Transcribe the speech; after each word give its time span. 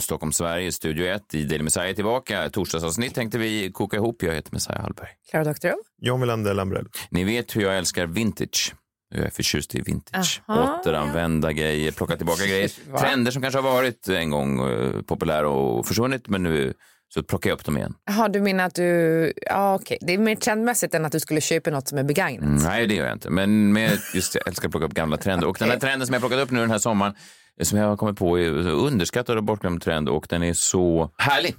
Stockholm, 0.00 0.32
Sverige, 0.32 0.72
Studio 0.72 1.06
1 1.06 1.34
i 1.34 1.44
Daily 1.44 1.64
Messiah 1.64 1.94
tillbaka. 1.94 2.50
Torsdagsavsnitt 2.50 3.14
tänkte 3.14 3.38
vi 3.38 3.72
koka 3.72 3.96
ihop. 3.96 4.22
Jag 4.22 4.34
heter 4.34 4.52
Messiah 4.52 4.82
Hallberg. 4.82 5.08
Klara 5.30 5.44
Doktorow. 5.44 5.76
John 6.02 6.20
Wilander 6.20 6.54
Lambrell. 6.54 6.86
Ni 7.10 7.24
vet 7.24 7.56
hur 7.56 7.62
jag 7.62 7.78
älskar 7.78 8.06
vintage. 8.06 8.74
Jag 9.14 9.24
är 9.24 9.30
förtjust 9.30 9.74
i 9.74 9.80
vintage. 9.80 10.42
Aha, 10.48 10.78
Återanvända 10.80 11.52
grejer, 11.52 11.92
plocka 11.92 12.16
tillbaka 12.16 12.46
grejer. 12.46 12.70
Trender 13.00 13.30
som 13.30 13.42
kanske 13.42 13.58
har 13.60 13.72
varit 13.72 14.08
en 14.08 14.30
gång 14.30 14.70
eh, 14.70 15.02
populära 15.02 15.48
och 15.48 15.86
försvunnit, 15.86 16.28
men 16.28 16.42
nu 16.42 16.74
så 17.14 17.22
plockar 17.22 17.50
jag 17.50 17.54
upp 17.54 17.64
dem 17.64 17.76
igen. 17.76 17.94
Jaha, 18.06 18.28
du 18.28 18.40
menar 18.40 18.64
att 18.64 18.74
du... 18.74 19.32
Ja, 19.46 19.74
okej. 19.74 19.98
Det 20.00 20.14
är 20.14 20.18
mer 20.18 20.36
trendmässigt 20.36 20.94
än 20.94 21.04
att 21.04 21.12
du 21.12 21.20
skulle 21.20 21.40
köpa 21.40 21.70
något 21.70 21.88
som 21.88 21.98
är 21.98 22.02
begagnat. 22.04 22.42
Mm, 22.42 22.56
nej, 22.56 22.86
det 22.86 22.94
gör 22.94 23.06
jag 23.06 23.14
inte. 23.14 23.30
Men 23.30 23.72
med, 23.72 23.98
just 24.14 24.34
jag 24.34 24.48
älskar 24.48 24.68
att 24.68 24.72
plocka 24.72 24.86
upp 24.86 24.94
gamla 24.94 25.16
trender. 25.16 25.46
Och 25.46 25.56
den 25.58 25.70
här 25.70 25.78
trenden 25.78 26.06
som 26.06 26.12
jag 26.12 26.22
plockat 26.22 26.38
upp 26.38 26.50
nu 26.50 26.60
den 26.60 26.70
här 26.70 26.78
sommaren, 26.78 27.14
som 27.62 27.78
jag 27.78 27.88
har 27.88 27.96
kommit 27.96 28.18
på 28.18 28.38
är 28.38 28.50
underskattad 28.68 29.36
och 29.36 29.44
bortglömd 29.44 29.82
trend 29.82 30.08
och 30.08 30.26
den 30.28 30.42
är 30.42 30.52
så 30.52 31.10
härlig. 31.18 31.56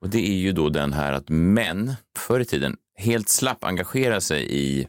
Och 0.00 0.08
det 0.08 0.18
är 0.28 0.36
ju 0.36 0.52
då 0.52 0.68
den 0.68 0.92
här 0.92 1.12
att 1.12 1.28
män 1.28 1.94
förr 2.18 2.40
i 2.40 2.44
tiden 2.44 2.76
helt 2.96 3.28
slapp 3.28 3.64
engagera 3.64 4.20
sig 4.20 4.46
i 4.50 4.86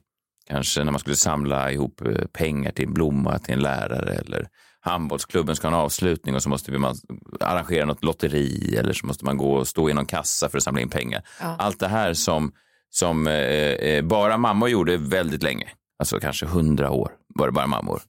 kanske 0.47 0.83
när 0.83 0.91
man 0.91 0.99
skulle 0.99 1.15
samla 1.15 1.71
ihop 1.71 2.01
eh, 2.01 2.25
pengar 2.25 2.71
till 2.71 2.85
en 2.85 2.93
blomma 2.93 3.39
till 3.39 3.53
en 3.53 3.59
lärare 3.61 4.13
eller 4.13 4.47
handbollsklubben 4.79 5.55
ska 5.55 5.67
ha 5.67 5.77
en 5.77 5.83
avslutning 5.83 6.35
och 6.35 6.43
så 6.43 6.49
måste 6.49 6.71
man 6.71 6.95
arrangera 7.39 7.85
något 7.85 8.03
lotteri 8.03 8.75
eller 8.79 8.93
så 8.93 9.05
måste 9.05 9.25
man 9.25 9.37
gå 9.37 9.53
och 9.53 9.67
stå 9.67 9.89
i 9.89 9.93
någon 9.93 10.05
kassa 10.05 10.49
för 10.49 10.57
att 10.57 10.63
samla 10.63 10.81
in 10.81 10.89
pengar. 10.89 11.23
Allt 11.39 11.79
det 11.79 11.87
här 11.87 12.13
som, 12.13 12.51
som 12.89 13.27
eh, 13.27 13.33
eh, 13.33 14.03
bara 14.03 14.37
mammor 14.37 14.69
gjorde 14.69 14.97
väldigt 14.97 15.43
länge. 15.43 15.69
Alltså 15.99 16.19
kanske 16.19 16.45
hundra 16.45 16.91
år 16.91 17.11
var 17.35 17.45
det 17.47 17.51
bara 17.51 17.67
mammor. 17.67 18.01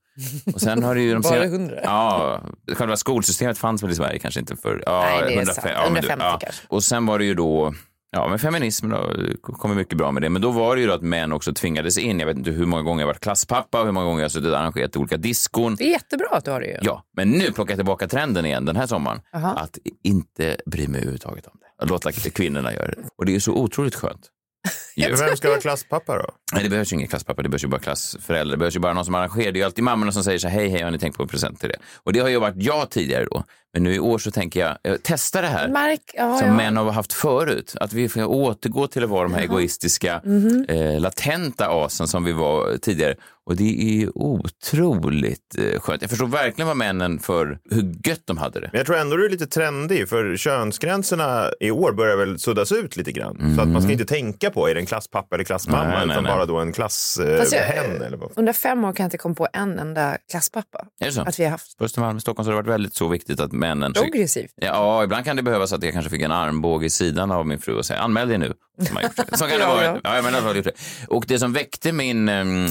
Och 0.55 0.61
sen 0.61 0.83
har 0.83 0.94
det 0.94 1.00
ju 1.00 1.12
de 1.14 1.20
Bara 1.22 1.33
sena- 1.33 1.44
100? 1.44 1.80
Ja, 1.83 2.41
själva 2.72 2.97
skolsystemet 2.97 3.58
fanns 3.58 3.83
väl 3.83 3.91
i 3.91 3.94
Sverige 3.94 4.19
kanske 4.19 4.41
inte 4.41 4.56
för... 4.56 4.83
Ja, 4.86 5.00
Nej, 5.00 5.20
det 5.27 5.33
är 5.33 5.36
105, 5.36 5.55
sant. 5.55 5.66
ja, 5.77 5.91
men 5.91 6.03
du- 6.03 6.08
150 6.08 6.25
ja. 6.25 6.39
kanske. 6.41 6.62
Och 6.69 6.84
sen 6.84 7.06
var 7.06 7.19
det 7.19 7.25
ju 7.25 7.34
då, 7.34 7.75
ja 8.11 8.28
men 8.28 8.39
feminism 8.39 8.89
då, 8.89 9.12
kommer 9.42 9.75
mycket 9.75 9.98
bra 9.98 10.12
med 10.12 10.22
det. 10.22 10.28
Men 10.28 10.42
då 10.42 10.50
var 10.50 10.77
det 10.77 10.81
ju 10.83 10.89
då 10.89 10.94
att 10.94 11.03
män 11.03 11.33
också 11.33 11.53
tvingades 11.55 11.98
in. 11.98 12.20
Jag 12.20 12.27
vet 12.27 12.36
inte 12.36 12.50
hur 12.50 12.66
många 12.66 12.83
gånger 12.83 13.03
jag 13.03 13.06
varit 13.06 13.20
klasspappa 13.20 13.78
och 13.81 13.84
hur 13.86 13.92
många 13.92 14.06
gånger 14.06 14.22
jag 14.22 14.31
suttit 14.31 14.50
och 14.50 14.58
arrangerat 14.58 14.97
olika 14.97 15.16
diskon. 15.16 15.75
Det 15.77 15.84
är 15.84 15.91
jättebra 15.91 16.28
att 16.31 16.44
du 16.44 16.50
har 16.50 16.61
det 16.61 16.66
ju. 16.66 16.78
Ja, 16.83 17.03
men 17.16 17.31
nu 17.31 17.53
plockar 17.53 17.72
jag 17.72 17.78
tillbaka 17.78 18.09
trenden 18.09 18.47
igen 18.47 18.64
den 18.64 18.77
här 18.77 18.86
sommaren. 18.86 19.20
Aha. 19.34 19.48
Att 19.55 19.78
inte 20.05 20.56
bry 20.66 20.88
mig 20.88 20.98
överhuvudtaget 20.98 21.47
om 21.47 21.53
det. 21.61 21.84
Att 21.84 21.91
låta 21.91 22.12
kvinnorna 22.12 22.72
göra 22.72 22.86
det. 22.86 22.94
Och 23.19 23.27
det 23.27 23.34
är 23.34 23.41
så 23.41 23.53
otroligt 23.53 23.94
skönt. 23.94 24.31
Vem 24.96 25.36
ska 25.36 25.48
vara 25.48 25.60
klasspappa 25.60 26.18
då? 26.18 26.26
Nej, 26.52 26.62
det 26.62 26.70
behövs 26.70 26.92
ju 26.92 26.96
ingen 26.96 27.08
klasspappa, 27.08 27.42
det 27.42 27.48
behövs 27.48 27.64
ju 27.64 27.68
bara 27.68 27.80
klassförälder. 27.80 28.52
Det 28.52 28.58
behövs 28.58 28.76
ju 28.76 28.80
bara 28.80 28.92
någon 28.92 29.04
som 29.04 29.14
arrangerar. 29.14 29.52
Det 29.52 29.58
är 29.58 29.60
ju 29.60 29.64
alltid 29.64 29.84
mammorna 29.84 30.12
som 30.12 30.24
säger 30.24 30.38
så 30.38 30.48
här, 30.48 30.60
hej, 30.60 30.68
hej, 30.68 30.82
har 30.82 30.90
ni 30.90 30.98
tänkt 30.98 31.16
på 31.16 31.22
en 31.22 31.28
present 31.28 31.60
till 31.60 31.68
det? 31.68 31.78
Och 32.02 32.12
det 32.12 32.20
har 32.20 32.28
ju 32.28 32.38
varit 32.38 32.54
jag 32.56 32.90
tidigare 32.90 33.24
då. 33.24 33.44
Men 33.75 33.83
nu 33.83 33.94
i 33.94 33.98
år 33.98 34.19
så 34.19 34.30
tänker 34.30 34.61
jag, 34.61 34.77
eh, 34.92 34.97
testa 34.97 35.41
det 35.41 35.47
här. 35.47 35.69
Mark, 35.69 36.00
ja, 36.14 36.39
som 36.39 36.48
ja. 36.48 36.55
män 36.55 36.77
har 36.77 36.92
haft 36.92 37.12
förut. 37.12 37.75
Att 37.81 37.92
vi 37.92 38.08
får 38.08 38.25
återgå 38.25 38.86
till 38.86 39.05
att 39.05 39.11
vara 39.11 39.22
de 39.22 39.34
här 39.34 39.42
egoistiska, 39.42 40.20
Mhm. 40.25 40.64
eh, 40.69 41.00
latenta 41.00 41.66
asen 41.84 42.08
som 42.08 42.25
vi 42.25 42.33
var 42.33 42.77
tidigare. 42.77 43.14
Och 43.47 43.56
det 43.56 44.03
är 44.03 44.19
otroligt 44.19 45.58
eh, 45.58 45.81
skönt. 45.81 46.03
Jag 46.03 46.11
förstår 46.11 46.27
verkligen 46.27 46.66
vad 46.69 46.77
männen 46.77 47.19
för 47.19 47.58
hur 47.70 47.94
gött 48.09 48.21
de 48.25 48.38
hade 48.38 48.60
det. 48.60 48.69
Men 48.72 48.78
jag 48.78 48.87
tror 48.87 48.97
ändå 48.97 49.16
du 49.16 49.26
är 49.26 49.31
lite 49.31 49.47
trendig, 49.47 50.09
för 50.09 50.37
könsgränserna 50.37 51.50
i 51.60 51.71
år 51.71 51.93
börjar 51.93 52.16
väl 52.16 52.38
suddas 52.38 52.72
ut 52.72 52.97
lite 52.97 53.12
grann. 53.12 53.54
Så 53.56 53.62
att 53.62 53.69
man 53.69 53.82
ska 53.82 53.93
inte 53.93 54.04
tänka 54.04 54.50
på, 54.50 54.69
är 54.69 54.75
det 54.75 54.81
en 54.81 54.87
klasspappa 54.87 55.34
eller 55.37 55.44
klassmamma, 55.44 55.84
Nej, 55.88 55.93
nej, 55.97 56.04
utan 56.15 56.25
nej. 56.25 56.32
bara 56.32 56.47
då 56.47 56.56
en 56.59 56.72
klasshen. 56.72 57.27
Jag- 57.28 57.54
Eh, 57.54 57.60
hen, 57.60 58.03
eller 58.03 58.16
vad? 58.16 58.31
Under 58.37 58.53
fem 58.53 58.84
år 58.84 58.93
kan 58.93 59.04
jag 59.04 59.06
inte 59.06 59.19
komma 59.19 59.34
på 59.34 59.48
en 59.53 59.78
enda 59.78 60.19
klasspappa. 60.31 60.87
Är 61.00 61.06
det 61.06 61.12
så? 61.12 61.21
Att 61.21 61.41
vi 61.41 61.44
har 61.44 61.50
haft. 61.50 61.78
På 61.78 61.84
Östermalm 61.84 62.16
i 62.19 62.21
Stockholm 62.21 62.44
så 62.44 62.50
har 62.50 62.56
det 62.62 62.62
varit 62.69 62.75
väldigt 62.75 62.94
så 62.94 63.09
viktigt 63.09 63.41
att 63.41 63.53
männen... 63.64 63.92
Progressivt. 63.92 64.52
Ja, 64.56 65.04
ibland 65.04 65.25
kan 65.25 65.36
det 65.36 65.42
behövas 65.42 65.72
att 65.72 65.82
jag 65.82 65.92
kanske 65.92 66.10
fick 66.10 66.22
en 66.22 66.32
armbåge 66.32 66.86
i 66.86 66.91
sidan 66.91 67.30
av 67.30 67.47
min 67.47 67.58
fru 67.58 67.75
och 67.75 67.86
säga 67.86 68.00
anmäl 68.00 68.28
dig 68.28 68.38
nu. 68.38 68.52
Det. 68.78 69.36
Så 69.36 69.47
kan 69.47 69.58
det 69.58 69.66
vara. 69.66 69.84
ja. 69.84 70.00
Ja, 70.04 70.22
men 70.22 70.32
det. 70.54 70.72
Och 71.08 71.25
det 71.28 71.38
som 71.38 71.52
väckte 71.52 71.92
min, 71.92 72.24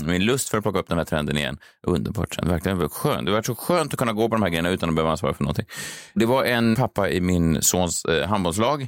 min 0.05 0.25
lust 0.25 0.49
för 0.49 0.57
att 0.57 0.63
plocka 0.63 0.79
upp 0.79 0.87
den 0.87 0.97
här 0.97 1.05
trenden 1.05 1.37
igen, 1.37 1.57
underbart 1.87 2.29
trend, 2.35 2.49
verkligen 2.49 2.89
skönt. 2.89 3.25
Det 3.25 3.31
var 3.31 3.41
så 3.41 3.55
skönt 3.55 3.93
att 3.93 3.99
kunna 3.99 4.13
gå 4.13 4.29
på 4.29 4.35
de 4.35 4.41
här 4.43 4.49
grejerna 4.49 4.69
utan 4.69 4.89
att 4.89 4.95
behöva 4.95 5.11
ansvara 5.11 5.33
för 5.33 5.43
någonting. 5.43 5.65
Det 6.13 6.25
var 6.25 6.43
en 6.43 6.75
pappa 6.75 7.09
i 7.09 7.21
min 7.21 7.61
sons 7.61 8.05
eh, 8.05 8.27
handbollslag 8.27 8.87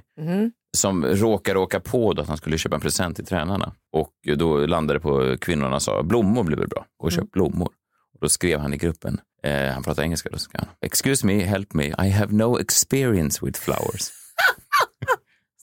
som 0.78 1.06
råkade 1.06 1.60
åka 1.60 1.80
på 1.80 2.12
att 2.12 2.28
han 2.28 2.38
skulle 2.38 2.58
köpa 2.58 2.76
en 2.76 2.82
present 2.82 3.16
till 3.16 3.26
tränarna. 3.26 3.74
Och 3.94 4.12
då 4.36 4.66
landade 4.66 5.00
det 5.00 5.04
på 5.04 5.38
kvinnorna 5.42 5.76
och 5.76 5.82
sa 5.82 6.04
blommor 6.04 6.44
blir 6.44 6.58
väl 6.58 6.68
bra, 6.68 6.86
gå 6.98 7.06
och 7.06 7.12
köp 7.12 7.32
blommor. 7.32 7.70
Och 8.16 8.22
då 8.22 8.30
skrev 8.30 8.60
han 8.60 8.74
i 8.74 8.78
gruppen, 8.78 9.22
eh, 9.44 9.74
han 9.74 9.84
pratar 9.84 10.04
engelska, 10.04 10.30
då 10.32 10.38
skrev 10.38 10.62
han, 10.66 10.70
excuse 10.82 11.26
me, 11.26 11.44
help 11.44 11.74
me, 11.74 11.86
I 11.86 12.10
have 12.10 12.34
no 12.34 12.60
experience 12.60 13.46
with 13.46 13.60
flowers. 13.60 14.25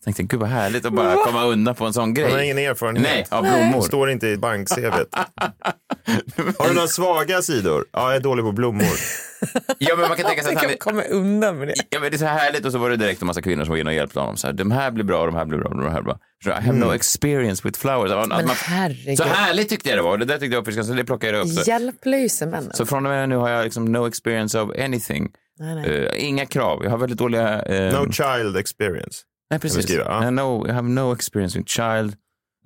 Tänkte 0.05 0.23
gud 0.23 0.41
vad 0.41 0.49
härligt 0.49 0.85
att 0.85 0.93
bara 0.93 1.17
komma 1.25 1.45
undan 1.45 1.75
på 1.75 1.85
en 1.87 1.93
sån 1.93 2.15
grej. 2.15 2.25
Man 2.27 2.35
har 2.35 2.43
ingen 2.43 2.59
erfarenhet. 2.59 3.03
Nej, 3.03 3.27
av 3.31 3.43
blommor. 3.43 3.77
Det 3.77 3.83
står 3.83 4.11
inte 4.11 4.29
i 4.29 4.37
bank-CVt. 4.37 5.09
Har 6.59 6.69
du 6.69 6.75
några 6.75 6.89
svaga 6.89 7.43
sidor? 7.43 7.85
Ja, 7.93 8.09
jag 8.09 8.17
är 8.17 8.21
dålig 8.21 8.45
på 8.45 8.53
blommor. 8.53 8.87
Ja, 9.79 9.97
men 9.97 10.09
man 10.09 10.17
kan 10.17 10.27
tänka 10.27 10.43
sig 10.43 10.55
att 10.57 10.65
han 10.65 10.77
komma 10.79 11.03
undan 11.03 11.59
med 11.59 11.69
det. 11.69 11.75
Ja, 11.91 12.01
men 12.01 12.11
det 12.11 12.17
är 12.17 12.19
så 12.19 12.25
härligt 12.27 12.65
och 12.67 12.73
så 12.73 12.79
var 12.79 12.91
det 12.91 12.97
direkt 12.97 13.21
en 13.23 13.27
massa 13.27 13.43
kvinnor 13.43 13.65
som 13.65 13.71
var 13.71 13.79
inne 13.79 13.91
och 13.91 13.95
hjälpte 13.97 14.21
honom. 14.21 14.37
Så 14.37 14.47
här, 14.47 14.55
de 14.55 14.71
här 14.71 14.91
blir 14.91 15.05
bra, 15.05 15.27
de 15.27 15.35
här 15.35 15.45
blir 15.45 15.59
bra, 15.59 15.69
de 15.69 15.83
här 15.83 16.03
blir 16.03 16.15
bra. 16.45 16.59
I 16.61 16.63
have 16.67 16.79
no 16.79 16.95
experience 16.95 17.63
with 17.69 17.79
flowers. 17.81 18.29
Men 18.29 18.29
man- 18.47 18.57
herregud. 18.57 19.19
så 19.19 19.25
härligt 19.25 19.69
tyckte 19.69 19.89
jag 19.89 19.99
det 19.99 20.03
var. 20.03 20.19
Det 20.19 20.25
där 20.25 20.39
tyckte 20.39 20.55
jag 20.55 20.65
var 20.77 20.83
så 20.83 20.93
det 20.93 21.05
plockade 21.05 21.33
jag 21.39 21.47
upp. 21.47 21.53
Så, 21.53 21.71
Hjälplöse 21.71 22.47
männen. 22.47 22.73
så 22.75 22.87
från 22.87 23.07
och 23.07 23.13
med 23.13 23.29
nu 23.29 23.37
har 23.37 23.49
jag 23.51 23.65
liksom 23.65 23.85
no 23.93 24.07
experience 24.07 24.61
of 24.61 24.71
anything. 24.85 25.29
Nej, 25.59 25.75
nej. 25.75 26.07
Eh, 26.07 26.29
inga 26.29 26.47
krav. 26.47 26.81
Jag 26.85 26.91
har 26.91 26.99
väldigt 26.99 27.19
dåliga... 27.19 27.63
eh, 27.63 28.01
No 28.03 28.13
child 28.13 28.57
experience. 28.57 29.19
Nej, 29.53 29.61
precis. 29.61 29.91
ja. 29.91 30.29
I, 30.29 30.31
know, 30.31 30.67
I 30.69 30.73
have 30.73 30.89
no 30.89 31.13
experience 31.13 31.59
with 31.59 31.69
child, 31.69 32.15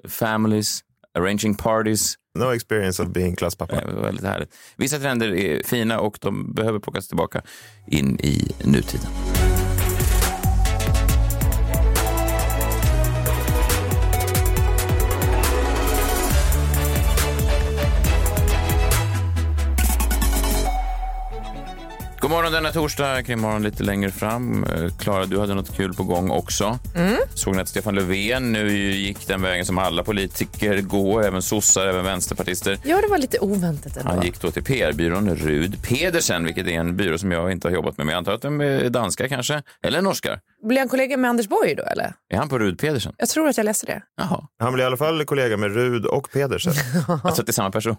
families, 0.08 0.84
arranging 1.18 1.56
parties. 1.56 2.14
No 2.38 2.52
experience 2.54 3.02
of 3.02 3.08
being 3.08 3.36
klasspappa. 3.36 3.74
Var 3.86 4.02
väldigt 4.02 4.24
härligt. 4.24 4.54
Vissa 4.76 4.98
trender 4.98 5.34
är 5.34 5.62
fina 5.62 6.00
och 6.00 6.18
de 6.20 6.54
behöver 6.54 6.78
plockas 6.78 7.08
tillbaka 7.08 7.42
in 7.86 8.20
i 8.20 8.52
nutiden. 8.64 9.10
God 22.36 22.42
morgon 22.42 22.52
denna 22.52 22.72
torsdag, 22.72 23.22
Krimmorgon 23.22 23.62
lite 23.62 23.82
längre 23.82 24.10
fram. 24.10 24.64
Eh, 24.64 24.96
Klara, 24.98 25.26
du 25.26 25.38
hade 25.40 25.54
något 25.54 25.76
kul 25.76 25.94
på 25.94 26.04
gång 26.04 26.30
också. 26.30 26.78
Såg 27.34 27.54
ni 27.56 27.62
att 27.62 27.68
Stefan 27.68 27.94
Löfven 27.94 28.52
nu 28.52 28.70
gick 28.72 29.26
den 29.26 29.42
vägen 29.42 29.66
som 29.66 29.78
alla 29.78 30.02
politiker 30.04 30.80
går, 30.80 31.24
även 31.24 31.42
sossar, 31.42 31.86
även 31.86 32.04
vänsterpartister. 32.04 32.78
Ja, 32.84 33.00
det 33.00 33.08
var 33.08 33.18
lite 33.18 33.38
oväntat 33.38 33.96
ändå. 33.96 34.10
Han 34.10 34.22
gick 34.22 34.40
då 34.40 34.50
till 34.50 34.64
PR-byrån 34.64 35.36
Rud 35.36 35.82
Pedersen, 35.82 36.44
vilket 36.44 36.66
är 36.66 36.70
en 36.70 36.96
byrå 36.96 37.18
som 37.18 37.32
jag 37.32 37.52
inte 37.52 37.68
har 37.68 37.74
jobbat 37.74 37.96
med. 37.98 38.06
Men 38.06 38.12
jag 38.12 38.18
antar 38.18 38.32
att 38.32 38.42
de 38.42 38.60
är 38.60 38.90
danska 38.90 39.28
kanske, 39.28 39.62
eller 39.82 40.02
norskar. 40.02 40.40
Blir 40.68 40.78
han 40.78 40.88
kollega 40.88 41.16
med 41.16 41.30
Anders 41.30 41.48
Borg 41.48 41.74
då, 41.74 41.82
eller? 41.82 42.12
Är 42.28 42.36
han 42.38 42.48
på 42.48 42.58
Rud 42.58 42.78
Pedersen? 42.78 43.12
Jag 43.18 43.28
tror 43.28 43.48
att 43.48 43.56
jag 43.56 43.64
läste 43.64 43.86
det. 43.86 44.02
Jaha, 44.16 44.46
Han 44.58 44.72
blir 44.72 44.84
i 44.84 44.86
alla 44.86 44.96
fall 44.96 45.24
kollega 45.24 45.56
med 45.56 45.74
Rud 45.74 46.06
och 46.06 46.30
Pedersen. 46.32 46.72
jag 47.08 47.20
tror 47.22 47.30
att 47.30 47.36
det 47.36 47.50
är 47.50 47.52
samma 47.52 47.70
person. 47.70 47.96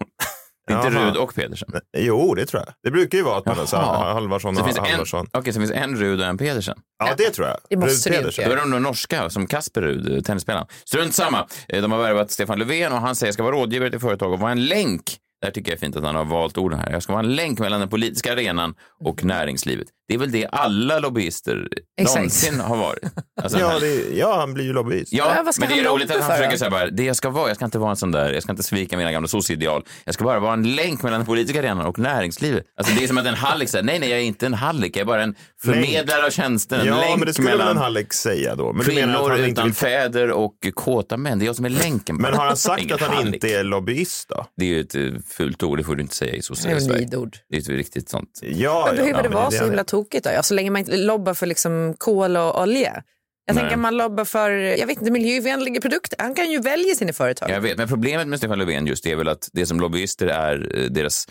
Inte 0.70 0.88
Jaha. 0.88 1.06
Rud 1.08 1.16
och 1.16 1.34
Pedersen. 1.34 1.68
Jo, 1.98 2.34
det 2.34 2.46
tror 2.46 2.62
jag. 2.66 2.74
Det 2.82 2.90
brukar 2.90 3.18
ju 3.18 3.24
vara 3.24 3.38
att 3.38 3.46
man 3.46 3.58
är 3.58 3.64
så 3.66 3.76
Jaha. 3.76 3.98
här, 4.06 4.14
Halvarsson 4.14 4.54
Så 4.56 4.60
och 4.62 4.66
det 4.68 4.74
finns 4.74 4.86
en, 4.86 4.92
Halvarsson. 4.92 5.26
okej, 5.32 5.52
så 5.52 5.58
det 5.60 5.66
finns 5.66 5.78
en 5.82 5.96
Rud 5.96 6.20
och 6.20 6.26
en 6.26 6.38
Pedersen. 6.38 6.78
Ja, 6.98 7.14
det 7.18 7.30
tror 7.30 7.48
jag. 7.48 7.56
Det 7.70 7.76
måste 7.76 8.08
Rud 8.10 8.14
det 8.14 8.18
Pedersen. 8.18 8.44
Då 8.48 8.52
är 8.52 8.56
de 8.60 8.70
nog 8.70 8.82
norska, 8.82 9.30
som 9.30 9.46
Kasper 9.46 9.82
Rud, 9.82 10.16
eh, 10.16 10.20
tennisspelaren. 10.22 10.66
Strunt 10.84 11.14
samma. 11.14 11.46
Eh, 11.68 11.82
De 11.82 11.92
har 11.92 11.98
värvat 11.98 12.30
Stefan 12.30 12.58
Löfven 12.58 12.92
och 12.92 12.98
han 13.00 13.16
säger 13.16 13.32
ska 13.32 13.42
vara 13.42 13.56
rådgivare 13.56 13.90
till 13.90 14.00
företag 14.00 14.32
och 14.32 14.38
vara 14.40 14.52
en 14.52 14.66
länk 14.66 15.02
Där 15.42 15.50
tycker 15.50 15.70
jag 15.70 15.76
är 15.76 15.80
fint 15.80 15.96
att 15.96 16.04
han 16.04 16.14
har 16.14 16.24
valt 16.24 16.58
orden 16.58 16.78
här. 16.78 16.92
Jag 16.92 17.02
ska 17.02 17.12
vara 17.12 17.22
en 17.24 17.34
länk 17.34 17.58
mellan 17.58 17.80
den 17.80 17.88
politiska 17.88 18.32
arenan 18.32 18.74
och 19.04 19.24
näringslivet. 19.24 19.88
Det 20.08 20.14
är 20.14 20.18
väl 20.18 20.30
det 20.30 20.46
alla 20.46 20.98
lobbyister 20.98 21.68
Exakt. 22.00 22.16
någonsin 22.16 22.60
har 22.60 22.76
varit. 22.76 23.02
Alltså, 23.42 23.58
Ja, 23.58 23.78
det, 23.80 24.16
ja, 24.16 24.36
han 24.40 24.54
blir 24.54 24.64
ju 24.64 24.72
lobbyist. 24.72 25.12
Ja, 25.12 25.32
Ja, 25.36 25.52
men 25.60 25.68
det 25.68 25.78
är 25.80 25.84
roligt 25.84 26.10
att 26.10 26.16
han 26.20 26.30
för 26.30 26.36
försöker 26.36 26.56
säga 26.56 26.70
bara, 26.70 26.86
det 26.90 27.04
jag 27.04 27.16
ska 27.16 27.30
vara, 27.30 27.48
jag 27.48 27.56
ska 27.56 27.64
inte 27.64 27.78
vara 27.78 27.90
en 27.90 27.96
sån 27.96 28.10
där, 28.10 28.32
jag 28.32 28.42
ska 28.42 28.52
inte 28.52 28.62
svika 28.62 28.96
mina 28.96 29.12
gamla 29.12 29.28
soc-ideal. 29.28 29.84
Jag 30.04 30.14
ska 30.14 30.24
bara 30.24 30.40
vara 30.40 30.52
en 30.52 30.74
länk 30.74 31.02
mellan 31.02 31.20
den 31.20 31.26
politiska 31.26 31.58
arenan 31.58 31.86
och 31.86 31.98
näringslivet. 31.98 32.64
Alltså 32.76 32.94
det 32.98 33.04
är 33.04 33.08
som 33.08 33.18
att 33.18 33.26
en 33.26 33.34
hallick 33.34 33.68
säger, 33.68 33.84
nej, 33.84 33.98
nej, 33.98 34.10
jag 34.10 34.18
är 34.18 34.22
inte 34.24 34.46
en 34.46 34.54
hallick, 34.54 34.96
jag 34.96 35.00
är 35.00 35.04
bara 35.06 35.22
en 35.22 35.34
förmedlare 35.62 36.26
av 36.26 36.30
tjänster, 36.30 36.78
en 36.78 36.86
Ja, 36.86 37.00
länk 37.00 37.16
men 37.18 37.26
det 37.26 37.32
skulle 37.34 37.48
väl 37.48 37.58
mellan 37.58 37.76
en 37.76 37.82
Halleck 37.82 38.12
säga 38.12 38.54
då. 38.54 38.72
Men 38.72 38.86
du 38.86 38.94
menar 38.94 39.14
att 39.14 39.20
kvinnor 39.20 39.30
han 39.30 39.38
inte 39.38 39.50
utan 39.50 39.64
vill... 39.64 39.74
fäder 39.74 40.30
och 40.30 40.54
kåta 40.74 41.16
män. 41.16 41.38
Det 41.38 41.44
är 41.44 41.46
jag 41.46 41.56
som 41.56 41.64
är 41.64 41.70
länken. 41.70 42.16
Men 42.16 42.34
har 42.34 42.46
han 42.46 42.56
sagt 42.56 42.92
att 42.92 43.00
han 43.00 43.16
hallick. 43.16 43.34
inte 43.34 43.48
är 43.54 43.64
lobbyist 43.64 44.28
då? 44.28 44.46
Det 44.56 44.64
är 44.64 44.68
ju 44.68 44.80
ett 44.80 44.94
eh, 44.94 45.02
fult 45.28 45.62
ord, 45.62 45.78
det 45.78 45.84
får 45.84 45.96
du 45.96 46.02
inte 46.02 46.14
säga 46.14 46.32
i 46.34 46.38
är 46.38 46.42
sociala 46.42 46.80
Sverige. 46.80 47.00
nidord. 47.00 47.36
Det 47.48 47.56
är 47.56 47.60
ett 47.60 47.68
riktigt 47.68 48.08
sånt. 48.08 48.40
Ja, 48.42 48.84
Men 48.86 48.96
behöver 48.96 49.18
ja, 49.18 49.22
det 49.22 49.34
vara 49.34 49.46
är 49.46 49.50
så 49.50 49.64
himla 49.64 49.80
är. 49.80 49.84
tokigt 49.84 50.24
då? 50.24 50.30
Ja, 50.30 50.42
så 50.42 50.54
länge 50.54 50.70
man 50.70 50.78
inte 50.78 50.96
lobbar 50.96 51.34
för 51.34 51.46
liksom 51.46 51.94
kol 51.98 52.36
och 52.36 52.60
olja. 52.62 53.02
Jag 53.46 53.54
Nej. 53.54 53.62
tänker 53.62 53.76
man 53.76 53.96
lobbar 53.96 54.24
för, 54.24 54.50
jag 54.50 54.86
vet 54.86 54.98
inte, 54.98 55.10
miljövänliga 55.10 55.80
produkter. 55.80 56.16
Han 56.22 56.34
kan 56.34 56.50
ju 56.50 56.60
välja 56.60 56.94
sina 56.94 57.12
företag. 57.12 57.50
Jag 57.50 57.60
vet, 57.60 57.78
men 57.78 57.88
problemet 57.88 58.28
med 58.28 58.38
Stefan 58.38 58.58
Löfven 58.58 58.86
just 58.86 59.06
är 59.06 59.16
väl 59.16 59.28
att 59.28 59.48
det 59.52 59.66
som 59.66 59.80
lobbyister 59.80 60.26
är 60.26 60.78
eh, 60.78 60.84
deras 60.90 61.26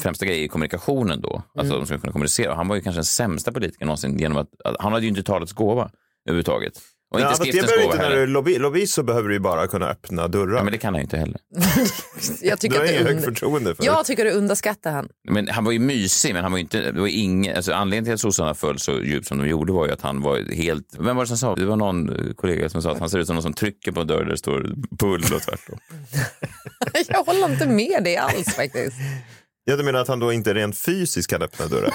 främsta 0.00 0.26
grej 0.26 0.42
i 0.44 0.48
kommunikationen 0.48 1.20
då. 1.20 1.42
Alltså 1.58 1.74
Mm. 1.74 1.78
de 1.80 1.86
ska 1.86 1.98
kunna 1.98 2.12
kommunicera. 2.12 2.54
Han 2.54 2.68
var 2.68 2.76
ju 2.76 2.82
kanske 2.82 2.98
den 2.98 3.04
sämsta 3.04 3.52
politikern 3.52 3.86
någonsin 3.86 4.18
genom 4.18 4.38
att, 4.38 4.48
att 4.64 4.76
han 4.78 4.92
hade 4.92 5.04
ju 5.04 5.08
inte 5.08 5.22
talets 5.22 5.52
gåva 5.52 5.90
överhuvudtaget. 6.28 6.72
Och 7.16 7.22
Ja, 7.22 7.24
inte 7.24 7.38
fast 7.38 7.42
det 7.42 7.48
skriftens 7.48 7.72
behöver 7.72 7.84
gåva 7.84 7.94
inte 7.94 8.08
när 8.08 8.16
du 8.16 8.22
är 8.22 8.26
lobby, 8.26 8.58
lobbyist 8.58 8.94
så 8.94 9.02
behöver 9.02 9.28
du 9.28 9.34
ju 9.34 9.40
bara 9.40 9.66
kunna 9.66 9.88
öppna 9.88 10.28
dörrar. 10.28 10.56
Ja, 10.56 10.62
men 10.62 10.72
det 10.72 10.78
kan 10.78 10.94
han 10.94 11.00
ju 11.00 11.02
inte 11.04 11.16
heller. 11.16 11.40
Jag 12.42 12.58
du 12.58 12.60
tycker 12.60 12.76
har 12.76 12.84
att 12.84 12.88
det 12.88 12.94
ingen 12.94 13.06
är 13.06 13.12
högt 13.12 13.24
förtroende 13.24 13.74
för 13.74 13.84
Jag 13.84 14.06
tycker 14.06 14.24
du 14.24 14.30
underskattar 14.30 14.92
han. 14.92 15.08
Men 15.30 15.48
han 15.48 15.64
var 15.64 15.72
ju 15.72 15.78
mysig, 15.78 16.34
men 16.34 16.42
han 16.42 16.52
var 16.52 16.58
ju 16.58 16.62
inte, 16.62 16.92
det 16.92 17.00
var 17.00 17.06
ingen, 17.06 17.56
alltså 17.56 17.72
anledningen 17.72 18.04
till 18.04 18.14
att 18.14 18.20
sossarna 18.20 18.54
föll 18.54 18.78
så 18.78 18.92
djupt 18.92 19.26
som 19.26 19.38
de 19.38 19.48
gjorde 19.48 19.72
var 19.72 19.86
ju 19.86 19.92
att 19.92 20.02
han 20.02 20.22
var 20.22 20.54
helt, 20.54 20.86
vem 20.98 21.16
var 21.16 21.24
det 21.24 21.28
som 21.28 21.38
sa, 21.38 21.54
det 21.54 21.64
var 21.66 21.76
någon 21.76 22.34
kollega 22.36 22.68
som 22.68 22.82
sa 22.82 22.90
att 22.92 22.98
han 22.98 23.10
ser 23.10 23.18
ut 23.18 23.26
som 23.26 23.36
någon 23.36 23.42
som 23.42 23.52
trycker 23.54 23.92
på 23.92 24.00
en 24.00 24.06
dörr 24.06 24.24
där 24.24 24.30
det 24.30 24.38
står 24.38 24.74
pull 24.98 25.22
och 25.34 25.42
tvärtom. 25.42 25.78
Jag 27.08 27.24
håller 27.24 27.52
inte 27.52 27.66
med 27.66 28.04
dig 28.04 28.16
alls 28.16 28.54
faktiskt. 28.54 28.96
Ja, 29.68 29.76
du 29.76 29.82
menar 29.82 30.00
att 30.00 30.08
han 30.08 30.18
då 30.18 30.32
inte 30.32 30.54
rent 30.54 30.78
fysiskt 30.78 31.30
kan 31.30 31.42
öppna 31.42 31.66
dörrar? 31.66 31.90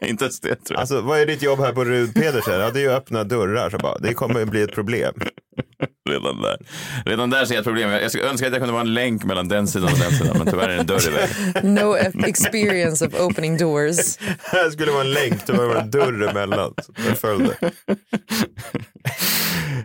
inte 0.06 0.24
ens 0.24 0.40
det 0.40 0.48
tror 0.48 0.60
jag. 0.68 0.80
Alltså, 0.80 1.00
vad 1.00 1.20
är 1.20 1.26
ditt 1.26 1.42
jobb 1.42 1.58
här 1.60 1.72
på 1.72 1.84
Rud 1.84 2.14
Pedersen? 2.14 2.60
Ja, 2.60 2.70
det 2.70 2.78
är 2.78 2.82
ju 2.82 2.92
att 2.92 3.02
öppna 3.02 3.24
dörrar. 3.24 3.70
Så 3.70 3.78
bara, 3.78 3.98
det 3.98 4.14
kommer 4.14 4.42
att 4.42 4.48
bli 4.48 4.62
ett 4.62 4.74
problem. 4.74 5.14
Redan 6.08 6.42
där. 6.42 6.58
Redan 7.04 7.30
där 7.30 7.44
ser 7.44 7.54
jag 7.54 7.60
ett 7.60 7.66
problem. 7.66 7.90
Jag 7.90 8.10
skulle 8.10 8.28
önska 8.28 8.46
att 8.46 8.52
jag 8.52 8.60
kunde 8.60 8.72
vara 8.72 8.82
en 8.82 8.94
länk 8.94 9.24
mellan 9.24 9.48
den 9.48 9.68
sidan 9.68 9.92
och 9.92 9.98
den 9.98 10.10
sidan, 10.10 10.38
men 10.38 10.46
tyvärr 10.46 10.68
är 10.68 10.74
det 10.74 10.80
en 10.80 10.86
dörr 10.86 11.08
i 11.08 11.10
vägen. 11.10 11.74
No 11.74 11.96
experience 12.26 13.06
of 13.06 13.14
opening 13.20 13.56
doors. 13.56 14.18
Här 14.42 14.70
skulle 14.70 14.92
vara 14.92 15.04
en 15.04 15.12
länk, 15.12 15.46
det 15.46 15.52
var 15.52 15.74
en 15.76 15.90
dörr 15.90 16.28
emellan. 16.28 16.74
Följde. 17.16 17.56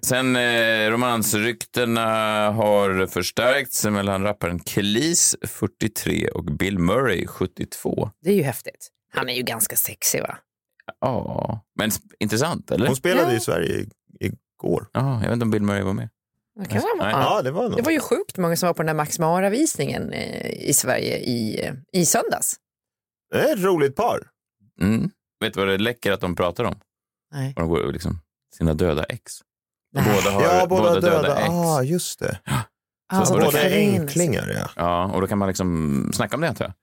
Sen 0.02 0.36
eh, 0.36 0.90
romansryktena 0.90 2.02
har 2.52 3.08
förstärkts 3.08 3.86
mellan 3.86 4.24
rapparen 4.24 4.60
Kelis, 4.60 5.36
43, 5.48 6.28
och 6.28 6.44
Bill 6.44 6.80
Murray, 6.80 7.28
72. 7.31 8.10
Det 8.22 8.30
är 8.30 8.36
ju 8.36 8.44
häftigt. 8.44 8.89
Han 9.13 9.30
är 9.30 9.33
ju 9.33 9.42
ganska 9.44 9.75
sexig 9.75 10.22
va? 10.22 10.38
Ja, 11.01 11.62
men 11.75 11.92
intressant, 12.19 12.72
eller? 12.72 12.88
Hon 12.88 12.95
spelade 12.95 13.31
Ja. 13.31 13.38
i 13.38 13.39
Sverige 13.39 13.86
igår. 14.19 14.88
Ja, 14.94 15.13
jag 15.13 15.22
vet 15.22 15.31
inte 15.33 15.44
om 15.44 15.51
Bill 15.51 15.62
Murray 15.63 15.81
var 15.83 15.94
med. 15.94 16.10
Det, 16.60 16.66
kan 16.66 16.81
han 16.81 16.98
vara. 16.98 17.18
Nej. 17.18 17.25
Ja, 17.25 17.42
det 17.42 17.51
var 17.51 17.69
det 17.75 17.81
var 17.81 17.92
ju 17.92 18.00
sjukt 18.00 18.38
många 18.38 18.56
som 18.56 18.68
var 18.68 18.74
på 18.74 18.81
den 18.81 18.88
där 18.88 18.94
Max 18.94 19.19
Mara-visningen 19.19 20.13
eh, 20.13 20.51
i 20.69 20.74
Sverige 20.74 21.18
i, 21.18 21.66
eh, 21.66 21.74
i 21.94 22.06
söndags. 22.06 22.56
Det 23.31 23.39
är 23.39 23.54
ett 23.54 23.63
roligt 23.63 23.95
par. 23.95 24.27
Mm. 24.81 25.10
Vet 25.39 25.54
du 25.54 25.60
vad 25.60 25.69
det 25.69 25.77
läcker 25.77 26.12
att 26.12 26.22
de 26.22 26.36
pratar 26.36 26.63
om? 26.63 26.80
Nej. 27.34 27.54
Och 27.56 27.62
de 27.62 27.69
går 27.69 27.92
liksom 27.94 28.22
sina 28.57 28.74
döda 28.74 29.04
ex. 29.04 29.34
Nej. 29.94 30.04
Båda 30.16 30.31
har 30.36 30.42
Ja, 30.42 30.68
båda, 30.68 30.94
döda. 30.94 31.10
döda 31.22 31.39
ex. 31.39 31.50
ah, 31.50 31.84
just 31.84 32.19
det. 32.19 32.39
Alltså, 33.13 33.34
båda 33.34 33.45
båda 33.45 33.62
är 33.62 33.77
änklingar, 33.77 34.50
ja. 34.56 34.69
Ja, 34.75 35.12
och 35.13 35.22
då 35.22 35.27
kan 35.27 35.38
man 35.38 35.48
liksom 35.48 36.12
snacka 36.13 36.36
om 36.36 36.42
det 36.42 36.48
antar 36.50 36.66
jag. 36.66 36.74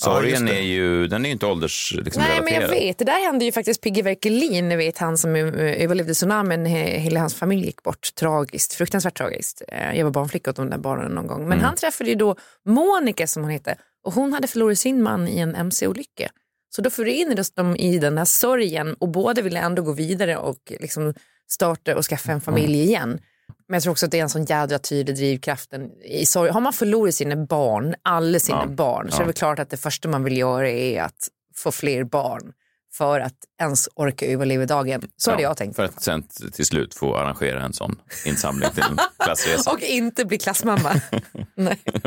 Ja, 0.00 0.04
Sorgen 0.04 0.46
det. 0.46 0.56
är 0.58 0.60
ju, 0.62 1.06
den 1.06 1.24
är 1.24 1.28
ju 1.28 1.32
inte 1.32 1.46
ålders 1.46 1.94
liksom, 2.04 2.22
Nej, 2.22 2.40
men 2.42 2.52
jag 2.54 2.62
relaterad. 2.62 2.82
vet. 2.84 2.98
Det 2.98 3.04
där 3.04 3.24
hände 3.26 3.44
ju 3.44 3.52
faktiskt 3.52 3.80
Pigge 3.80 4.02
Werkelin, 4.02 4.68
ni 4.68 4.76
vet 4.76 4.98
han 4.98 5.18
som 5.18 5.36
eh, 5.36 5.44
överlevde 5.82 6.14
tsunamin. 6.14 6.66
He- 6.66 6.98
Hela 6.98 7.20
hans 7.20 7.34
familj 7.34 7.66
gick 7.66 7.82
bort. 7.82 8.14
Tragiskt, 8.14 8.74
fruktansvärt 8.74 9.16
tragiskt. 9.18 9.62
Eh, 9.68 9.98
Jag 9.98 10.04
var 10.04 10.10
barnflicka 10.10 10.50
åt 10.50 10.56
de 10.56 10.70
där 10.70 10.78
barnen 10.78 11.12
någon 11.12 11.26
gång. 11.26 11.40
Men 11.42 11.52
Mm. 11.52 11.64
han 11.64 11.76
träffade 11.76 12.10
ju 12.10 12.16
då 12.16 12.36
Monica 12.66 13.26
som 13.26 13.42
hon 13.42 13.52
hette 13.52 13.76
och 14.04 14.12
hon 14.12 14.32
hade 14.32 14.48
förlorat 14.48 14.78
sin 14.78 15.02
man 15.02 15.28
i 15.28 15.38
en 15.38 15.54
mc-olycka. 15.54 16.30
Så 16.76 16.82
då 16.82 16.90
förenades 16.90 17.50
de 17.54 17.76
i 17.76 17.98
den 17.98 18.18
här 18.18 18.24
sorgen 18.24 18.94
och 18.98 19.08
båda 19.08 19.42
ville 19.42 19.60
ändå 19.60 19.82
gå 19.82 19.92
vidare 19.92 20.36
och 20.36 20.72
liksom 20.80 21.14
starta 21.48 21.96
och 21.96 22.04
skaffa 22.04 22.32
en 22.32 22.40
familj 22.40 22.82
igen. 22.82 23.18
Men 23.68 23.74
jag 23.76 23.82
tror 23.82 23.90
också 23.92 24.06
att 24.06 24.12
det 24.12 24.18
är 24.18 24.22
en 24.22 24.28
sån 24.28 24.44
jädra 24.44 24.78
tydlig 24.78 25.16
drivkraften 25.16 25.90
i 26.04 26.26
sorg. 26.26 26.50
Har 26.50 26.60
man 26.60 26.72
förlorat 26.72 27.14
sina 27.14 27.36
barn, 27.36 27.94
alla 28.02 28.38
sina 28.38 28.62
Ja. 28.62 28.66
barn, 28.66 29.10
så 29.10 29.16
Ja. 29.18 29.22
är 29.22 29.26
det 29.26 29.32
klart 29.32 29.58
att 29.58 29.70
det 29.70 29.76
första 29.76 30.08
man 30.08 30.24
vill 30.24 30.36
göra 30.36 30.68
är 30.70 31.02
att 31.02 31.28
få 31.56 31.72
fler 31.72 32.04
barn 32.04 32.52
för 32.92 33.20
att 33.20 33.34
ens 33.60 33.88
orka 33.94 34.26
överleva 34.26 34.66
dagen. 34.66 35.02
Så 35.16 35.30
hade 35.30 35.42
Ja, 35.42 35.48
jag 35.48 35.56
tänkt. 35.56 35.76
För 35.76 35.84
att 35.84 36.02
sen 36.02 36.22
till 36.52 36.66
slut 36.66 36.94
få 36.94 37.16
arrangera 37.16 37.62
en 37.64 37.72
sån 37.72 38.00
insamling 38.26 38.70
till 38.74 38.82
en 38.90 38.96
klassresa. 39.24 39.70
Och 39.72 39.80
inte 39.80 40.24
bli 40.24 40.38
klassmamma. 40.38 41.00
Nej. 41.54 41.80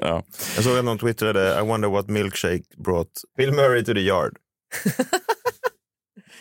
Ja. 0.00 0.22
Jag 0.54 0.64
såg 0.64 0.78
att 0.78 0.84
någon 0.84 0.98
twittrade, 0.98 1.58
I 1.60 1.66
wonder 1.66 1.88
what 1.88 2.08
milkshake 2.08 2.62
brought 2.84 3.10
Bill 3.36 3.52
Murray 3.52 3.84
to 3.84 3.94
the 3.94 4.00
yard. 4.00 4.36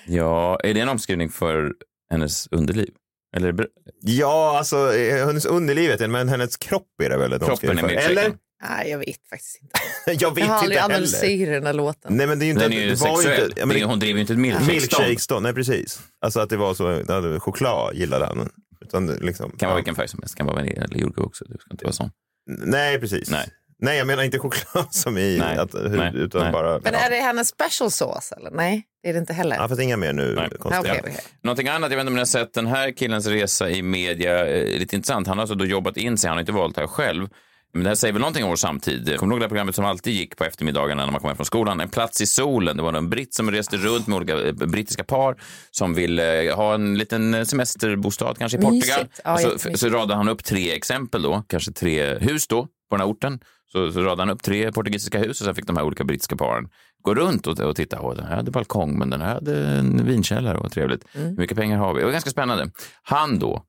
ja, 0.06 0.60
är 0.64 0.74
det 0.74 0.80
en 0.80 0.90
omskrivning 0.90 1.30
för 1.30 1.74
hennes 2.12 2.48
underliv? 2.52 2.94
Eller 3.34 3.68
Ja, 4.02 4.58
alltså 4.58 4.96
eh, 4.96 5.26
hennes 5.26 5.46
underlivet, 5.46 6.10
men 6.10 6.30
hennes 6.30 6.58
kropp 6.58 7.02
är 7.04 7.10
det 7.10 7.18
väl 7.18 7.40
kroppen 7.40 7.78
är? 7.80 8.10
Eller? 8.10 8.34
Nej, 8.70 8.90
jag 8.90 8.98
vet 8.98 9.28
faktiskt 9.30 9.60
inte. 9.62 9.80
Jag 10.24 10.36
vet 10.36 10.46
Jag 10.46 10.54
har 10.54 10.60
aldrig 10.60 10.80
analyserat 10.80 11.54
den 11.54 11.66
här 11.66 11.74
låten. 11.74 12.18
Nej, 12.18 12.28
men 12.28 12.40
det 12.40 12.46
är 12.46 12.48
ju 12.48 12.52
inte, 12.52 12.64
Den 12.64 12.74
är 12.74 12.82
ju 12.82 12.90
det 12.90 13.02
var 13.02 13.16
sexuell. 13.16 13.50
Inte, 13.50 13.60
ja, 13.60 13.66
men 13.66 13.84
hon 13.84 14.00
driver 14.00 14.14
ju 14.14 14.22
inte 14.22 14.34
ett 14.34 14.40
milkshake-stånd. 14.40 14.72
Milkshake-stånd, 14.72 15.44
nej 15.44 15.54
precis. 15.54 16.02
Alltså 16.22 16.40
att 16.40 16.50
det 16.50 16.58
var 16.58 16.74
så, 16.74 17.40
choklad 17.40 17.96
gillade 17.96 18.26
han. 18.26 18.50
Utan 18.86 19.08
liksom, 19.08 19.52
kan 19.52 19.68
vara 19.68 19.72
ja. 19.72 19.76
vilken 19.76 19.96
färg 19.96 20.08
som 20.08 20.20
helst. 20.22 20.36
kan 20.36 20.46
vara 20.46 20.56
vanilj 20.56 20.78
eller 20.78 21.00
jordgubb 21.00 21.26
också. 21.26 21.46
Det 21.46 21.60
ska 21.60 21.72
inte 21.72 21.86
vara 21.86 21.94
sån. 21.94 22.10
Nej, 22.48 23.00
precis. 23.00 23.30
Nej. 23.30 23.50
Nej, 23.84 23.98
jag 23.98 24.08
menar 24.08 24.24
inte 24.24 24.40
choklad 24.40 24.88
som 24.92 25.18
i, 25.18 25.38
Nej. 25.40 25.58
att, 25.58 25.76
hur, 25.76 25.98
Nej. 25.98 26.12
utan 26.16 26.42
Nej. 26.42 26.52
bara... 26.52 26.80
Men 26.80 26.94
ja. 26.94 27.00
är 27.00 27.10
det 27.10 27.16
hennes 27.16 27.48
special 27.48 27.92
sauce 27.92 28.36
eller? 28.36 28.52
Nej, 28.52 28.84
det 29.04 29.10
är 29.10 29.14
det 29.14 29.20
inte 29.20 29.34
heller. 29.34 29.56
Ja, 29.56 29.68
fast 29.68 29.82
inga 29.82 29.98
mer 29.98 30.14
nu. 30.14 30.36
Nej. 30.36 30.50
Okej, 30.60 31.00
okej. 31.00 31.16
Någonting 31.42 31.68
annat, 31.68 31.92
jag 31.92 31.98
vet 31.98 32.02
inte 32.02 32.10
om 32.10 32.14
ni 32.14 32.20
har 32.20 32.26
sett 32.26 32.54
den 32.54 32.68
här 32.68 32.92
killens 32.92 33.28
resa 33.28 33.70
i 33.70 33.82
media, 33.82 34.48
eh, 34.48 34.80
lite 34.80 34.96
intressant. 34.96 35.28
Han 35.28 35.38
har 35.38 35.42
alltså 35.42 35.56
då 35.56 35.66
jobbat 35.66 35.98
in 35.98 36.18
sig, 36.18 36.28
han 36.28 36.38
har 36.38 36.40
inte 36.40 36.52
valt 36.52 36.76
det 36.76 36.82
här 36.82 36.88
själv. 36.88 37.28
Men 37.74 37.84
det 37.84 37.90
här 37.90 37.96
säger 37.96 38.14
väl 38.14 38.20
någonting 38.20 38.44
om 38.44 38.50
vår 38.50 38.56
samtid. 38.56 39.20
Kommer 39.20 39.32
du 39.32 39.36
ihåg 39.36 39.40
det 39.40 39.44
här 39.44 39.50
programmet 39.50 39.76
som 39.76 39.86
alltid 39.86 40.14
gick 40.14 40.38
på 40.38 40.44
eftermiddagarna 40.44 41.06
när 41.06 41.12
man 41.12 41.22
kom 41.22 41.28
hem 41.28 41.36
från 41.36 41.46
skolan? 41.46 41.80
En 41.80 41.90
plats 41.90 42.22
i 42.22 42.26
solen. 42.26 42.78
Det 42.78 42.84
var 42.84 42.94
en 42.94 43.10
britt 43.10 43.34
som 43.34 43.52
reste 43.52 43.78
runt 43.78 44.08
med 44.08 44.16
olika 44.16 44.48
eh, 44.48 44.54
brittiska 44.54 45.04
par 45.04 45.36
som 45.72 45.94
ville 45.94 46.44
eh, 46.44 46.56
ha 46.56 46.74
en 46.74 46.98
liten 46.98 47.46
semesterbostad 47.46 48.38
kanske 48.38 48.58
i. 48.58 48.62
Portugal. 48.62 49.08
Ja, 49.24 49.38
så, 49.38 49.78
så 49.78 49.90
radade 49.90 50.16
han 50.16 50.30
upp 50.30 50.44
tre 50.44 50.72
exempel 50.72 51.22
då, 51.22 51.44
kanske 51.48 51.72
tre 51.72 52.18
hus 52.20 52.48
då 52.48 52.68
på 52.90 52.98
den 52.98 53.00
här 53.00 53.08
orten. 53.08 53.40
Så, 53.74 53.92
så 53.92 54.00
radade 54.00 54.22
han 54.22 54.30
upp 54.30 54.44
tre 54.44 54.72
portugisiska 54.72 55.20
hus 55.20 55.42
och 55.42 55.46
så 55.46 55.54
fick 55.54 55.68
de 55.68 55.78
här 55.78 55.84
olika 55.84 56.04
brittiska 56.04 56.36
paren 56.36 56.70
gå 57.02 57.16
runt 57.16 57.48
och, 57.48 57.60
och 57.60 57.76
titta. 57.76 58.00
Och 58.00 58.16
den 58.16 58.26
här 58.26 58.36
hade 58.36 58.52
balkong, 58.52 59.00
men 59.00 59.10
den 59.10 59.22
här 59.22 59.34
hade 59.34 59.68
en 59.68 60.06
vinkällare 60.06 60.58
och 60.58 60.72
trevligt. 60.72 61.06
Mm. 61.16 61.28
Hur 61.28 61.38
mycket 61.38 61.58
pengar 61.58 61.78
har 61.78 61.94
vi? 61.94 62.00
Det 62.00 62.06
var 62.06 62.12
ganska 62.12 62.30
spännande. 62.30 62.72
Han 63.04 63.40
då 63.40 63.66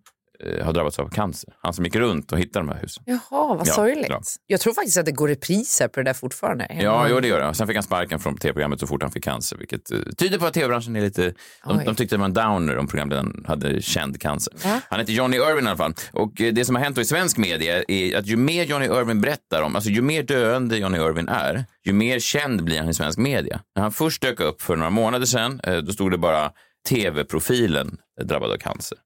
har 0.64 0.72
drabbats 0.72 0.98
av 0.98 1.08
cancer. 1.08 1.52
Han 1.62 1.72
som 1.74 1.84
gick 1.84 1.96
runt 1.96 2.32
och 2.32 2.38
hittade 2.38 2.66
de 2.66 2.72
här 2.72 2.80
husen. 2.82 3.02
Jaha, 3.06 3.20
vad 3.30 3.66
Ja, 3.68 3.72
sorgligt. 3.72 4.06
ja. 4.08 4.20
Jag 4.46 4.60
tror 4.60 4.74
faktiskt 4.74 4.96
att 4.98 5.06
det 5.06 5.12
går 5.12 5.28
repriser 5.28 5.88
på 5.88 6.00
det 6.00 6.04
där 6.04 6.14
fortfarande. 6.14 6.66
Ja, 6.80 7.06
jo, 7.10 7.20
det 7.20 7.28
gör 7.28 7.40
det. 7.46 7.54
Sen 7.54 7.66
fick 7.66 7.76
han 7.76 7.82
sparken 7.82 8.18
från 8.18 8.36
tv-programmet 8.38 8.80
så 8.80 8.86
fort 8.86 9.02
han 9.02 9.10
fick 9.12 9.24
cancer, 9.24 9.56
vilket 9.56 9.90
eh, 9.90 9.98
tyder 10.18 10.38
på 10.38 10.46
att 10.46 10.54
tv-branschen 10.54 10.96
är 10.96 11.00
lite... 11.00 11.34
De, 11.64 11.84
de 11.84 11.94
tyckte 11.94 12.16
det 12.16 12.18
var 12.20 12.26
en 12.26 12.32
downer 12.34 12.76
om 12.78 12.86
programledaren 12.86 13.44
hade 13.48 13.82
känd 13.82 14.20
cancer. 14.20 14.54
Ja. 14.64 14.80
Han 14.90 15.00
heter 15.00 15.12
Johnny 15.12 15.36
Irvin 15.36 15.64
i 15.64 15.68
alla 15.68 15.76
fall. 15.76 15.94
Och 16.12 16.40
eh, 16.40 16.52
det 16.52 16.64
som 16.64 16.74
har 16.74 16.82
hänt 16.82 16.98
i 16.98 17.04
svensk 17.04 17.36
media 17.36 17.82
är 17.88 18.16
att 18.18 18.26
ju 18.26 18.36
mer 18.36 18.64
Johnny 18.64 18.84
Irvin 18.86 19.20
berättar 19.20 19.62
om, 19.62 19.74
alltså 19.76 19.90
ju 19.90 20.02
mer 20.02 20.22
döende 20.22 20.76
Johnny 20.78 20.98
Irvin 20.98 21.28
är, 21.28 21.64
ju 21.84 21.92
mer 21.92 22.18
känd 22.18 22.64
blir 22.64 22.78
han 22.78 22.88
i 22.88 22.94
svensk 22.94 23.18
media. 23.18 23.60
När 23.74 23.82
han 23.82 23.92
först 23.92 24.22
dök 24.22 24.40
upp 24.40 24.62
för 24.62 24.76
några 24.76 24.90
månader 24.90 25.26
sedan, 25.26 25.60
eh, 25.64 25.76
då 25.76 25.92
stod 25.92 26.10
det 26.10 26.18
bara 26.18 26.50
tv-profilen 26.88 27.96
drabbad 28.22 28.50
av 28.52 28.56
cancer. 28.56 28.98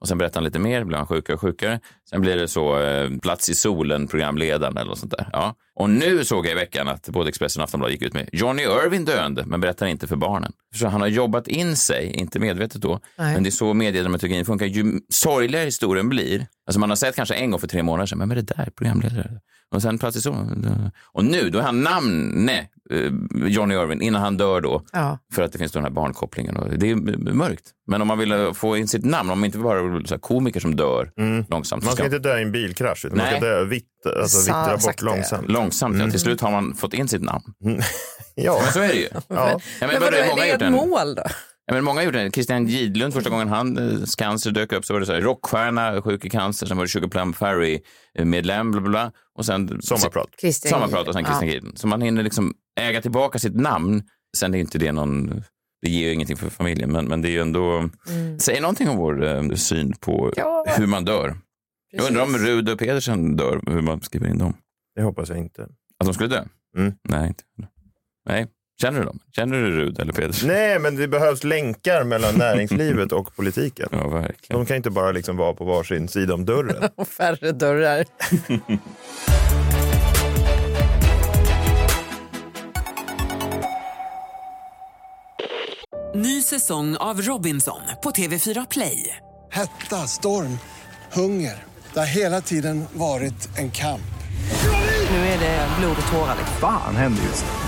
Och 0.00 0.08
sen 0.08 0.18
berättar 0.18 0.34
han 0.40 0.44
lite 0.44 0.58
mer, 0.58 0.84
blir 0.84 0.98
han 0.98 1.06
sjukare 1.06 1.34
och 1.34 1.40
sjukare. 1.40 1.80
Sen 2.10 2.20
blir 2.20 2.36
det 2.36 2.48
så 2.48 2.80
eh, 2.80 3.10
Plats 3.22 3.48
i 3.48 3.54
solen-programledaren 3.54 4.76
eller 4.76 4.88
något 4.88 4.98
sånt 4.98 5.14
där. 5.18 5.30
Ja. 5.32 5.54
Och 5.74 5.90
nu 5.90 6.24
såg 6.24 6.46
jag 6.46 6.52
i 6.52 6.54
veckan 6.54 6.88
att 6.88 7.08
både 7.08 7.28
Expressen 7.28 7.60
och 7.60 7.64
Aftonbladet 7.64 7.92
gick 7.92 8.02
ut 8.02 8.14
med 8.14 8.28
Johnny 8.32 8.62
Irving 8.62 9.04
döende, 9.04 9.44
men 9.46 9.60
berättar 9.60 9.86
inte 9.86 10.06
för 10.06 10.16
barnen. 10.16 10.52
Så 10.74 10.86
han 10.86 11.00
har 11.00 11.08
jobbat 11.08 11.48
in 11.48 11.76
sig, 11.76 12.12
inte 12.12 12.38
medvetet 12.38 12.82
då, 12.82 13.00
Nej. 13.18 13.34
men 13.34 13.42
det 13.42 13.48
är 13.48 13.50
så 13.50 13.74
mediedramaturgin 13.74 14.44
funkar. 14.44 14.66
Ju 14.66 15.00
sorgligare 15.08 15.64
historien 15.64 16.08
blir, 16.08 16.46
alltså 16.66 16.80
man 16.80 16.88
har 16.88 16.96
sett 16.96 17.16
kanske 17.16 17.34
en 17.34 17.50
gång 17.50 17.60
för 17.60 17.68
tre 17.68 17.82
månader 17.82 18.06
sedan, 18.06 18.18
men 18.18 18.28
det 18.28 18.42
där, 18.42 18.70
programledare? 18.76 19.40
Och 19.74 19.82
sen 19.82 19.98
i 20.16 20.20
solen. 20.20 20.90
Och 21.12 21.24
nu, 21.24 21.50
då 21.50 21.58
är 21.58 21.62
han 21.62 21.82
namne, 21.82 22.58
eh, 22.90 23.12
Johnny 23.46 23.74
Irving, 23.74 24.02
innan 24.02 24.22
han 24.22 24.36
dör 24.36 24.60
då. 24.60 24.82
Ja. 24.92 25.18
För 25.34 25.42
att 25.42 25.52
det 25.52 25.58
finns 25.58 25.72
den 25.72 25.82
här 25.82 25.90
barnkopplingen. 25.90 26.56
Och 26.56 26.78
det 26.78 26.90
är 26.90 26.94
mörkt. 27.32 27.64
Men 27.86 28.02
om 28.02 28.08
man 28.08 28.18
vill 28.18 28.32
eh, 28.32 28.52
få 28.52 28.76
in 28.76 28.88
sitt 28.88 29.04
namn, 29.04 29.30
om 29.30 29.40
man 29.40 29.44
inte 29.46 29.58
bara 29.58 29.78
är 29.78 30.06
så 30.06 30.18
komiker 30.18 30.60
som 30.60 30.76
dör 30.76 31.10
långsamt. 31.50 31.66
så 31.66 31.74
Man 31.74 31.82
ska 31.82 32.04
ska- 32.04 32.04
inte 32.04 32.18
dö 32.18 32.38
i 32.38 32.42
en 32.42 32.52
bilkrasch, 32.52 33.04
utan 33.04 33.18
man 33.18 33.26
Nej. 33.26 33.36
ska 33.40 33.46
dö 33.46 33.64
vitt, 33.64 33.84
alltså 34.20 34.38
Sa- 34.40 34.60
vittra 34.70 34.76
bort 34.88 35.02
långsamt. 35.02 35.48
Långsamt, 35.48 35.98
ja. 35.98 36.10
Till 36.10 36.20
slut 36.20 36.40
har 36.40 36.50
man 36.50 36.74
fått 36.74 36.94
in 36.94 37.08
sitt 37.08 37.22
namn. 37.22 37.44
Ja, 38.40 38.60
Men 38.64 38.72
så 38.72 38.80
är 38.80 38.88
det 38.88 38.94
ju. 38.94 39.08
ja. 39.12 39.20
Ja, 39.28 39.60
men 39.80 39.88
Men 39.90 40.00
vadå, 40.00 40.16
är 40.16 40.58
det 40.58 40.64
ett 40.66 40.72
mål 40.72 41.14
då? 41.14 41.22
Ja, 41.68 41.74
men 41.74 41.84
många 41.84 42.02
gjort 42.02 42.12
det. 42.12 42.30
Christian 42.30 42.66
Gidlund, 42.66 43.14
första 43.14 43.30
gången 43.30 43.48
han 43.48 43.78
eh, 43.78 44.04
cancer 44.18 44.50
dök 44.50 44.72
upp 44.72 44.84
så 44.84 44.92
var 44.92 45.00
det 45.00 45.06
så 45.06 45.12
här, 45.12 45.20
rockstjärna, 45.20 46.02
sjuk 46.02 46.24
i 46.24 46.30
cancer, 46.30 46.66
sen 46.66 46.76
var 46.76 46.84
det 46.84 46.88
Sugar 46.88 47.08
Plum 47.08 47.32
Fairy-medlem, 47.32 48.70
bla, 48.70 48.80
bla, 48.80 48.90
bla. 48.90 49.12
Och 49.34 49.46
sen 49.46 49.82
Sommarprat. 49.82 50.28
Christian 50.40 50.70
Sommarprat 50.70 51.08
och 51.08 51.14
sen 51.14 51.24
Christian 51.24 51.48
Gidlund. 51.50 51.78
Så 51.78 51.86
man 51.86 52.02
hinner 52.02 52.22
liksom 52.22 52.54
äga 52.80 53.00
tillbaka 53.02 53.38
sitt 53.38 53.54
namn. 53.54 54.02
Sen 54.36 54.54
är 54.54 54.58
inte 54.58 54.78
det 54.78 54.92
någon, 54.92 55.42
det 55.82 55.90
ger 55.90 56.06
ju 56.08 56.14
ingenting 56.14 56.36
för 56.36 56.50
familjen, 56.50 56.92
men, 56.92 57.04
men 57.04 57.22
det 57.22 57.28
är 57.28 57.32
ju 57.32 57.40
ändå, 57.40 57.90
säger 58.38 58.60
någonting 58.60 58.88
om 58.88 58.96
vår 58.96 59.24
eh, 59.26 59.50
syn 59.54 59.94
på 60.00 60.32
Ja. 60.36 60.64
hur 60.78 60.86
man 60.86 61.04
dör. 61.04 61.36
Jag 61.90 62.06
undrar 62.06 62.22
om 62.22 62.36
Rud 62.38 62.68
och 62.68 62.78
Pedersen 62.78 63.36
dör, 63.36 63.60
hur 63.66 63.82
man 63.82 64.00
skriver 64.00 64.28
in 64.28 64.38
dem. 64.38 64.54
Det 64.96 65.02
hoppas 65.02 65.28
jag 65.28 65.38
inte. 65.38 65.62
Att 65.98 66.06
de 66.06 66.14
skulle 66.14 66.28
dö? 66.28 66.44
Mm. 66.76 66.92
Nej, 67.08 67.28
inte. 67.28 67.44
Nej. 68.28 68.46
Känner 68.80 68.98
du 68.98 69.04
dem? 69.06 69.18
Känner 69.36 69.56
du 69.58 69.70
Rud 69.70 70.00
eller 70.00 70.12
Pedersen? 70.12 70.48
Nej, 70.48 70.78
men 70.78 70.96
det 70.96 71.08
behövs 71.08 71.44
länkar 71.44 72.04
mellan 72.04 72.34
näringslivet 72.38 73.12
och 73.12 73.36
politiken. 73.36 73.88
Ja, 73.92 74.08
verkligen. 74.08 74.58
De 74.60 74.66
kan 74.66 74.76
inte 74.76 74.90
bara 74.90 75.12
liksom 75.12 75.36
vara 75.36 75.54
på 75.54 75.64
varsin 75.64 76.08
sida 76.08 76.34
om 76.34 76.44
dörren. 76.44 76.88
Och 76.96 77.08
färre 77.08 77.52
dörrar. 77.52 78.04
Ny 86.14 86.42
säsong 86.42 86.96
av 86.96 87.20
Robinson 87.22 87.80
på 88.02 88.10
TV4 88.10 88.66
Play. 88.70 89.16
Hetta, 89.52 89.96
storm, 89.96 90.58
hunger. 91.12 91.64
Det 91.92 91.98
har 91.98 92.06
hela 92.06 92.40
tiden 92.40 92.84
varit 92.92 93.58
en 93.58 93.70
kamp. 93.70 94.00
Nu 95.10 95.16
är 95.16 95.38
det 95.38 95.68
blod 95.78 95.96
och 96.06 96.12
tårar. 96.12 96.34
liksom. 96.38 96.56
Fan 96.60 96.96
händer 96.96 97.22
just 97.22 97.44
nu. 97.44 97.67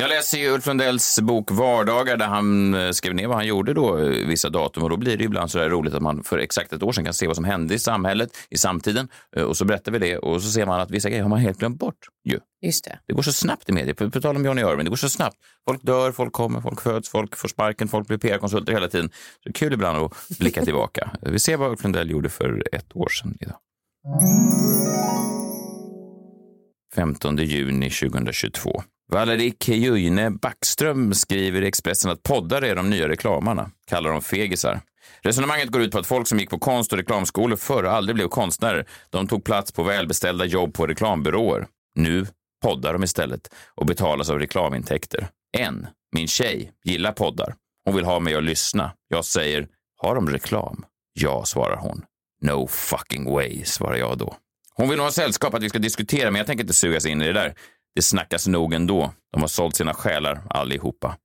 Jag 0.00 0.08
läser 0.08 0.38
ju 0.38 0.50
Ulf 0.50 0.66
Lundells 0.66 1.20
bok 1.20 1.50
Vardagar 1.50 2.16
där 2.16 2.26
han 2.26 2.74
eh, 2.74 2.90
skrev 2.90 3.14
ner 3.14 3.26
vad 3.26 3.36
han 3.36 3.46
gjorde 3.46 3.74
då 3.74 3.98
eh, 3.98 4.04
vissa 4.04 4.50
datum 4.50 4.82
och 4.82 4.90
då 4.90 4.96
blir 4.96 5.16
det 5.16 5.24
ibland 5.24 5.50
så 5.50 5.58
där 5.58 5.70
roligt 5.70 5.94
att 5.94 6.02
man 6.02 6.24
för 6.24 6.38
exakt 6.38 6.72
ett 6.72 6.82
år 6.82 6.92
sedan 6.92 7.04
kan 7.04 7.14
se 7.14 7.26
vad 7.26 7.36
som 7.36 7.44
hände 7.44 7.74
i 7.74 7.78
samhället, 7.78 8.36
i 8.50 8.58
samtiden 8.58 9.08
eh, 9.36 9.42
och 9.42 9.56
så 9.56 9.64
berättar 9.64 9.92
vi 9.92 9.98
det 9.98 10.18
och 10.18 10.42
så 10.42 10.50
ser 10.50 10.66
man 10.66 10.80
att 10.80 10.90
vissa 10.90 11.08
grejer 11.08 11.22
har 11.22 11.30
man 11.30 11.38
helt 11.38 11.58
glömt 11.58 11.78
bort 11.78 11.98
ju. 12.24 12.38
Just 12.62 12.84
det. 12.84 12.98
Det 13.06 13.12
går 13.12 13.22
så 13.22 13.32
snabbt 13.32 13.68
i 13.68 13.72
media. 13.72 13.94
På, 13.94 14.10
på 14.10 14.20
tal 14.20 14.36
om 14.36 14.44
Johnny 14.44 14.60
Irving, 14.60 14.84
det 14.84 14.90
går 14.90 14.96
så 14.96 15.08
snabbt. 15.08 15.36
Folk 15.68 15.82
dör, 15.82 16.12
folk 16.12 16.32
kommer, 16.32 16.60
folk 16.60 16.80
föds, 16.80 17.08
folk 17.08 17.36
får 17.36 17.48
sparken, 17.48 17.88
folk 17.88 18.08
blir 18.08 18.18
PR-konsulter 18.18 18.72
hela 18.72 18.88
tiden. 18.88 19.10
Så 19.44 19.52
kul 19.52 19.72
ibland 19.72 19.98
att 19.98 20.38
blicka 20.38 20.64
tillbaka. 20.64 21.10
Vi 21.20 21.38
ser 21.38 21.56
vad 21.56 21.70
Ulf 21.70 21.82
Lundell 21.82 22.10
gjorde 22.10 22.28
för 22.28 22.62
ett 22.72 22.96
år 22.96 23.08
sedan 23.08 23.38
idag. 23.40 23.56
15 26.94 27.36
juni 27.36 27.90
2022. 27.90 28.82
Valerie 29.12 29.52
Kejune 29.60 30.30
Backström 30.30 31.14
skriver 31.14 31.62
i 31.62 31.66
Expressen 31.66 32.10
att 32.10 32.22
poddar 32.22 32.62
är 32.62 32.76
de 32.76 32.90
nya 32.90 33.08
reklamarna, 33.08 33.70
kallar 33.86 34.10
dem 34.10 34.22
fegisar. 34.22 34.80
Resonemanget 35.20 35.68
går 35.68 35.82
ut 35.82 35.92
på 35.92 35.98
att 35.98 36.06
folk 36.06 36.28
som 36.28 36.38
gick 36.38 36.50
på 36.50 36.58
konst 36.58 36.92
och 36.92 36.98
reklamskolor 36.98 37.56
förr 37.56 37.84
aldrig 37.84 38.14
blev 38.14 38.28
konstnärer. 38.28 38.86
De 39.10 39.28
tog 39.28 39.44
plats 39.44 39.72
på 39.72 39.82
välbeställda 39.82 40.44
jobb 40.44 40.74
på 40.74 40.86
reklambyråer. 40.86 41.66
Nu 41.94 42.26
poddar 42.62 42.92
de 42.92 43.04
istället 43.04 43.54
och 43.74 43.86
betalas 43.86 44.30
av 44.30 44.38
reklamintäkter. 44.38 45.28
En, 45.58 45.86
min 46.12 46.28
tjej, 46.28 46.72
gillar 46.84 47.12
poddar. 47.12 47.54
Hon 47.84 47.94
vill 47.94 48.04
ha 48.04 48.20
mig 48.20 48.34
att 48.34 48.44
lyssna. 48.44 48.92
Jag 49.08 49.24
säger, 49.24 49.68
har 49.96 50.14
de 50.14 50.28
reklam? 50.28 50.84
Ja, 51.12 51.44
svarar 51.44 51.76
hon. 51.76 52.04
No 52.42 52.66
fucking 52.66 53.32
way, 53.32 53.64
svarar 53.64 53.96
jag 53.96 54.18
då. 54.18 54.36
Hon 54.74 54.88
vill 54.88 54.96
nog 54.98 55.06
ha 55.06 55.12
sällskap 55.12 55.54
att 55.54 55.62
vi 55.62 55.68
ska 55.68 55.78
diskutera, 55.78 56.30
men 56.30 56.38
jag 56.38 56.46
tänker 56.46 56.64
inte 56.64 56.74
sugas 56.74 57.06
in 57.06 57.22
i 57.22 57.26
det 57.26 57.32
där. 57.32 57.54
Det 58.00 58.04
snackas 58.04 58.46
nog 58.46 58.74
ändå. 58.74 59.12
De 59.32 59.40
har 59.40 59.48
sålt 59.48 59.76
sina 59.76 59.94
själar 59.94 60.40
allihopa. 60.50 61.16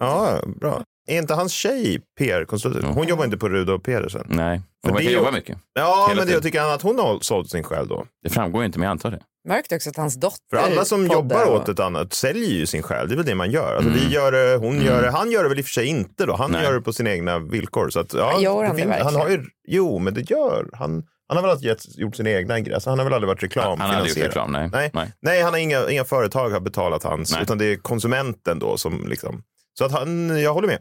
Ja, 0.00 0.40
bra. 0.60 0.82
Är 1.08 1.18
inte 1.18 1.34
hans 1.34 1.52
tjej 1.52 2.00
PR-konsult? 2.18 2.84
Hon 2.84 3.06
jobbar 3.06 3.24
inte 3.24 3.36
på 3.36 3.48
Rud 3.48 3.70
och 3.70 3.82
Pedersen. 3.84 4.26
Nej, 4.28 4.60
hon 4.82 4.92
verkar 4.94 5.08
det- 5.08 5.14
jobba 5.14 5.30
mycket. 5.30 5.58
Ja, 5.74 6.12
men 6.16 6.26
det, 6.26 6.32
jag 6.32 6.42
tycker 6.42 6.60
han 6.60 6.72
att 6.72 6.82
hon 6.82 6.98
har 6.98 7.18
sålt 7.20 7.50
sin 7.50 7.62
själ 7.62 7.88
då. 7.88 8.06
Det 8.22 8.30
framgår 8.30 8.64
inte, 8.64 8.78
men 8.78 8.84
jag 8.86 8.90
antar 8.90 9.10
det. 9.10 9.20
Märkte 9.48 9.76
också 9.76 9.90
att 9.90 9.96
hans 9.96 10.14
dotter 10.14 10.38
För 10.50 10.56
alla 10.56 10.84
som 10.84 11.06
jobbar 11.06 11.46
och- 11.46 11.54
åt 11.56 11.68
ett 11.68 11.80
annat 11.80 12.12
säljer 12.12 12.48
ju 12.50 12.66
sin 12.66 12.82
själ. 12.82 13.08
Det 13.08 13.14
är 13.14 13.16
väl 13.16 13.26
det 13.26 13.34
man 13.34 13.50
gör. 13.50 13.76
Alltså, 13.76 13.90
vi 13.90 14.08
gör 14.14 14.32
det, 14.32 14.56
hon 14.56 14.80
gör 14.80 15.02
det. 15.02 15.10
Han 15.10 15.30
gör 15.30 15.42
det 15.42 15.48
väl 15.48 15.58
i 15.58 15.62
och 15.62 15.66
för 15.66 15.72
sig 15.72 15.86
inte 15.86 16.26
då. 16.26 16.36
Han 16.36 16.50
Nej. 16.50 16.62
gör 16.64 16.72
det 16.74 16.80
på 16.80 16.92
sina 16.92 17.10
egna 17.10 17.38
villkor. 17.38 17.90
Så 17.90 18.00
att, 18.00 18.14
ja, 18.14 18.40
Gör 18.40 18.64
han 18.64 18.76
det 18.76 18.82
finns- 18.82 18.94
han 19.02 19.14
har 19.14 19.22
ju, 19.28 19.36
verkligen? 19.36 19.50
Jo, 19.68 19.98
men 19.98 20.14
det 20.14 20.30
gör 20.30 20.70
han. 20.72 21.02
Han 21.32 21.36
har 21.36 21.42
väl 21.42 21.50
alltid 21.50 21.68
gett, 21.68 21.98
gjort 21.98 22.16
sina 22.16 22.30
egna. 22.30 22.80
Så 22.80 22.90
han 22.90 22.98
har 22.98 23.04
väl 23.06 23.14
aldrig 23.14 23.28
varit 23.28 23.54
Han 23.56 23.80
hade 23.80 24.08
gjort 24.08 24.16
reklamfinansierad. 24.18 24.28
reklam, 24.28 24.52
nej. 24.52 24.68
Nej. 24.72 24.90
Nej. 24.94 25.12
Nej, 25.22 25.42
han 25.42 25.52
har 25.52 25.58
inga, 25.60 25.90
inga 25.90 26.04
företag 26.04 26.50
har 26.50 26.60
betalat 26.60 27.02
hans, 27.02 27.32
Nej. 27.32 27.42
utan 27.42 27.58
det 27.58 27.64
är 27.64 27.76
konsumenten 27.76 28.58
då 28.58 28.76
som 28.76 29.08
liksom. 29.08 29.42
Så 29.78 29.84
att 29.84 29.92
han, 29.92 30.40
jag 30.42 30.54
håller 30.54 30.68
med. 30.68 30.78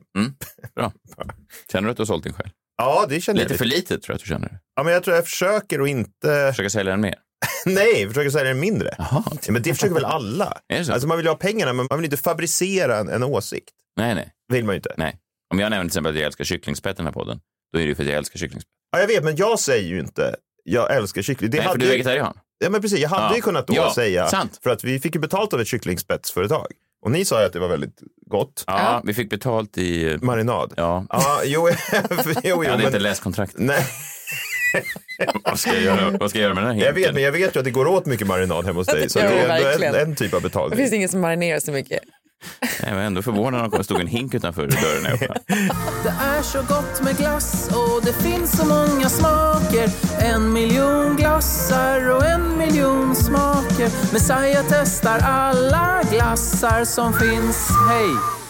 Bra. 0.76 0.92
Känner 1.72 1.86
du 1.86 1.92
att 1.92 1.98
du 1.98 2.02
har 2.02 2.06
sålt 2.06 2.24
din 2.24 2.34
själ? 2.34 2.50
Ja, 2.78 3.06
det 3.10 3.22
känner 3.22 3.40
Lite 3.40 3.54
jag. 3.54 3.58
för 3.58 3.66
lite 3.66 3.88
tror 3.88 4.04
jag 4.08 4.16
att 4.16 4.22
du 4.22 4.28
känner. 4.28 4.50
det. 4.50 4.60
Ja, 4.76 4.84
men 4.84 4.94
jag 4.94 5.04
tror 5.04 5.16
jag 5.16 5.26
försöker 5.26 5.80
att 5.80 5.88
inte... 5.88 6.48
Försöka 6.52 6.70
sälja 6.70 6.92
den 6.92 7.02
mer. 7.02 7.16
Nej, 7.66 8.08
försöker 8.08 8.30
sälja 8.30 8.48
den 8.50 8.60
mindre. 8.60 8.96
Jaha. 8.98 9.24
Ja, 9.46 9.52
men 9.52 9.62
det 9.62 9.74
försöker 9.74 9.94
väl 9.96 10.06
alla? 10.06 10.58
Alltså 10.92 11.08
man 11.08 11.18
vill 11.18 11.28
ha 11.28 11.36
pengarna, 11.36 11.74
men 11.74 11.88
man 11.90 12.00
vill 12.00 12.06
inte 12.06 12.18
fabricera 12.18 12.98
en, 12.98 13.10
en 13.10 13.24
åsikt. 13.24 13.74
Nej, 13.98 14.16
nej. 14.16 14.32
vill 14.54 14.66
man 14.66 14.76
ju 14.76 14.78
inte. 14.78 14.94
nej. 14.98 15.18
Om 15.54 15.60
jag 15.60 15.70
nämner 15.70 15.84
till 15.84 15.88
exempel 15.88 16.10
att 16.12 16.16
jag 16.18 16.26
älskar 16.26 16.44
kycklingspett 16.44 16.96
i 16.96 16.98
den 16.98 17.06
här 17.06 17.14
podden, 17.14 17.40
då 17.74 17.80
är 17.80 17.84
det 17.84 17.90
ju 17.90 17.96
för 17.96 18.04
att 18.04 18.10
jag 18.10 18.18
älskar 18.18 18.40
kycklingspett. 18.40 18.72
Ja, 18.92 19.00
jag 19.00 19.08
vet, 19.08 19.24
men 19.24 19.36
jag 19.36 19.60
säger 19.60 19.88
ju 19.90 20.00
inte 20.00 20.36
jag 20.64 20.96
älskar 20.96 21.22
kyckling. 21.22 21.50
Det 21.52 21.58
Nej, 21.58 21.68
för 21.68 21.78
du 21.78 21.86
är 21.86 21.90
vegetarian. 21.92 22.38
Ja, 22.64 22.70
men 22.70 22.82
precis. 22.82 23.00
Jag 23.00 23.10
hade 23.10 23.24
Ja. 23.26 23.36
ju 23.36 23.42
kunnat 23.42 23.68
då 23.68 23.74
Ja, 23.76 23.92
säga, 23.96 24.28
sant. 24.28 24.60
för 24.64 24.70
att 24.70 24.84
vi 24.84 25.00
fick 25.00 25.16
ju 25.16 25.22
betalt 25.22 25.54
av 25.54 25.62
ett 25.62 25.68
kycklingspetsföretag. 25.68 26.68
Och 27.06 27.12
ni 27.12 27.26
sa 27.26 27.40
ju 27.40 27.46
att 27.46 27.54
det 27.54 27.60
var 27.60 27.68
väldigt 27.68 28.00
gott. 28.26 28.64
Ja, 28.68 29.02
vi 29.06 29.14
fick 29.14 29.30
betalt 29.30 29.78
i... 29.78 30.18
Marinad. 30.22 30.74
Ja, 30.78 31.06
Ja, 31.10 31.42
jo, 31.46 31.70
jo, 32.10 32.16
jo, 32.44 32.64
jag 32.64 32.72
hade 32.72 32.84
inte 32.84 32.92
men, 32.92 33.04
läst 33.04 33.24
kontraktet. 33.24 33.60
nej, 33.60 33.86
Vad 35.44 35.60
ska 35.60 35.74
jag 35.74 35.82
göra, 35.84 36.18
vad 36.18 36.30
ska 36.30 36.40
jag 36.40 36.44
göra 36.44 36.54
med 36.54 36.64
den 36.64 36.76
här 36.76 36.86
jag 36.86 36.94
vet, 36.94 36.98
hinken? 36.98 37.14
men 37.14 37.24
jag 37.24 37.32
vet 37.32 37.56
ju 37.56 37.60
att 37.60 37.66
det 37.66 37.72
går 37.72 37.88
åt 37.88 38.06
mycket 38.06 38.28
marinad 38.28 38.66
hemma 38.66 38.80
hos 38.80 38.88
dig. 38.88 39.10
Så 39.10 39.20
Ja, 39.20 39.24
det 39.30 39.40
är 39.40 39.84
en, 39.84 39.96
en 40.10 40.16
typ 40.16 40.34
av 40.34 40.42
Det 40.42 40.48
betalning. 40.50 40.78
finns 40.78 40.94
ingen 40.94 41.10
som 41.10 41.22
marinerar 41.22 41.60
så 41.60 41.72
mycket. 41.72 42.00
Jag 42.84 42.96
var 42.96 43.02
ändå 43.02 43.22
förvånad 43.22 43.72
när 43.72 43.78
det 43.78 43.84
stod 43.84 44.02
en 44.02 44.08
hink 44.08 44.34
utanför 44.34 44.68
dörren 44.68 45.04
när 45.04 45.10
jag 45.10 45.22
öppnade. 45.22 45.42
Det 46.04 46.10
är 46.10 46.42
så 46.42 46.58
gott 46.62 47.04
med 47.04 47.18
glass 47.18 47.70
och 47.70 48.06
det 48.06 48.14
finns 48.14 48.58
så 48.58 48.66
många 48.66 49.10
smaker 49.10 49.90
En 50.20 50.54
miljon 50.54 51.16
glassar 51.16 52.10
och 52.10 52.26
en 52.26 52.58
miljon 52.58 53.16
smaker 53.16 54.14
Messiah 54.14 54.66
testar 54.70 55.20
alla 55.20 56.02
glassar 56.12 56.86
som 56.86 57.14
finns 57.14 57.70
Hej! 57.90 58.41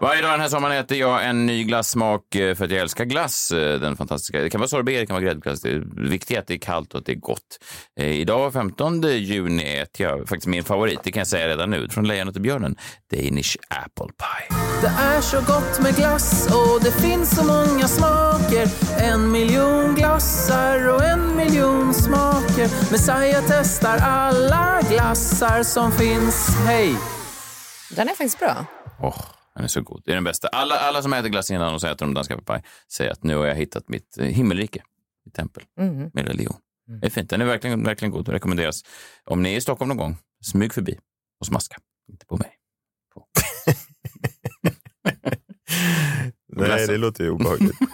Varje 0.00 0.22
dag 0.22 0.30
den 0.32 0.40
här 0.40 0.48
sommaren 0.48 0.76
äter 0.76 0.98
jag 0.98 1.24
en 1.28 1.46
ny 1.46 1.64
glassmak 1.64 2.34
eh, 2.34 2.54
för 2.54 2.64
att 2.64 2.70
jag 2.70 2.80
älskar 2.80 3.04
glass. 3.04 3.50
eh, 3.50 3.80
Den 3.80 3.96
fantastiska. 3.96 4.40
Det 4.42 4.50
kan 4.50 4.60
vara 4.60 4.68
sorbet, 4.68 4.94
det 5.00 5.06
kan 5.06 5.14
vara 5.14 5.24
gräddglass. 5.24 5.60
Det 5.60 5.70
är 5.70 6.08
viktigt 6.10 6.36
är 6.36 6.40
att 6.40 6.46
det 6.46 6.54
är 6.54 6.58
kallt 6.58 6.94
och 6.94 6.98
att 7.00 7.06
det 7.06 7.12
är 7.12 7.16
gott. 7.16 7.58
Eh, 8.00 8.06
Idag 8.20 8.52
15 8.52 9.02
juni 9.02 9.62
äter 9.78 10.06
jag 10.06 10.28
faktiskt 10.28 10.46
min 10.46 10.64
favorit, 10.64 11.00
det 11.04 11.12
kan 11.12 11.20
jag 11.20 11.26
säga 11.26 11.48
redan 11.48 11.70
nu, 11.70 11.88
från 11.88 12.06
Lejonet 12.06 12.36
och 12.36 12.42
björnen, 12.42 12.76
Danish 13.12 13.56
apple 13.68 14.06
pie. 14.06 14.58
Det 14.80 14.86
är 15.02 15.20
så 15.20 15.36
gott 15.36 15.80
med 15.82 15.96
glass 15.96 16.46
och 16.46 16.82
det 16.84 16.92
finns 16.92 17.36
så 17.36 17.44
många 17.44 17.88
smaker 17.88 18.68
En 19.02 19.30
miljon 19.32 19.94
glassar 19.94 20.88
och 20.88 21.04
en 21.04 21.36
miljon 21.36 21.94
smaker 21.94 22.90
Messiah 22.92 23.44
testar 23.48 23.98
alla 23.98 24.80
glassar 24.90 25.62
som 25.62 25.92
finns 25.92 26.48
Hej! 26.66 26.94
Den 27.90 28.08
är 28.08 28.12
faktiskt 28.12 28.38
bra. 28.38 28.66
Åh, 29.02 29.16
den 29.58 29.64
är 29.64 29.68
så 29.68 29.82
god. 29.82 30.02
Det 30.04 30.10
är 30.10 30.14
den 30.14 30.24
bästa. 30.24 30.48
Alla, 30.48 30.74
alla 30.78 31.02
som 31.02 31.12
äter 31.12 31.28
glass 31.28 31.50
innan 31.50 31.74
och 31.74 31.80
så 31.80 31.86
äter 31.86 32.06
de 32.06 32.14
dansk 32.14 32.30
apple 32.30 32.44
pie 32.54 32.62
säger 32.92 33.10
att 33.12 33.22
nu 33.22 33.36
har 33.36 33.46
jag 33.46 33.54
hittat 33.54 33.88
mitt 33.88 34.18
eh, 34.18 34.24
himmelrike, 34.26 34.82
mitt 35.24 35.34
tempel 35.34 35.62
Mm. 35.80 36.10
med 36.14 36.26
religion. 36.28 36.56
Det 37.00 37.06
är 37.06 37.10
fint. 37.10 37.30
Den 37.30 37.40
är 37.40 37.44
verkligen, 37.44 37.84
verkligen 37.84 38.12
god 38.12 38.28
och 38.28 38.34
rekommenderas. 38.34 38.82
Om 39.24 39.42
ni 39.42 39.52
är 39.52 39.56
i 39.56 39.60
Stockholm 39.60 39.88
någon 39.88 39.96
gång, 39.96 40.16
smyg 40.44 40.72
förbi 40.74 40.98
och 41.40 41.46
smaska. 41.46 41.76
Inte 42.08 42.26
på 42.26 42.36
mig. 42.36 42.50
Nej, 46.56 46.86
det 46.86 46.96
låter 46.96 47.24
ju 47.24 47.30
obehagligt. 47.30 47.76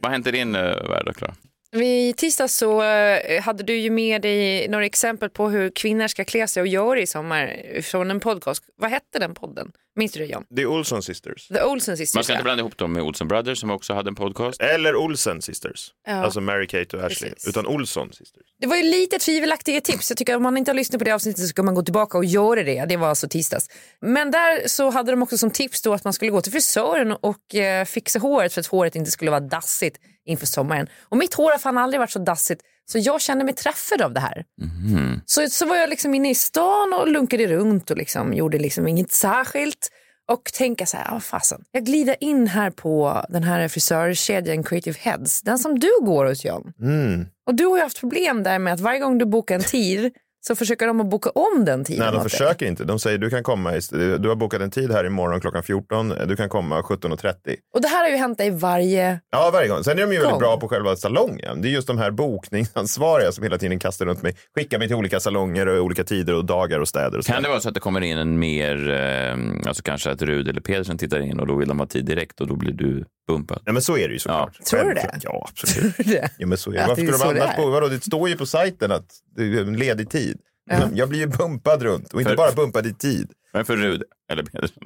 Vad 0.00 0.04
har 0.04 0.10
hänt 0.10 0.26
i 0.26 0.30
din 0.30 0.56
uh, 0.56 0.62
värld 0.62 1.02
då, 1.06 1.12
Klara? 1.12 1.34
I 1.76 2.14
tisdags 2.16 2.56
så 2.56 2.82
eh, 2.82 3.42
hade 3.42 3.62
du 3.62 3.76
ju 3.76 3.90
med 3.90 4.22
dig 4.22 4.68
några 4.68 4.84
exempel 4.84 5.30
på 5.30 5.48
hur 5.48 5.70
kvinnor 5.70 6.08
ska 6.08 6.24
klä 6.24 6.48
sig 6.48 6.60
och 6.60 6.66
göra 6.66 7.00
i 7.00 7.06
sommar 7.06 7.80
från 7.82 8.10
en 8.10 8.20
podcast. 8.20 8.64
Vad 8.76 8.90
hette 8.90 9.18
den 9.18 9.34
podden? 9.34 9.72
Minns 9.98 10.12
du 10.12 10.20
det 10.20 10.26
John? 10.26 10.44
Är 10.56 10.66
Olsson 10.66 11.02
Sisters. 11.02 11.48
The 11.48 11.62
Olsen 11.62 11.96
Sisters. 11.96 12.14
Man 12.14 12.24
ska 12.24 12.32
inte 12.32 12.40
ja. 12.40 12.44
blanda 12.44 12.60
ihop 12.60 12.78
dem 12.78 12.92
med 12.92 13.02
Olsen 13.02 13.28
Brothers 13.28 13.60
som 13.60 13.70
också 13.70 13.94
hade 13.94 14.08
en 14.08 14.14
podcast. 14.14 14.62
Eller 14.62 14.96
Olsen 14.96 15.42
Sisters. 15.42 15.90
Ja. 16.06 16.12
Alltså 16.12 16.40
Mary 16.40 16.66
Kate 16.66 16.96
och 16.96 17.04
Ashley. 17.04 17.30
Precis. 17.30 17.48
Utan 17.48 17.66
Olsson 17.66 18.12
Sisters. 18.12 18.42
Det 18.60 18.66
var 18.66 18.76
ju 18.76 18.82
lite 18.82 19.18
tvivelaktiga 19.18 19.80
tips. 19.80 20.10
Jag 20.10 20.16
tycker 20.16 20.32
att 20.32 20.36
om 20.36 20.42
man 20.42 20.56
inte 20.56 20.70
har 20.70 20.76
lyssnat 20.76 20.98
på 20.98 21.04
det 21.04 21.12
avsnittet 21.12 21.40
så 21.40 21.48
ska 21.48 21.62
man 21.62 21.74
gå 21.74 21.82
tillbaka 21.82 22.18
och 22.18 22.24
göra 22.24 22.62
det. 22.62 22.84
Det 22.84 22.96
var 22.96 23.08
alltså 23.08 23.28
tisdags. 23.28 23.68
Men 24.00 24.30
där 24.30 24.68
så 24.68 24.90
hade 24.90 25.12
de 25.12 25.22
också 25.22 25.38
som 25.38 25.50
tips 25.50 25.82
då 25.82 25.94
att 25.94 26.04
man 26.04 26.12
skulle 26.12 26.30
gå 26.30 26.40
till 26.40 26.52
frisören 26.52 27.12
och 27.12 27.54
eh, 27.54 27.84
fixa 27.84 28.18
håret 28.18 28.52
för 28.52 28.60
att 28.60 28.66
håret 28.66 28.94
inte 28.94 29.10
skulle 29.10 29.30
vara 29.30 29.40
dassigt 29.40 29.96
inför 30.26 30.46
sommaren. 30.46 30.86
Och 31.02 31.16
mitt 31.16 31.34
hår 31.34 31.50
har 31.50 31.58
fan 31.58 31.78
aldrig 31.78 32.00
varit 32.00 32.10
så 32.10 32.18
dassigt 32.18 32.62
så 32.92 32.98
jag 32.98 33.20
kände 33.20 33.44
mig 33.44 33.54
träffad 33.54 34.02
av 34.02 34.12
det 34.12 34.20
här. 34.20 34.44
Mhm. 34.60 35.20
Så, 35.26 35.48
så 35.50 35.66
var 35.66 35.76
jag 35.76 35.90
liksom 35.90 36.14
inne 36.14 36.30
i 36.30 36.34
stan 36.34 36.92
och 37.00 37.08
lunkade 37.08 37.46
runt 37.46 37.90
och 37.90 37.96
liksom 37.96 38.34
gjorde 38.34 38.58
liksom 38.58 38.88
inget 38.88 39.12
särskilt. 39.12 39.90
Och 40.30 40.44
tänka 40.44 40.86
så 40.86 40.96
här, 40.96 41.16
ah, 41.16 41.20
fasen. 41.20 41.64
Jag 41.72 41.84
glider 41.84 42.16
in 42.20 42.46
här 42.46 42.70
på 42.70 43.24
den 43.28 43.42
här 43.42 43.68
frisörkedjan 43.68 44.62
Creative 44.62 44.98
Heads. 45.00 45.42
Den 45.42 45.58
som 45.58 45.78
du 45.78 45.90
går 46.00 46.26
hos 46.26 46.44
John. 46.44 46.72
Mm. 46.80 47.26
Och 47.46 47.54
du 47.54 47.66
har 47.66 47.76
ju 47.76 47.82
haft 47.82 48.00
problem 48.00 48.42
där 48.42 48.58
med 48.58 48.72
att 48.72 48.80
varje 48.80 49.00
gång 49.00 49.18
du 49.18 49.24
bokar 49.24 49.54
en 49.54 49.62
tid 49.62 50.12
så 50.48 50.54
försöker 50.56 50.86
de 50.86 51.00
att 51.00 51.06
boka 51.06 51.30
om 51.30 51.64
den 51.64 51.84
tiden. 51.84 52.02
Nej, 52.04 52.12
de 52.12 52.20
dig. 52.20 52.30
försöker 52.30 52.66
inte. 52.66 52.84
De 52.84 52.98
säger 52.98 53.18
du 53.18 53.30
kan 53.30 53.42
komma, 53.42 53.76
i, 53.76 53.80
du 54.18 54.28
har 54.28 54.34
bokat 54.34 54.60
en 54.60 54.70
tid 54.70 54.92
här 54.92 55.04
imorgon 55.04 55.40
klockan 55.40 55.62
14. 55.62 56.14
Du 56.26 56.36
kan 56.36 56.48
komma 56.48 56.80
17.30. 56.80 57.34
Och 57.74 57.82
det 57.82 57.88
här 57.88 58.04
har 58.04 58.10
ju 58.10 58.16
hänt 58.16 58.38
dig 58.38 58.50
varje... 58.50 59.20
Ja, 59.30 59.50
varje 59.52 59.68
gång. 59.68 59.84
Sen 59.84 59.98
är 59.98 60.02
de 60.02 60.12
ju 60.12 60.18
väldigt 60.18 60.30
Gång. 60.30 60.38
bra 60.40 60.60
på 60.60 60.68
själva 60.68 60.96
salongen. 60.96 61.62
Det 61.62 61.68
är 61.68 61.70
just 61.70 61.86
de 61.86 61.98
här 61.98 62.10
bokningsansvariga 62.10 63.32
som 63.32 63.44
hela 63.44 63.58
tiden 63.58 63.78
kastar 63.78 64.06
runt 64.06 64.22
mig. 64.22 64.36
Skickar 64.54 64.78
mig 64.78 64.88
till 64.88 64.96
olika 64.96 65.20
salonger 65.20 65.66
och 65.66 65.84
olika 65.84 66.04
tider 66.04 66.34
och 66.34 66.44
dagar 66.44 66.80
och 66.80 66.88
städer. 66.88 67.18
Och 67.18 67.24
Kan 67.24 67.42
det 67.42 67.48
vara 67.48 67.60
så 67.60 67.68
att 67.68 67.74
det 67.74 67.80
kommer 67.80 68.00
in 68.00 68.18
en 68.18 68.38
mer, 68.38 68.90
eh, 68.90 69.68
alltså 69.68 69.82
kanske 69.82 70.10
att 70.10 70.22
Rud 70.22 70.48
eller 70.48 70.60
Pedersen 70.60 70.98
tittar 70.98 71.20
in 71.20 71.40
och 71.40 71.46
då 71.46 71.56
vill 71.56 71.68
de 71.68 71.78
ha 71.78 71.86
tid 71.86 72.04
direkt 72.04 72.40
och 72.40 72.46
då 72.46 72.56
blir 72.56 72.72
du 72.72 73.04
bumpad? 73.28 73.62
Ja, 73.64 73.72
men 73.72 73.82
så 73.82 73.98
är 73.98 74.08
det 74.08 74.12
ju 74.12 74.18
såklart. 74.18 74.64
Tror 74.64 74.84
du 74.84 74.94
det? 74.94 75.18
Ja, 75.22 75.48
absolut. 75.50 75.96
det. 76.04 76.30
Ja, 76.38 76.46
men 76.46 76.58
så 76.58 76.70
är 76.70 76.74
det. 76.74 76.80
Varför 76.88 77.02
skulle 77.02 77.34
de 77.34 77.40
annars 77.42 77.56
på, 77.56 77.70
vadå, 77.70 77.88
det 77.88 78.04
står 78.04 78.28
ju 78.28 78.36
på 78.36 78.46
sajten 78.46 78.92
att 78.92 79.06
det 79.36 79.42
är 79.42 79.60
en 79.60 79.76
ledig 79.76 80.10
tid. 80.10 80.37
Ja. 80.68 80.88
Jag 80.94 81.08
blir 81.08 81.18
ju 81.18 81.26
bumpad 81.26 81.82
runt 81.82 82.12
och 82.12 82.20
inte 82.20 82.30
För- 82.30 82.36
bara 82.36 82.52
bumpad 82.52 82.86
i 82.86 82.94
tid. 82.94 83.32
Men 83.52 83.64
för 83.64 83.76
Rud 83.76 84.02
eller 84.32 84.42
Pedersen? 84.42 84.82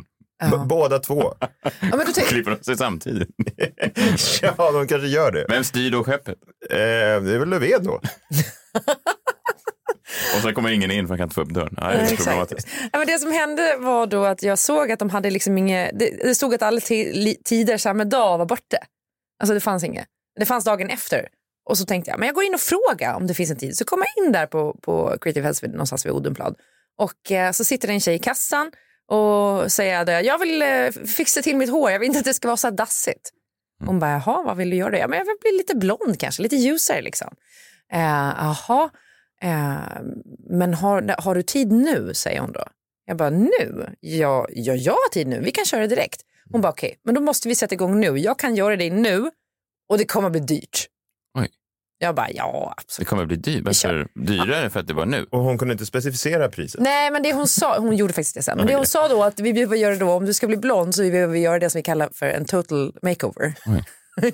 Ja. 0.50 0.64
båda 0.68 0.98
två. 0.98 1.34
Ja, 1.62 1.96
men 1.96 2.06
tänk... 2.14 2.28
Klipper 2.28 2.50
de 2.50 2.64
sig 2.64 2.76
samtidigt? 2.76 3.28
ja, 4.42 4.72
de 4.72 4.86
kanske 4.86 5.08
gör 5.08 5.32
det. 5.32 5.46
Vem 5.48 5.64
styr 5.64 5.90
då 5.90 6.04
skeppet? 6.04 6.38
Eh, 6.70 6.76
det 6.76 7.34
är 7.34 7.38
väl 7.38 7.48
Löfven 7.48 7.84
då. 7.84 8.00
Och 10.36 10.42
så 10.42 10.52
kommer 10.52 10.70
ingen 10.70 10.90
in 10.90 11.06
för 11.06 11.08
han 11.08 11.18
kan 11.18 11.24
inte 11.24 11.34
få 11.34 11.40
upp 11.40 11.48
dörren. 11.48 11.74
Nej, 11.80 11.96
det 11.96 12.30
är. 12.30 12.46
Ja, 12.92 12.98
men 12.98 13.06
det 13.06 13.18
som 13.18 13.32
hände 13.32 13.76
var 13.78 14.06
då 14.06 14.24
att 14.24 14.42
jag 14.42 14.58
såg 14.58 14.92
att 14.92 14.98
de 14.98 15.10
hade 15.10 15.30
liksom 15.30 15.58
inga, 15.58 15.90
det, 15.92 16.10
det 16.24 16.34
stod 16.34 16.54
att 16.54 16.62
alla 16.62 16.80
tider 17.44 17.76
samma 17.76 18.04
dag 18.04 18.38
var 18.38 18.46
borta. 18.46 18.76
Alltså 19.42 19.54
det 19.54 19.60
fanns 19.60 19.84
inget. 19.84 20.06
Det 20.40 20.46
fanns 20.46 20.64
dagen 20.64 20.90
efter. 20.90 21.28
Och 21.64 21.78
så 21.78 21.84
tänkte 21.84 22.10
jag, 22.10 22.18
men 22.18 22.26
jag 22.26 22.34
går 22.34 22.44
in 22.44 22.54
och 22.54 22.60
frågar 22.60 23.14
om 23.14 23.26
det 23.26 23.34
finns 23.34 23.50
en 23.50 23.56
tid. 23.56 23.76
Så 23.76 23.84
kom 23.84 24.04
jag 24.14 24.24
in 24.24 24.32
där 24.32 24.46
på, 24.46 24.78
på 24.82 25.18
Creative 25.20 25.44
Health 25.44 25.64
någonstans 25.68 26.06
vid 26.06 26.12
Odenplan. 26.12 26.54
Och 26.98 27.32
eh, 27.32 27.52
så 27.52 27.64
sitter 27.64 27.88
det 27.88 27.94
en 27.94 28.00
tjej 28.00 28.14
i 28.14 28.18
kassan 28.18 28.70
och 29.08 29.72
säger 29.72 30.00
att 30.00 30.26
jag 30.26 30.38
vill 30.38 30.62
eh, 30.62 30.90
fixa 31.06 31.42
till 31.42 31.56
mitt 31.56 31.70
hår, 31.70 31.90
jag 31.90 31.98
vill 31.98 32.06
inte 32.06 32.18
att 32.18 32.24
det 32.24 32.34
ska 32.34 32.48
vara 32.48 32.56
så 32.56 32.66
här 32.66 32.74
dassigt. 32.74 33.30
Hon 33.86 33.98
bara, 33.98 34.10
jaha, 34.10 34.42
vad 34.42 34.56
vill 34.56 34.70
du 34.70 34.76
göra 34.76 34.90
då? 34.90 34.96
Ja, 34.98 35.08
men 35.08 35.18
jag 35.18 35.24
vill 35.24 35.36
bli 35.40 35.52
lite 35.58 35.76
blond 35.76 36.18
kanske, 36.18 36.42
lite 36.42 36.56
ljusare 36.56 37.02
liksom. 37.02 37.34
Eh, 37.92 38.00
Jaha, 38.00 38.90
eh, 39.42 40.02
men 40.50 40.74
har, 40.74 41.22
har 41.22 41.34
du 41.34 41.42
tid 41.42 41.72
nu, 41.72 42.14
säger 42.14 42.40
hon 42.40 42.52
då. 42.52 42.64
Jag 43.04 43.16
bara, 43.16 43.30
nu? 43.30 43.96
Ja, 44.00 44.46
ja, 44.50 44.74
jag 44.74 44.92
har 44.92 45.10
tid 45.10 45.26
nu, 45.26 45.40
vi 45.40 45.50
kan 45.50 45.64
köra 45.64 45.86
direkt. 45.86 46.20
Hon 46.52 46.60
bara, 46.60 46.72
okej, 46.72 46.98
men 47.04 47.14
då 47.14 47.20
måste 47.20 47.48
vi 47.48 47.54
sätta 47.54 47.74
igång 47.74 48.00
nu. 48.00 48.18
Jag 48.18 48.38
kan 48.38 48.54
göra 48.54 48.76
det 48.76 48.90
nu 48.90 49.30
och 49.88 49.98
det 49.98 50.04
kommer 50.04 50.30
bli 50.30 50.40
dyrt. 50.40 50.86
Jag 52.02 52.14
bara, 52.14 52.30
ja, 52.30 52.74
Det 52.76 52.82
absolut. 52.82 53.08
kommer 53.08 53.26
bli 53.26 53.36
dyrt. 53.36 53.64
Varför 53.64 54.06
dyrare 54.26 54.70
för 54.70 54.80
att 54.80 54.86
det 54.86 54.94
var 54.94 55.06
nu? 55.06 55.26
Och 55.30 55.38
hon 55.40 55.58
kunde 55.58 55.72
inte 55.72 55.86
specificera 55.86 56.48
priset. 56.48 56.80
Nej, 56.80 57.10
men 57.10 57.22
det 57.22 57.32
hon 57.32 57.48
sa, 57.48 57.78
hon 57.78 57.96
gjorde 57.96 58.12
faktiskt 58.12 58.34
det 58.34 58.42
sen, 58.42 58.58
men 58.58 58.66
det 58.66 58.74
hon 58.76 58.86
sa 58.86 59.08
då 59.08 59.24
att 59.24 59.40
vi 59.40 59.52
behöver 59.52 59.76
göra 59.76 59.96
då, 59.96 60.10
om 60.10 60.26
du 60.26 60.34
ska 60.34 60.46
bli 60.46 60.56
blond 60.56 60.94
så 60.94 61.02
behöver 61.02 61.32
vi 61.32 61.40
göra 61.40 61.58
det 61.58 61.70
som 61.70 61.78
vi 61.78 61.82
kallar 61.82 62.08
för 62.14 62.26
en 62.26 62.44
total 62.44 62.92
makeover. 63.02 63.54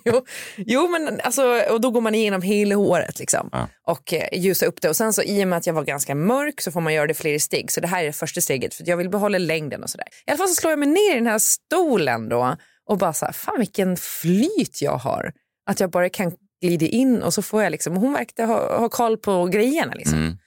Jo, 0.05 0.25
jo, 0.57 0.89
men 0.89 1.21
alltså, 1.21 1.43
och 1.71 1.81
då 1.81 1.91
går 1.91 2.01
man 2.01 2.15
igenom 2.15 2.43
hela 2.43 2.75
håret 2.75 3.19
liksom 3.19 3.49
Ja. 3.53 3.69
och 3.87 4.13
eh, 4.15 4.39
ljusa 4.41 4.67
upp 4.67 4.81
det. 4.83 4.89
Och 4.89 4.97
sen 4.97 5.13
så 5.13 5.23
i 5.23 5.45
och 5.45 5.49
med 5.49 5.57
att 5.57 5.67
jag 5.67 5.75
var 5.75 5.85
ganska 5.85 6.15
mörk 6.15 6.61
så 6.61 6.71
får 6.73 6.81
man 6.81 6.95
göra 6.95 7.07
det 7.07 7.15
fler 7.15 7.39
steg. 7.39 7.71
Så 7.71 7.81
det 7.81 7.87
här 7.87 8.03
är 8.03 8.07
det 8.07 8.13
första 8.13 8.41
steget 8.41 8.75
för 8.75 8.85
jag 8.89 8.97
vill 8.97 9.11
behålla 9.11 9.39
längden 9.39 9.83
och 9.83 9.91
sådär. 9.91 10.07
I 10.27 10.31
alla 10.31 10.39
fall 10.39 10.49
så 10.49 10.55
slår 10.55 10.71
jag 10.73 10.79
mig 10.79 10.89
ner 10.89 11.13
i 11.13 11.15
den 11.15 11.27
här 11.27 11.39
stolen 11.39 12.29
då 12.29 12.57
och 12.89 12.99
bara 12.99 13.13
så 13.13 13.25
här, 13.27 13.33
fan 13.33 13.59
vilken 13.59 13.97
flyt 13.97 14.83
jag 14.83 14.97
har. 14.97 15.33
Att 15.71 15.81
jag 15.81 15.91
bara 15.91 16.09
kan 16.09 16.33
glida 16.61 16.87
in 16.87 17.23
och 17.23 17.35
så 17.35 17.43
får 17.43 17.63
jag 17.63 17.71
liksom, 17.71 17.97
hon 17.97 18.13
verkade 18.13 18.49
ha, 18.49 18.79
ha 18.79 18.89
koll 18.89 19.17
på 19.17 19.47
grejerna 19.47 19.95
liksom. 19.95 20.19
Mm. 20.19 20.39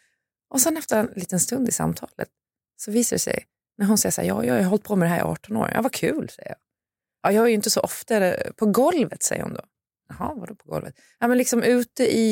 Och 0.50 0.62
sen 0.62 0.78
efter 0.78 1.00
en 1.00 1.10
liten 1.16 1.40
stund 1.40 1.70
i 1.70 1.72
samtalet 1.72 2.30
så 2.78 2.92
visar 2.92 3.16
det 3.16 3.20
sig, 3.20 3.46
när 3.78 3.86
hon 3.86 3.98
säger 3.98 4.12
så 4.12 4.22
här, 4.22 4.28
ja, 4.28 4.46
jag 4.46 4.56
har 4.56 4.64
hållit 4.64 4.84
på 4.84 4.96
med 4.96 5.06
det 5.06 5.14
här 5.14 5.20
i 5.20 5.22
18 5.22 5.58
år. 5.58 5.72
Ja, 5.74 5.82
vad 5.82 5.94
kul, 5.94 6.30
säger 6.30 6.50
jag. 6.50 6.58
Ja, 7.24 7.32
jag 7.32 7.44
är 7.44 7.48
ju 7.48 7.56
inte 7.56 7.70
så 7.70 7.82
ofta 7.82 8.34
på 8.56 8.66
golvet, 8.66 9.24
säger 9.24 9.44
hon 9.44 9.54
då. 9.54 9.62
Jaha, 10.10 10.34
vadå 10.34 10.56
på 10.56 10.70
golvet? 10.70 10.96
Ja, 11.20 11.28
men 11.28 11.38
liksom 11.38 11.64
ute 11.64 12.04
i, 12.04 12.28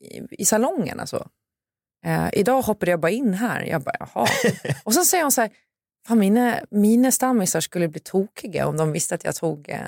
i, 0.00 0.26
i 0.30 0.44
salongen 0.44 1.00
alltså. 1.00 1.28
Eh, 2.04 2.28
idag 2.32 2.62
hoppade 2.62 2.90
jag 2.90 3.00
bara 3.00 3.10
in 3.10 3.34
här. 3.34 3.62
Jag 3.62 3.82
bara, 3.82 3.96
jaha. 4.00 4.26
Och 4.84 4.94
så 4.94 5.04
säger 5.04 5.24
hon 5.24 5.32
så 5.32 5.40
här, 5.40 5.50
fan, 6.06 6.18
mina, 6.18 6.60
mina 6.70 7.10
stammisar 7.10 7.60
skulle 7.60 7.88
bli 7.88 8.00
tokiga 8.00 8.66
om 8.66 8.76
de 8.76 8.92
visste 8.92 9.14
att 9.14 9.24
jag 9.24 9.34
tog 9.34 9.68
eh, 9.68 9.80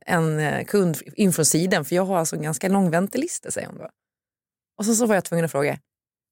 en 0.00 0.40
eh, 0.40 0.64
kund 0.64 0.98
in 1.16 1.32
från 1.32 1.46
sidan, 1.46 1.84
för 1.84 1.96
jag 1.96 2.04
har 2.04 2.18
alltså 2.18 2.36
en 2.36 2.42
ganska 2.42 2.68
lång 2.68 2.90
väntelista, 2.90 3.50
säger 3.50 3.66
hon 3.66 3.78
då. 3.78 3.88
Och 4.78 4.86
så, 4.86 4.94
så 4.94 5.06
var 5.06 5.14
jag 5.14 5.24
tvungen 5.24 5.44
att 5.44 5.50
fråga, 5.50 5.78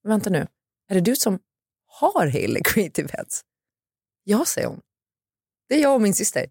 vänta 0.08 0.30
nu, 0.30 0.46
är 0.88 0.94
det 0.94 1.00
du 1.00 1.16
som 1.16 1.38
har 1.86 2.26
hela 2.26 2.60
Creative 2.64 3.08
Heads? 3.12 3.40
Ja, 4.24 4.44
säger 4.44 4.68
hon. 4.68 4.80
Det 5.68 5.74
är 5.74 5.82
jag 5.82 5.94
och 5.94 6.00
min 6.00 6.14
syster. 6.14 6.46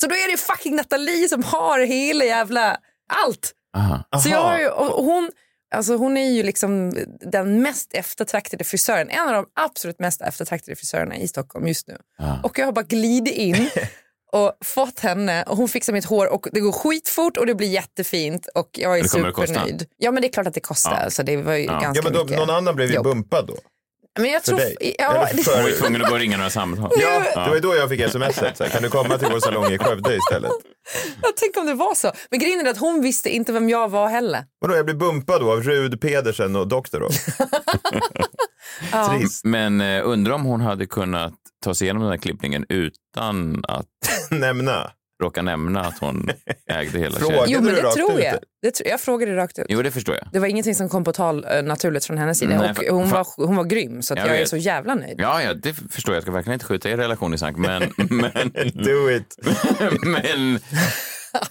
Så 0.00 0.06
då 0.06 0.14
är 0.14 0.30
det 0.30 0.36
fucking 0.36 0.76
Nathalie 0.76 1.28
som 1.28 1.42
har 1.42 1.80
hela 1.80 2.24
jävla 2.24 2.80
allt. 3.08 3.52
Aha. 3.76 4.04
Så 4.22 4.28
jag 4.28 4.42
har 4.42 4.58
ju, 4.58 4.68
och 4.68 5.04
hon, 5.04 5.30
alltså 5.74 5.96
hon 5.96 6.16
är 6.16 6.30
ju 6.30 6.42
liksom 6.42 6.94
den 7.20 7.62
mest 7.62 7.94
eftertraktade 7.94 8.64
frisören, 8.64 9.10
en 9.10 9.28
av 9.28 9.34
de 9.34 9.46
absolut 9.54 9.98
mest 9.98 10.22
eftertraktade 10.22 10.76
frisörerna 10.76 11.16
i 11.16 11.28
Stockholm 11.28 11.66
just 11.66 11.88
nu. 11.88 11.98
Ja. 12.18 12.40
Och 12.42 12.58
jag 12.58 12.64
har 12.64 12.72
bara 12.72 12.84
glidit 12.84 13.34
in 13.34 13.54
och 14.34 14.52
fått 14.64 15.00
henne 15.00 15.42
och 15.42 15.56
hon 15.56 15.68
fixar 15.68 15.92
mitt 15.92 16.04
hår 16.04 16.32
och 16.32 16.46
det 16.52 16.60
går 16.60 16.72
skitfort 16.72 17.36
och 17.36 17.46
det 17.46 17.54
blir 17.54 17.68
jättefint 17.68 18.46
och 18.54 18.68
jag 18.72 18.98
är 18.98 19.02
Det 19.02 19.08
kommer 19.08 19.28
att 19.28 19.34
supernöjd. 19.48 19.86
Ja 19.98 20.10
men 20.10 20.22
det 20.22 20.28
är 20.28 20.32
klart 20.32 20.46
att 20.46 20.54
det 20.54 20.60
kostar, 20.60 21.00
Ja. 21.04 21.10
så 21.10 21.22
det 21.22 21.36
var 21.36 21.54
ju 21.54 21.64
Ja. 21.64 21.72
ganska 21.72 21.92
Ja, 21.94 22.00
men 22.04 22.12
då, 22.12 22.24
mycket. 22.24 22.38
någon 22.38 22.50
annan 22.50 22.76
blev 22.76 22.88
ju 22.88 22.94
jobb. 22.94 23.04
bumpad 23.04 23.46
då. 23.46 23.56
Men 24.18 24.30
jag 24.30 24.42
För 24.42 24.46
tror, 24.48 24.58
dig? 24.58 24.94
ja, 24.98 25.26
Eller 25.28 25.42
för- 25.42 25.52
Hon 25.54 25.62
var 25.62 25.68
ju 25.70 25.76
tvungen 25.76 26.02
att 26.02 26.08
gå 26.08 26.14
och 26.14 26.20
ringa 26.20 26.36
några 26.36 26.50
samtal. 26.50 26.90
Ja, 27.00 27.22
det 27.44 27.48
var 27.48 27.54
ju 27.54 27.60
då 27.60 27.76
jag 27.76 27.88
fick 27.88 28.10
smset. 28.10 28.56
Så 28.56 28.64
här, 28.64 28.70
kan 28.70 28.82
du 28.82 28.88
komma 28.88 29.18
till 29.18 29.28
vår 29.32 29.40
salong 29.40 29.72
i 29.72 29.78
Skövde 29.78 30.16
istället? 30.16 30.50
jag 31.22 31.36
tänker 31.36 31.60
om 31.60 31.66
det 31.66 31.74
var 31.74 31.94
så. 31.94 32.12
Men 32.30 32.40
grejen 32.40 32.66
är 32.66 32.70
att 32.70 32.78
hon 32.78 33.02
visste 33.02 33.30
inte 33.30 33.52
vem 33.52 33.68
jag 33.68 33.88
var 33.90 34.08
heller. 34.08 34.44
Vadå, 34.60 34.76
jag 34.76 34.84
blev 34.84 34.98
bumpad 34.98 35.40
då 35.40 35.52
av 35.52 35.62
Rud 35.62 36.00
Pedersen 36.00 36.56
och 36.56 36.68
Doktor 36.68 37.00
då? 37.00 37.08
Trist. 39.18 39.44
Men 39.44 39.80
eh, 39.80 40.02
undrar 40.08 40.32
om 40.34 40.44
hon 40.44 40.60
hade 40.60 40.86
kunnat 40.86 41.32
ta 41.64 41.74
sig 41.74 41.84
igenom 41.84 42.02
den 42.02 42.10
här 42.10 42.18
klippningen 42.18 42.66
utan 42.68 43.64
att 43.68 43.86
Nämna. 44.30 44.90
råka 45.22 45.42
nämna 45.42 45.80
att 45.80 45.98
hon 45.98 46.30
ägde 46.70 46.98
hela 46.98 47.18
kedjan. 47.18 47.44
Jo, 47.48 47.60
men 47.60 47.74
du 47.74 47.80
det 47.80 47.82
rakt 47.86 47.96
tror 47.96 48.18
ut 48.18 48.24
jag. 48.24 48.34
det? 48.34 48.40
Det, 48.62 48.70
tr- 48.84 48.88
jag 48.88 49.00
frågade 49.00 49.36
rakt 49.36 49.58
ut. 49.58 49.66
Jo, 49.68 49.82
det 49.82 49.90
förstår 49.90 50.14
jag. 50.14 50.28
Det 50.32 50.38
var 50.38 50.46
ingenting 50.46 50.74
som 50.74 50.88
kom 50.88 51.04
på 51.04 51.12
tal 51.12 51.44
eh, 51.50 51.62
naturligt 51.62 52.04
från 52.04 52.18
hennes 52.18 52.38
sida. 52.38 52.72
Nej, 52.78 52.90
och 52.90 52.96
hon, 52.96 53.10
var, 53.10 53.26
hon 53.46 53.56
var 53.56 53.64
grym, 53.64 54.02
så 54.02 54.14
att 54.14 54.18
Jag 54.20 54.28
jag, 54.28 54.40
är 54.40 54.44
så 54.44 54.56
jävla 54.56 54.94
nöjd. 54.94 55.14
Ja, 55.18 55.42
ja, 55.42 55.54
det 55.54 55.74
förstår 55.74 56.12
jag. 56.14 56.16
Jag 56.16 56.22
ska 56.22 56.32
verkligen 56.32 56.54
inte 56.54 56.66
skjuta 56.66 56.90
er 56.90 56.96
relation 56.96 57.34
i 57.34 57.38
sank, 57.38 57.56
men, 57.56 57.82
men, 57.96 58.52
Do 58.74 59.10
it. 59.10 59.38
men, 60.02 60.60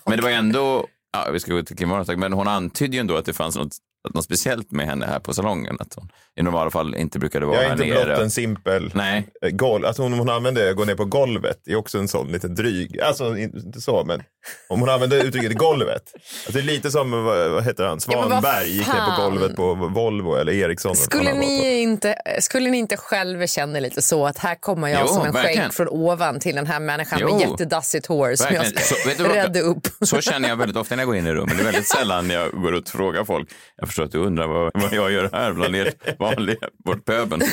men 0.05 0.17
det 0.17 0.21
var 0.21 0.29
ändå, 0.29 0.87
ja, 1.13 1.31
vi 1.33 1.39
ska 1.39 1.53
gå 1.53 1.63
till 1.63 1.87
Warner, 1.87 2.15
men 2.15 2.33
hon 2.33 2.47
antydde 2.47 2.93
ju 2.93 2.99
ändå 2.99 3.17
att 3.17 3.25
det 3.25 3.33
fanns 3.33 3.55
något, 3.55 3.77
något 4.13 4.23
speciellt 4.25 4.71
med 4.71 4.85
henne 4.85 5.05
här 5.05 5.19
på 5.19 5.33
salongen. 5.33 5.77
Att 5.79 5.93
hon 5.95 6.09
i 6.39 6.43
normala 6.43 6.71
fall 6.71 6.95
inte 6.95 7.19
brukade 7.19 7.45
vara 7.45 7.55
Jag 7.55 7.63
är 7.65 7.69
här 7.69 7.83
inte 7.83 7.93
nere. 7.95 8.05
blott 8.05 8.19
en 8.19 8.31
simpel 8.31 8.91
Nej. 8.95 9.27
eh, 9.45 9.49
golv. 9.49 9.85
Alltså 9.85 10.03
om 10.03 10.13
hon 10.13 10.29
använder 10.29 10.73
gå 10.73 10.85
ner 10.85 10.95
på 10.95 11.05
golvet, 11.05 11.57
det 11.65 11.71
är 11.71 11.75
också 11.75 11.97
en 11.97 12.07
sån 12.07 12.27
liten 12.31 12.55
dryg. 12.55 12.99
Alltså 13.01 13.37
inte 13.37 13.81
så, 13.81 14.03
men 14.05 14.23
om 14.69 14.79
hon 14.79 14.89
använder 14.89 15.23
uttrycket 15.25 15.57
golvet. 15.57 16.03
Alltså, 16.15 16.51
det 16.51 16.59
är 16.59 16.63
lite 16.63 16.91
som, 16.91 17.11
vad, 17.11 17.51
vad 17.51 17.63
heter 17.63 17.83
han, 17.85 17.99
Svanberg 17.99 18.69
gick 18.69 18.87
ner 18.87 19.15
på 19.15 19.21
golvet 19.23 19.55
på 19.55 19.73
Volvo 19.75 20.35
eller 20.35 20.53
Ericsson. 20.53 20.95
Skulle 20.95 21.33
ni, 21.33 21.81
inte, 21.81 22.15
skulle 22.39 22.69
ni 22.69 22.77
inte 22.77 22.97
själva 22.97 23.47
känna 23.47 23.79
lite 23.79 24.01
så 24.01 24.25
att 24.27 24.37
här 24.37 24.55
kommer 24.55 24.87
jag 24.87 25.01
Jo, 25.01 25.07
som 25.07 25.25
en 25.25 25.33
skänk 25.33 25.73
från 25.73 25.87
ovan 25.87 26.39
till 26.39 26.55
den 26.55 26.67
här 26.67 26.79
människan 26.79 27.19
Jo. 27.21 27.31
med 27.37 27.41
jättedassigt 27.49 28.05
hår 28.05 28.35
som 28.35 28.45
jag 28.45 28.53
Verkligen. 28.61 28.83
ska 28.83 28.95
Så, 28.95 29.09
vet 29.09 29.17
du 29.17 29.23
vad- 29.23 29.33
rädda 29.35 29.59
upp? 29.59 29.87
Så 30.01 30.21
känner 30.21 30.49
jag 30.49 30.55
väldigt 30.55 30.77
ofta 30.77 30.95
när 30.95 31.01
jag 31.03 31.07
går 31.07 31.15
in 31.17 31.27
i 31.27 31.33
rummen. 31.33 31.57
Det 31.57 31.61
är 31.61 31.65
väldigt 31.65 31.87
sällan 31.87 32.29
jag 32.29 32.51
går 32.51 32.75
ut 32.75 32.83
och 32.85 32.89
frågar 32.95 33.23
folk. 33.25 33.49
Jag 33.75 33.89
förstår 33.93 34.03
att 34.03 34.11
du 34.11 34.17
undrar 34.17 34.47
vad, 34.47 34.71
vad 34.73 34.93
jag 34.93 35.11
gör 35.11 35.29
här 35.33 35.53
bland 35.53 35.75
er 35.75 35.93
vanliga, 36.19 36.69
bort 36.85 37.05
pöbeln. 37.05 37.41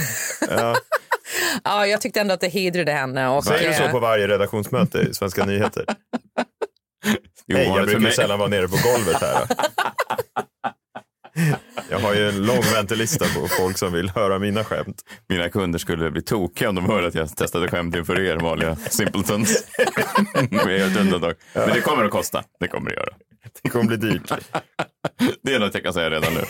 Ja, 1.65 1.87
jag 1.87 2.01
tyckte 2.01 2.21
ändå 2.21 2.35
att 2.35 2.41
det 2.41 2.49
hedrade 2.49 2.93
henne. 2.93 3.29
Och, 3.29 3.45
Säger 3.45 3.69
du 3.69 3.75
så 3.75 3.83
eh, 3.83 3.91
på 3.91 3.99
varje 3.99 4.29
redaktionsmöte 4.29 4.99
i 4.99 5.15
Svenska 5.15 5.47
nyheter? 5.47 5.85
Det 7.47 7.53
är 7.53 7.57
Hej, 7.57 7.67
jag 7.67 7.87
brukar 7.87 8.11
sällan 8.11 8.39
vara 8.39 8.49
nere 8.49 8.69
på 8.69 8.77
golvet 8.85 9.21
här. 9.21 9.47
Jag 11.91 11.99
har 11.99 12.15
ju 12.15 12.29
en 12.29 12.47
lång 12.47 12.63
väntelista 12.75 13.25
på 13.25 13.49
folk 13.49 13.79
som 13.79 13.93
vill 13.93 14.11
höra 14.11 14.39
mina 14.39 14.65
skämt. 14.65 15.03
Mina 15.29 15.49
kunder 15.49 15.79
skulle 15.79 16.11
bli 16.11 16.23
tokiga 16.23 16.69
om 16.69 16.75
de 16.75 16.85
hörde 16.85 17.07
att 17.07 17.15
jag 17.15 17.37
testade 17.37 17.69
skämt 17.69 17.97
inför 17.97 18.21
er 18.21 18.37
vanliga 18.37 18.77
simpletons. 18.77 19.65
Ett 20.69 21.01
undantag. 21.01 21.35
Men 21.53 21.69
det 21.69 21.81
kommer 21.81 22.05
att 22.05 22.11
kosta. 22.11 22.45
Det 22.61 22.69
kommer 22.69 22.91
det 22.91 22.97
göra. 22.97 23.15
Det 23.63 23.69
kommer 23.69 23.85
bli 23.85 23.97
dyrt. 23.97 24.33
Det 25.43 25.55
är 25.55 25.61
något 25.61 25.75
jag 25.75 25.83
kan 25.83 25.93
säga 25.93 26.11
redan 26.11 26.35
nu. 26.35 26.45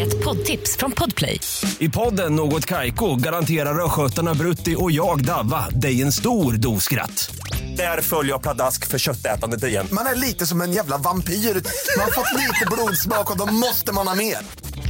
Ett 0.00 0.24
poddtips 0.24 0.76
från 0.76 0.92
Podplay. 0.92 1.40
I 1.78 1.88
podden 1.88 2.36
Något 2.36 2.66
Kaiko 2.66 3.16
garanterar 3.16 3.84
östgötarna 3.84 4.34
Brutti 4.34 4.76
och 4.78 4.90
jag, 4.92 5.24
Davva, 5.24 5.68
dig 5.70 6.02
en 6.02 6.12
stor 6.12 6.52
dos 6.52 6.84
skratt. 6.84 7.30
Där 7.76 8.00
följer 8.00 8.32
jag 8.32 8.42
pladask 8.42 8.86
för 8.86 8.98
köttätandet 8.98 9.64
igen. 9.64 9.86
Man 9.92 10.06
är 10.06 10.14
lite 10.14 10.46
som 10.46 10.60
en 10.60 10.72
jävla 10.72 10.98
vampyr. 10.98 11.34
Man 11.34 12.04
har 12.04 12.10
fått 12.10 12.40
lite 12.40 12.66
blodsmak 12.70 13.30
och 13.30 13.38
då 13.38 13.46
måste 13.46 13.92
man 13.92 14.08
ha 14.08 14.14
mer. 14.14 14.36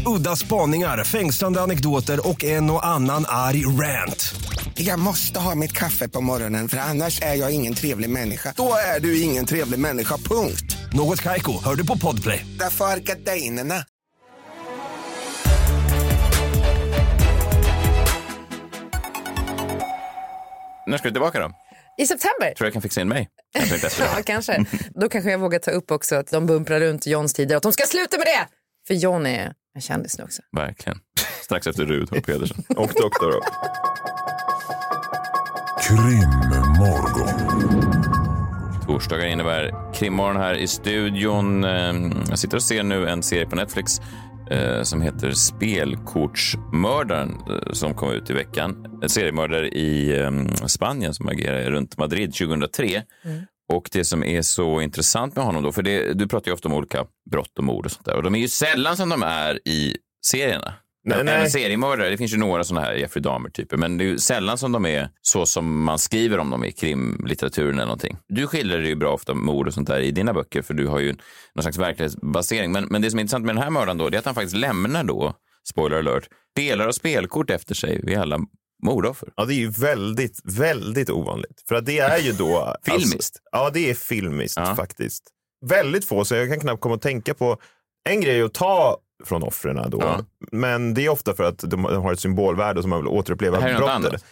Udda 0.06 0.36
spaningar, 0.36 1.04
fängslande 1.04 1.60
anekdoter 1.60 2.28
och 2.28 2.44
en 2.44 2.70
och 2.70 2.86
annan 2.86 3.24
arg 3.28 3.66
rant. 3.66 4.34
Jag 4.74 4.98
måste 4.98 5.40
ha 5.40 5.54
mitt 5.54 5.72
kaffe 5.72 6.08
på 6.08 6.20
morgonen 6.20 6.68
för 6.68 6.76
annars 6.76 7.22
är 7.22 7.34
jag 7.34 7.54
ingen 7.54 7.74
trevlig 7.74 8.10
människa. 8.10 8.52
Då 8.56 8.72
är 8.96 9.00
du 9.00 9.20
ingen 9.20 9.46
trevlig 9.46 9.78
människa, 9.78 10.16
punkt. 10.16 10.76
Något 10.92 11.22
Kaiko, 11.22 11.64
hör 11.64 11.74
du 11.74 11.86
på 11.86 11.98
Podplay. 11.98 12.46
Därför 12.58 12.84
är 12.84 12.96
gardinerna. 12.96 13.84
När 20.86 20.98
ska 20.98 21.08
du 21.08 21.12
tillbaka 21.12 21.40
då? 21.40 21.50
I 21.98 22.06
september? 22.06 22.54
Tror 22.54 22.66
jag 22.66 22.72
kan 22.72 22.82
fixa 22.82 23.00
in 23.00 23.08
mig? 23.08 23.28
Kanske. 23.52 24.04
Ja, 24.16 24.22
kanske. 24.24 24.64
Då 24.94 25.08
kanske 25.08 25.30
jag 25.30 25.38
vågar 25.38 25.58
ta 25.58 25.70
upp 25.70 25.90
också 25.90 26.16
att 26.16 26.26
de 26.30 26.46
bumprar 26.46 26.80
runt 26.80 27.06
Johns 27.06 27.34
tider. 27.34 27.56
Att 27.56 27.62
de 27.62 27.72
ska 27.72 27.86
sluta 27.86 28.18
med 28.18 28.26
det! 28.26 28.46
För 28.86 28.94
John 28.94 29.26
är 29.26 29.52
en 29.74 29.80
kändis 29.80 30.18
nu 30.18 30.24
också. 30.24 30.42
Verkligen. 30.56 30.98
Strax 31.44 31.66
efter 31.66 31.87
Rud 31.87 32.12
och 32.12 32.24
Pedersen. 32.24 32.64
Och 32.76 32.90
doktor 32.96 33.33
då. 33.33 33.40
Krimmorgon. 36.70 37.92
Torsdagar 38.87 39.26
innebär 39.26 39.92
krimmorgon 39.94 40.37
här 40.37 40.54
i 40.54 40.66
studion. 40.66 41.64
Eh, 41.64 41.94
Jag 42.28 42.38
sitter 42.38 42.56
och 42.56 42.62
ser 42.62 42.83
nu 42.83 43.09
en 43.09 43.22
serie 43.22 43.46
på 43.46 43.56
Netflix 43.56 44.00
eh, 44.50 44.83
som 44.83 45.02
heter 45.02 45.30
Spelkortsmördaren 45.30 47.30
eh, 47.30 47.72
som 47.72 47.94
kom 47.94 48.11
ut 48.12 48.30
i 48.30 48.33
veckan. 48.33 49.00
En 49.02 49.09
seriemördare 49.09 49.68
i 49.68 50.20
eh, 50.20 50.30
Spanien 50.66 51.14
som 51.14 51.28
agerade 51.28 51.70
runt 51.70 51.98
Madrid 51.98 52.35
2003. 52.35 53.02
Och 53.74 53.88
det 53.92 54.04
som 54.04 54.24
är 54.24 54.42
så 54.42 54.80
intressant 54.80 55.37
med 55.37 55.44
honom 55.44 55.62
då, 55.62 55.72
för 55.72 55.83
det, 55.83 56.12
du 56.12 56.28
pratar 56.28 56.50
ju 56.50 56.54
ofta 56.54 56.68
om 56.68 56.74
olika 56.74 57.06
brott 57.30 57.59
och 57.59 57.64
mord 57.64 57.87
och 57.87 57.92
sånt 57.92 58.04
där 58.04 58.16
och 58.16 58.22
de 58.22 58.35
är 58.35 58.38
ju 58.38 58.48
sällan 58.48 58.96
som 58.96 59.09
de 59.09 59.22
är 59.22 59.68
i 59.68 59.96
serierna. 60.26 60.74
Nej, 61.04 61.20
Även 61.20 61.26
nej. 61.26 61.50
seriemördare, 61.50 62.11
det 62.11 62.16
finns 62.16 62.33
ju 62.33 62.37
några 62.37 62.64
sådana 62.64 62.87
här 62.87 62.94
Jeffrey 62.94 63.22
Dahmer-typer, 63.22 63.76
men 63.76 63.98
det 63.98 64.04
är 64.04 64.06
ju 64.06 64.18
sällan 64.18 64.59
som 64.59 64.72
de 64.72 64.87
är 64.87 65.09
så 65.22 65.46
som 65.46 65.85
man 65.85 65.98
skriver 65.98 66.38
om 66.38 66.50
dem 66.50 66.64
i 66.64 66.72
krimlitteraturen 66.72 67.74
eller 67.74 67.85
någonting. 67.85 68.16
Du 68.28 68.46
skildrar 68.46 68.80
ju 68.80 68.94
bra 68.94 69.12
ofta 69.12 69.35
mord 69.35 69.66
och 69.66 69.74
sånt 69.74 69.88
där 69.88 70.00
i 70.00 70.11
dina 70.11 70.33
böcker, 70.33 70.62
för 70.62 70.74
du 70.74 70.87
har 70.87 70.98
ju 70.98 71.14
någon 71.54 71.62
slags 71.62 71.78
verklighetsbasering. 71.78 72.72
Men, 72.72 72.85
men 72.85 73.02
det 73.02 73.11
som 73.11 73.18
är 73.18 73.20
intressant 73.20 73.44
med 73.44 73.54
den 73.54 73.62
här 73.62 73.70
mördaren 73.70 73.98
då, 73.98 74.09
det 74.09 74.16
är 74.16 74.18
att 74.18 74.24
han 74.24 74.35
faktiskt 74.35 74.56
lämnar 74.56 75.04
då, 75.04 75.35
spoiler 75.70 75.98
alert, 75.98 76.28
delar 76.56 76.87
av 76.87 76.92
spelkort 76.92 77.50
efter 77.50 77.74
sig 77.74 78.00
vid 78.02 78.18
alla 78.18 78.38
mordoffer. 78.82 79.28
Ja, 79.36 79.44
det 79.44 79.54
är 79.54 79.56
ju 79.56 79.70
väldigt, 79.70 80.40
väldigt 80.44 81.10
ovanligt. 81.10 81.64
För 81.68 81.74
att 81.74 81.86
det 81.86 81.98
är 81.98 82.18
ju 82.18 82.32
då... 82.32 82.74
Filmiskt. 82.82 83.14
Alltså, 83.14 83.40
ja, 83.52 83.70
det 83.70 83.90
är 83.90 83.94
filmiskt 83.94 84.58
faktiskt. 84.76 85.24
Väldigt 85.66 86.04
få, 86.04 86.24
så 86.24 86.34
jag 86.34 86.48
kan 86.48 86.60
knappt 86.60 86.80
komma 86.80 86.94
att 86.94 87.02
tänka 87.02 87.34
på... 87.34 87.56
En 88.08 88.20
grej 88.20 88.40
är 88.40 88.44
att 88.44 88.54
ta 88.54 88.98
från 89.24 89.42
offren 89.42 89.90
då, 89.90 89.98
Ja. 90.00 90.20
men 90.52 90.94
det 90.94 91.04
är 91.04 91.08
ofta 91.08 91.34
för 91.34 91.44
att 91.44 91.58
de 91.58 91.84
har 91.84 92.12
ett 92.12 92.20
symbolvärde 92.20 92.80
som 92.82 92.90
man 92.90 92.98
vill 92.98 93.08
återuppleva 93.08 93.56
Det 93.56 93.62
här 93.62 93.70
är 93.70 93.76
brottet. 93.76 93.94
annat. 93.94 94.24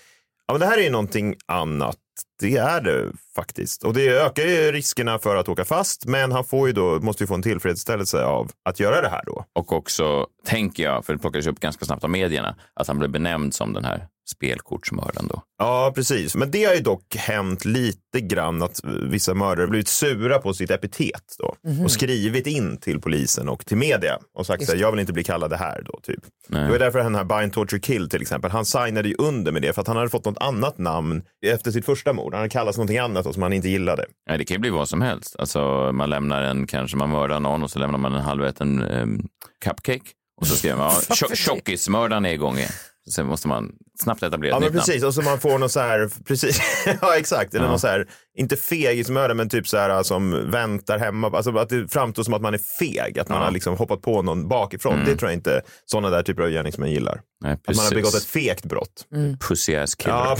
Ja, 0.46 0.54
men 0.54 0.60
det 0.60 0.66
här 0.66 0.78
är 0.78 0.82
ju 0.82 0.90
någonting 0.90 1.34
annat. 1.46 1.96
Det 2.40 2.56
är 2.56 2.80
det 2.80 3.12
faktiskt. 3.34 3.84
Och 3.84 3.94
det 3.94 4.08
ökar 4.08 4.42
ju 4.42 4.72
riskerna 4.72 5.18
för 5.18 5.36
att 5.36 5.48
åka 5.48 5.64
fast, 5.64 6.06
men 6.06 6.32
han 6.32 6.44
får 6.44 6.66
ju 6.68 6.72
då, 6.72 7.00
måste 7.00 7.22
ju 7.22 7.28
få 7.28 7.34
en 7.34 7.42
tillfredsställelse 7.42 8.24
av 8.24 8.50
att 8.64 8.80
göra 8.80 9.00
det 9.00 9.08
här 9.08 9.22
då. 9.26 9.44
Och 9.52 9.72
också, 9.72 10.26
tänker 10.46 10.82
jag, 10.82 11.04
för 11.04 11.12
det 11.12 11.18
plockades 11.18 11.46
upp 11.46 11.60
ganska 11.60 11.84
snabbt 11.84 12.04
av 12.04 12.10
medierna, 12.10 12.56
att 12.74 12.88
han 12.88 12.98
blev 12.98 13.10
benämnd 13.10 13.54
som 13.54 13.72
den 13.72 13.84
här 13.84 14.06
spelkortsmördaren 14.28 15.28
då. 15.28 15.42
Ja, 15.58 15.92
precis. 15.94 16.34
Men 16.34 16.50
det 16.50 16.64
har 16.64 16.74
ju 16.74 16.80
dock 16.80 17.16
hänt 17.16 17.64
lite 17.64 18.20
grann 18.20 18.62
att 18.62 18.80
vissa 19.10 19.34
mördare 19.34 19.66
blivit 19.66 19.88
sura 19.88 20.38
på 20.38 20.54
sitt 20.54 20.70
epitet 20.70 21.22
då 21.38 21.54
Mhm. 21.70 21.84
och 21.84 21.90
skrivit 21.90 22.46
in 22.46 22.76
till 22.76 23.00
polisen 23.00 23.48
och 23.48 23.66
till 23.66 23.76
media 23.76 24.18
och 24.38 24.46
sagt 24.46 24.60
Just 24.60 24.72
att 24.72 24.78
jag 24.80 24.90
vill 24.90 25.00
inte 25.00 25.12
bli 25.12 25.24
kallad 25.24 25.50
det 25.50 25.56
här 25.56 25.82
då 25.86 26.00
typ. 26.02 26.20
Nej. 26.48 26.64
Det 26.64 26.70
var 26.70 26.78
därför 26.78 26.98
den 26.98 27.14
här 27.14 27.24
Bind 27.24 27.52
Torture 27.52 27.80
Kill 27.80 28.08
till 28.08 28.22
exempel, 28.22 28.50
han 28.50 28.64
signade 28.64 29.08
ju 29.08 29.14
under 29.18 29.52
med 29.52 29.62
det 29.62 29.72
för 29.72 29.80
att 29.80 29.88
han 29.88 29.96
hade 29.96 30.08
fått 30.08 30.24
något 30.24 30.38
annat 30.38 30.78
namn 30.78 31.22
efter 31.46 31.70
sitt 31.70 31.84
första 31.86 32.12
mord. 32.12 32.32
Han 32.34 32.40
hade 32.40 32.50
kallats 32.50 32.78
någonting 32.78 32.98
annat 32.98 33.24
då, 33.24 33.32
som 33.32 33.42
han 33.42 33.52
inte 33.52 33.68
gillade. 33.68 34.04
Nej, 34.28 34.38
det 34.38 34.44
kan 34.44 34.54
ju 34.54 34.58
bli 34.58 34.70
vad 34.70 34.88
som 34.88 35.02
helst. 35.02 35.36
Alltså, 35.38 35.90
man 35.92 36.10
lämnar 36.10 36.42
en, 36.42 36.66
kanske 36.66 36.96
man 36.96 37.10
mördar 37.10 37.40
någon 37.40 37.62
och 37.62 37.70
så 37.70 37.78
lämnar 37.78 37.98
man 37.98 38.14
en 38.14 38.20
halväten 38.22 38.82
um, 38.82 39.28
cupcake. 39.64 40.00
Och 40.40 40.46
så 40.46 40.54
skriver 40.56 40.76
man, 40.76 40.92
ja, 41.08 41.14
tjo- 41.14 41.34
tjockismördaren 41.34 42.24
är 42.24 42.32
igång 42.32 42.56
igen. 42.58 42.70
Sen 43.14 43.26
måste 43.26 43.48
man 43.48 43.72
snabbt 44.02 44.22
etablera 44.22 44.50
Ja 44.52 44.56
ett 44.56 44.60
men 44.60 44.66
nytt 44.66 44.74
namn. 44.74 44.84
precis, 44.86 45.04
och 45.04 45.14
så 45.14 45.22
man 45.22 45.40
får 45.40 45.58
någon 45.58 45.68
så 45.70 45.80
här, 45.80 46.10
precis, 46.24 46.60
ja 47.00 47.16
exakt, 47.16 47.54
eller 47.54 47.64
Ja. 47.64 47.70
någon 47.70 47.80
så 47.80 47.86
här, 47.86 48.08
inte 48.38 48.56
fegismördare 48.56 49.34
men 49.34 49.48
typ 49.48 49.68
så 49.68 49.76
här 49.76 50.02
som 50.02 50.50
väntar 50.50 50.98
hemma, 50.98 51.26
alltså 51.30 51.56
att 51.58 51.68
det 51.68 51.88
framstår 51.92 52.22
som 52.22 52.34
att 52.34 52.42
man 52.42 52.54
är 52.54 52.60
feg, 52.78 53.18
att 53.18 53.28
man 53.28 53.38
Ja. 53.38 53.44
har 53.44 53.50
liksom 53.52 53.76
hoppat 53.76 54.02
på 54.02 54.22
någon 54.22 54.48
bakifrån. 54.48 54.94
Mm. 54.94 55.06
Det 55.06 55.16
tror 55.16 55.30
jag 55.30 55.36
inte 55.38 55.60
sådana 55.86 56.10
där 56.10 56.22
typer 56.22 56.42
av 56.42 56.50
gärningsmän 56.50 56.90
gillar. 56.90 57.20
Nej, 57.40 57.52
Att 57.52 57.76
man 57.76 57.84
har 57.84 57.94
begått 57.94 58.14
ett 58.14 58.24
fegt 58.24 58.64
brott. 58.64 59.06
Pussy 59.48 59.76
ass 59.76 59.94
killer. 59.94 60.14
Ja, 60.14 60.36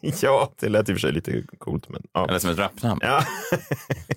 ja, 0.22 0.52
det 0.60 0.68
lät 0.68 0.88
i 0.88 0.92
och 0.92 0.96
för 0.96 1.00
sig 1.00 1.12
lite 1.12 1.42
coolt. 1.58 1.88
Men, 1.88 2.02
ja. 2.12 2.28
Eller 2.28 2.38
som 2.38 2.50
ett 2.50 2.58
rapnamn. 2.58 3.00
Ja. 3.02 3.24
ja. 3.50 3.58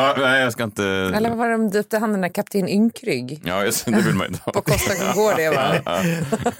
Ja, 0.00 0.14
nej, 0.18 0.42
jag 0.42 0.52
ska 0.52 0.64
inte... 0.64 0.84
Eller 0.84 1.28
vad 1.28 1.38
var 1.38 1.46
det 1.46 1.52
de 1.52 1.70
döpte 1.70 1.98
han 1.98 2.12
den 2.12 2.20
där 2.20 2.28
kapten 2.28 2.68
Ynkrygg? 2.68 3.42
Ja, 3.44 3.64
just 3.64 3.84
det, 3.84 3.90
det 3.90 4.02
vill 4.02 4.14
man 4.14 4.26
inte 4.26 4.40
ha. 4.44 4.52
På 4.52 4.60
Costa 4.62 4.94
Concordia 4.94 5.52
va? 5.52 5.74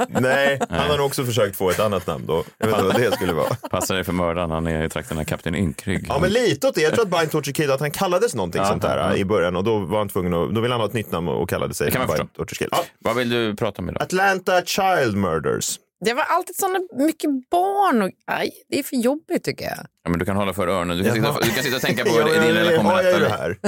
Nej, 0.08 0.60
han 0.70 0.90
har 0.90 0.96
nog 0.96 1.06
också 1.06 1.24
försökt 1.24 1.56
få 1.56 1.70
ett 1.70 1.80
annat 1.80 2.06
namn 2.06 2.26
då. 2.26 2.44
Jag 2.58 2.66
vet 2.66 2.76
inte 2.76 2.86
vad 2.88 3.00
det 3.00 3.12
skulle 3.12 3.32
vara. 3.32 3.54
Passar 3.70 3.94
dig 3.94 4.04
för 4.04 4.12
mördaren, 4.12 4.50
han 4.50 4.66
är 4.66 4.84
i 4.84 4.88
trakten 4.88 5.18
av 5.18 5.24
kapten 5.24 5.54
Ynkrygg. 5.54 6.06
Ja, 6.08 6.18
men 6.20 6.30
lite 6.30 6.68
åt 6.68 6.74
det. 6.74 6.80
Jag 6.80 6.94
tror 6.94 7.04
att 7.04 7.10
Bind 7.20 7.30
Torture 7.30 7.52
Kill, 7.52 7.70
att 7.70 7.80
han 7.80 7.90
kallades 7.90 8.34
någonting 8.34 8.62
Ja, 8.62 8.68
sånt 8.68 8.82
där 8.82 8.96
ja. 8.98 9.16
i 9.16 9.24
början 9.24 9.56
och 9.56 9.64
då 9.64 9.78
var 9.78 9.98
han 9.98 10.08
tvungen 10.08 10.34
att, 10.34 10.54
då 10.54 10.60
ville 10.60 10.74
han 10.74 10.80
ha 10.80 10.88
ett 10.88 10.94
nytt 10.94 11.12
namn 11.12 11.28
och 11.28 11.48
kallade 11.48 11.74
sig 11.74 11.86
Det 11.86 11.92
kan 11.92 12.06
man 12.06 12.16
Bind. 12.16 12.32
Torture 12.32 12.58
Kill. 12.58 12.68
Vad 12.98 13.16
vill 13.16 13.30
du 13.30 13.56
prata 13.56 13.82
om 13.82 13.88
idag? 13.88 14.02
Atlanta 14.02 14.62
Child 14.64 15.16
Murders. 15.16 15.76
Det 16.04 16.14
var 16.14 16.22
alltid 16.22 16.56
sådana 16.56 16.80
mycket 16.92 17.30
barn 17.50 18.02
och 18.02 18.10
aj, 18.26 18.50
det 18.68 18.78
är 18.78 18.82
för 18.82 18.96
jobbigt 18.96 19.44
tycker 19.44 19.64
jag. 19.64 19.78
Ja, 20.04 20.10
men 20.10 20.18
du 20.18 20.24
kan 20.24 20.36
hålla 20.36 20.52
för 20.52 20.68
öronen. 20.68 20.98
Du 20.98 21.04
kan, 21.04 21.14
sitta, 21.14 21.38
du 21.40 21.50
kan 21.50 21.64
sitta 21.64 21.76
och 21.76 21.82
tänka 21.82 22.04
på 22.04 22.10
Ja, 22.18 22.24
din 22.24 22.54
relation 22.54 22.86
med 22.86 23.04
det 23.04 23.28
här. 23.28 23.58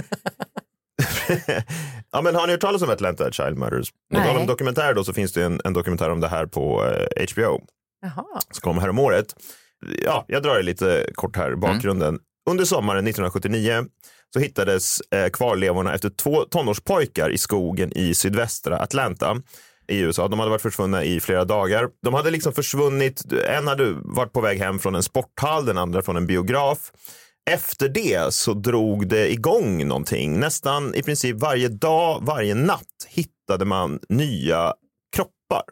ja, 2.13 2.23
men 2.23 2.35
har 2.35 2.47
ni 2.47 2.53
hört 2.53 2.61
talas 2.61 2.83
om 2.83 2.91
Atlanta 2.91 3.33
Child 3.33 3.59
Murders? 3.59 3.91
På 4.15 4.21
tal 4.21 4.37
om 4.37 4.47
dokumentär 4.47 4.95
då 4.95 5.05
så 5.05 5.13
finns 5.13 5.33
det 5.33 5.45
en, 5.45 5.61
en 5.65 5.73
dokumentär 5.73 6.11
om 6.11 6.21
det 6.21 6.29
här 6.29 6.47
på 6.47 6.85
eh, 6.85 7.27
HBO 7.33 7.61
Jaha. 8.03 8.41
som 8.51 8.61
kom 8.61 8.79
här 8.79 8.89
om 8.89 8.99
året. 8.99 9.27
Ja, 10.05 10.25
jag 10.29 10.43
drar 10.43 10.57
det 10.57 10.63
lite 10.63 11.07
kort 11.15 11.37
här, 11.37 11.55
bakgrunden. 11.55 12.19
Under 12.51 12.65
sommaren 12.65 13.07
1979 13.07 13.85
så 14.35 14.39
hittades 14.41 15.01
eh, 15.01 15.31
kvarlevorna 15.31 15.95
efter 15.95 16.11
två 16.11 16.45
tonårspojkar 16.45 17.31
i 17.31 17.39
skogen 17.39 17.93
i 17.97 18.15
sydvästra 18.15 18.79
Atlanta 18.79 19.43
i 19.93 19.99
USA. 19.99 20.29
De 20.29 20.39
hade 20.39 20.51
varit 20.51 20.63
försvunna 20.63 21.05
i 21.05 21.21
flera 21.21 21.45
dagar. 21.45 21.89
De 22.03 22.15
hade 22.15 22.31
liksom 22.31 22.53
försvunnit. 22.53 23.23
En 23.49 23.69
hade 23.69 23.93
varit 23.93 24.33
på 24.33 24.41
väg 24.41 24.59
hem 24.59 24.79
från 24.79 24.95
en 24.95 25.03
sporthall, 25.03 25.67
den 25.67 25.79
andra 25.79 26.03
från 26.03 26.17
en 26.17 26.27
biograf. 26.27 26.93
Efter 27.51 27.89
det 27.89 28.35
så 28.35 28.53
drog 28.55 29.09
det 29.09 29.33
igång 29.33 29.89
någonting. 29.89 30.41
Nästan 30.41 30.95
i 30.95 31.03
princip 31.03 31.37
varje 31.37 31.69
dag, 31.69 32.23
varje 32.23 32.55
natt 32.55 33.07
hittade 33.09 33.65
man 33.65 33.99
nya 34.09 34.75
kroppar 35.17 35.63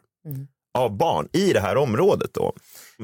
av 0.77 0.97
barn 0.97 1.27
i 1.33 1.53
det 1.53 1.59
här 1.59 1.77
området. 1.77 2.33
Då. 2.33 2.53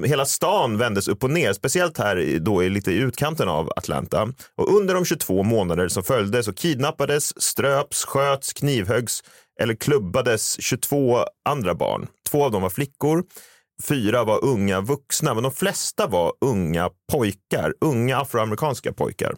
Hela 0.05 0.25
stan 0.25 0.77
vändes 0.77 1.07
upp 1.07 1.23
och 1.23 1.29
ner, 1.29 1.53
speciellt 1.53 1.97
här 1.97 2.39
då 2.39 2.63
i 2.63 2.69
lite 2.69 2.91
i 2.91 2.97
utkanten 2.97 3.49
av 3.49 3.71
Atlanta. 3.75 4.33
Och 4.55 4.77
under 4.77 4.93
de 4.93 5.05
22 5.05 5.43
månader 5.43 5.87
som 5.87 6.03
följde 6.03 6.43
så 6.43 6.53
kidnappades, 6.53 7.41
ströps, 7.41 8.05
sköts, 8.05 8.53
knivhöggs 8.53 9.23
eller 9.61 9.75
klubbades 9.75 10.61
22 10.61 11.25
andra 11.49 11.75
barn. 11.75 12.07
Två 12.29 12.43
av 12.43 12.51
dem 12.51 12.61
var 12.61 12.69
flickor, 12.69 13.23
fyra 13.87 14.23
var 14.23 14.43
unga 14.43 14.81
vuxna, 14.81 15.33
men 15.33 15.43
de 15.43 15.51
flesta 15.51 16.07
var 16.07 16.33
unga 16.41 16.89
pojkar, 17.11 17.73
unga 17.81 18.17
afroamerikanska 18.17 18.93
pojkar. 18.93 19.35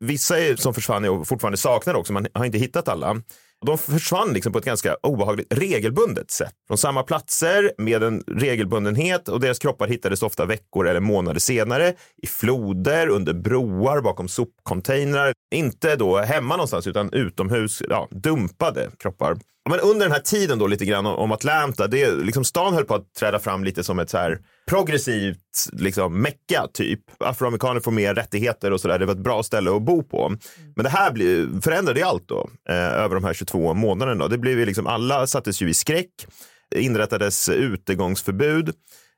Vissa 0.00 0.38
är, 0.38 0.56
som 0.56 0.74
försvann 0.74 1.04
är 1.04 1.10
och 1.10 1.28
fortfarande 1.28 1.58
saknar 1.58 1.94
också, 1.94 2.12
man 2.12 2.26
har 2.34 2.44
inte 2.44 2.58
hittat 2.58 2.88
alla. 2.88 3.22
De 3.66 3.78
försvann 3.78 4.32
liksom 4.32 4.52
på 4.52 4.58
ett 4.58 4.64
ganska 4.64 4.96
obehagligt 5.02 5.54
regelbundet 5.54 6.30
sätt. 6.30 6.54
Från 6.68 6.78
samma 6.78 7.02
platser 7.02 7.72
med 7.78 8.02
en 8.02 8.22
regelbundenhet 8.26 9.28
och 9.28 9.40
deras 9.40 9.58
kroppar 9.58 9.88
hittades 9.88 10.22
ofta 10.22 10.46
veckor 10.46 10.88
eller 10.88 11.00
månader 11.00 11.40
senare 11.40 11.94
i 12.22 12.26
floder, 12.26 13.08
under 13.08 13.32
broar, 13.32 14.00
bakom 14.00 14.28
sopcontainrar. 14.28 15.32
Inte 15.54 15.96
då 15.96 16.18
hemma 16.18 16.56
någonstans 16.56 16.86
utan 16.86 17.12
utomhus, 17.12 17.82
ja, 17.88 18.08
dumpade 18.10 18.90
kroppar. 18.98 19.36
Men 19.70 19.80
under 19.80 20.06
den 20.06 20.12
här 20.12 20.20
tiden 20.20 20.58
då 20.58 20.66
lite 20.66 20.84
grann 20.84 21.06
om- 21.06 21.32
Atlanta, 21.32 21.86
det, 21.86 22.10
liksom 22.14 22.44
stan 22.44 22.74
höll 22.74 22.84
på 22.84 22.94
att 22.94 23.14
träda 23.14 23.38
fram 23.38 23.64
lite 23.64 23.84
som 23.84 23.98
ett 23.98 24.10
så 24.10 24.18
här 24.18 24.38
progressivt 24.68 25.38
liksom, 25.72 26.20
mecka 26.22 26.66
typ. 26.74 27.00
Afroamerikaner 27.18 27.80
får 27.80 27.90
mer 27.90 28.14
rättigheter 28.14 28.72
och 28.72 28.80
sådär. 28.80 28.98
Det 28.98 29.06
var 29.06 29.12
ett 29.12 29.18
bra 29.18 29.42
ställe 29.42 29.76
att 29.76 29.82
bo 29.82 30.02
på. 30.02 30.28
Men 30.76 30.84
det 30.84 30.88
här 30.90 31.12
blir, 31.12 31.60
förändrade 31.60 32.00
ju 32.00 32.06
allt 32.06 32.28
då 32.28 32.48
eh, 32.68 32.76
över 32.76 33.14
de 33.14 33.24
här 33.24 33.34
22 33.34 33.74
månaderna. 33.74 34.28
Det 34.28 34.38
blev 34.38 34.58
ju 34.58 34.66
liksom, 34.66 34.86
alla 34.86 35.26
sattes 35.26 35.62
ju 35.62 35.68
i 35.70 35.74
skräck. 35.74 36.10
Det 36.70 36.80
inrättades 36.82 37.48
utegångsförbud. 37.48 38.70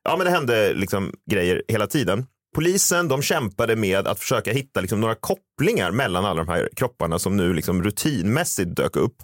Ja, 0.05 0.17
men 0.17 0.25
det 0.27 0.31
hände 0.33 0.75
liksom 0.75 1.13
grejer 1.31 1.63
hela 1.69 1.87
tiden. 1.87 2.27
Polisen 2.55 3.09
de 3.09 3.23
kämpade 3.23 3.77
med 3.77 4.09
att 4.09 4.19
försöka 4.19 4.53
hitta 4.53 4.81
liksom 4.81 5.01
några 5.01 5.15
kopplingar 5.15 5.91
mellan 5.91 6.25
alla 6.25 6.45
de 6.45 6.49
här 6.49 6.69
kropparna 6.77 7.19
som 7.19 7.37
nu 7.37 7.55
liksom 7.55 7.83
rutinmässigt 7.83 8.77
dök 8.77 8.97
upp. 8.97 9.17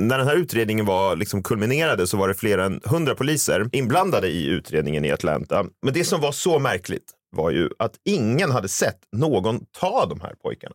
När 0.00 0.18
den 0.18 0.26
här 0.26 0.36
utredningen 0.36 0.86
var 0.86 1.16
liksom 1.16 1.42
kulminerade 1.42 2.06
så 2.06 2.16
var 2.16 2.28
det 2.28 2.34
fler 2.34 2.58
än 2.58 2.80
hundra 2.84 3.14
poliser 3.14 3.68
inblandade 3.72 4.28
i 4.28 4.46
utredningen 4.46 5.04
i 5.04 5.12
Atlanta. 5.12 5.66
Men 5.82 5.94
det 5.94 6.04
som 6.04 6.20
var 6.20 6.32
så 6.32 6.58
märkligt 6.58 7.12
var 7.36 7.50
ju 7.50 7.70
att 7.78 7.92
ingen 8.04 8.50
hade 8.50 8.68
sett 8.68 8.98
någon 9.16 9.60
ta 9.80 10.06
de 10.06 10.20
här 10.20 10.34
pojkarna. 10.42 10.74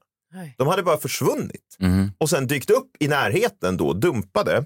De 0.57 0.67
hade 0.67 0.83
bara 0.83 0.97
försvunnit 0.97 1.77
och 2.17 2.29
sen 2.29 2.47
dykt 2.47 2.69
upp 2.69 2.89
i 2.99 3.07
närheten 3.07 3.77
då, 3.77 3.93
dumpade. 3.93 4.65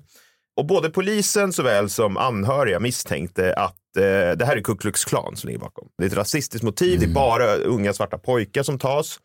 Och 0.57 0.65
både 0.65 0.89
polisen 0.89 1.53
såväl 1.53 1.89
som 1.89 2.17
anhöriga 2.17 2.79
misstänkte 2.79 3.53
att 3.53 3.97
eh, 3.97 4.01
det 4.37 4.45
här 4.45 4.57
är 4.57 4.61
Ku 4.61 4.75
Klux 4.75 5.05
Klan 5.05 5.35
som 5.35 5.47
ligger 5.47 5.59
bakom. 5.59 5.87
Det 5.97 6.03
är 6.03 6.07
ett 6.07 6.15
rasistiskt 6.15 6.63
motiv, 6.63 6.99
det 6.99 7.05
är 7.05 7.13
bara 7.13 7.55
unga 7.55 7.93
svarta 7.93 8.17
pojkar 8.17 8.63
som 8.63 8.79
tas. 8.79 9.19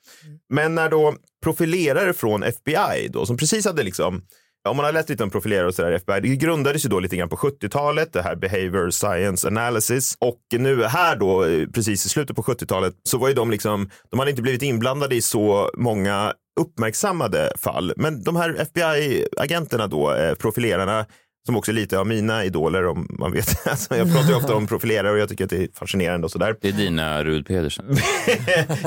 Men 0.49 0.75
när 0.75 0.89
då 0.89 1.15
profilerare 1.43 2.13
från 2.13 2.43
FBI 2.43 3.09
då, 3.09 3.27
som 3.27 3.37
precis 3.37 3.67
hade 3.67 3.83
liksom 3.83 4.23
om 4.69 4.77
man 4.77 4.85
har 4.85 4.93
läst 4.93 5.09
lite 5.09 5.23
om 5.23 5.31
profilerare 5.31 5.67
och 5.67 5.75
sådär, 5.75 5.93
FBI, 5.93 6.21
det 6.21 6.37
grundades 6.37 6.85
ju 6.85 6.89
då 6.89 7.01
lite 7.01 7.17
grann 7.17 7.29
på 7.29 7.37
70-talet, 7.37 8.13
det 8.13 8.23
här 8.23 8.37
behavior 8.37 8.91
science 8.91 9.49
analysis. 9.49 10.17
Och 10.19 10.41
nu 10.53 10.85
här 10.85 11.17
då, 11.17 11.45
eh, 11.45 11.67
precis 11.69 12.07
i 12.07 12.09
slutet 12.09 12.37
på 12.37 12.43
70-talet, 12.43 12.95
så 13.03 13.19
var 13.19 13.29
ju 13.29 13.35
de 13.35 13.51
liksom, 13.51 13.91
de 14.11 14.19
hade 14.19 14.31
inte 14.31 14.43
blivit 14.43 14.63
inblandade 14.63 15.15
i 15.15 15.23
så 15.23 15.71
många 15.77 16.33
uppmärksammade 16.61 17.53
fall. 17.59 17.93
Men 17.97 18.23
de 18.23 18.37
här 18.37 18.55
FBI-agenterna 18.55 19.87
då, 19.87 20.15
eh, 20.15 20.35
profilerarna, 20.35 21.07
som 21.47 21.57
också 21.57 21.71
är 21.71 21.75
lite 21.75 21.99
av 21.99 22.07
mina 22.07 22.45
idoler 22.45 22.87
om 22.87 23.07
man 23.19 23.33
vet. 23.33 23.67
Alltså, 23.67 23.97
jag 23.97 24.13
pratar 24.13 24.29
ju 24.29 24.35
ofta 24.35 24.55
om 24.55 24.67
profilerare 24.67 25.13
och 25.13 25.19
jag 25.19 25.29
tycker 25.29 25.45
att 25.45 25.51
det 25.51 25.57
är 25.63 25.69
fascinerande 25.75 26.25
och 26.25 26.31
sådär. 26.31 26.57
Det 26.61 26.69
är 26.69 26.73
dina 26.73 27.25
Rud 27.25 27.47
Pedersen. 27.47 27.85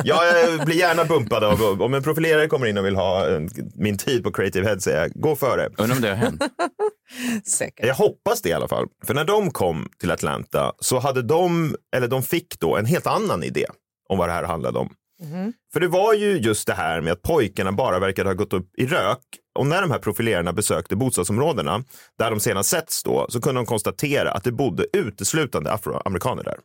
Ja, 0.03 0.25
jag 0.25 0.65
blir 0.65 0.75
gärna 0.75 1.05
bumpad 1.05 1.43
av, 1.43 1.81
om 1.81 1.93
en 1.93 2.03
profilerare 2.03 2.47
kommer 2.47 2.67
in 2.67 2.77
och 2.77 2.85
vill 2.85 2.95
ha 2.95 3.29
eh, 3.29 3.39
min 3.75 3.97
tid 3.97 4.23
på 4.23 4.31
Creative 4.31 4.67
Head 4.67 4.79
säger 4.79 5.01
jag, 5.01 5.11
gå 5.11 5.35
före. 5.35 5.69
Undrar 5.77 5.95
om 5.95 6.01
det 6.01 6.09
har 6.09 6.15
hänt. 6.15 6.43
Säkert. 7.45 7.85
Jag 7.85 7.95
hoppas 7.95 8.41
det 8.41 8.49
i 8.49 8.53
alla 8.53 8.67
fall. 8.67 8.85
För 9.05 9.13
när 9.13 9.25
de 9.25 9.51
kom 9.51 9.89
till 9.99 10.11
Atlanta 10.11 10.73
så 10.79 10.99
hade 10.99 11.21
de, 11.21 11.75
eller 11.95 12.07
de 12.07 12.23
fick 12.23 12.59
då 12.59 12.77
en 12.77 12.85
helt 12.85 13.07
annan 13.07 13.43
idé 13.43 13.65
om 14.09 14.17
vad 14.17 14.29
det 14.29 14.33
här 14.33 14.43
handlade 14.43 14.79
om. 14.79 14.89
För 15.73 15.79
det 15.79 15.87
var 15.87 16.13
ju 16.13 16.37
just 16.37 16.67
det 16.67 16.73
här 16.73 17.01
med 17.01 17.13
att 17.13 17.21
pojkarna 17.21 17.71
bara 17.71 17.99
verkade 17.99 18.29
ha 18.29 18.33
gått 18.33 18.53
upp 18.53 18.69
i 18.77 18.85
rök. 18.85 19.19
Och 19.55 19.67
när 19.67 19.81
de 19.81 19.91
här 19.91 19.99
profilerarna 19.99 20.53
besökte 20.53 20.95
bostadsområdena 20.95 21.83
där 22.17 22.31
de 22.31 22.39
senast 22.39 22.69
setts 22.69 23.03
då 23.03 23.25
så 23.29 23.41
kunde 23.41 23.59
de 23.59 23.65
konstatera 23.65 24.31
att 24.31 24.43
det 24.43 24.51
bodde 24.51 24.85
uteslutande 24.93 25.71
afroamerikaner 25.73 26.43
där. 26.43 26.57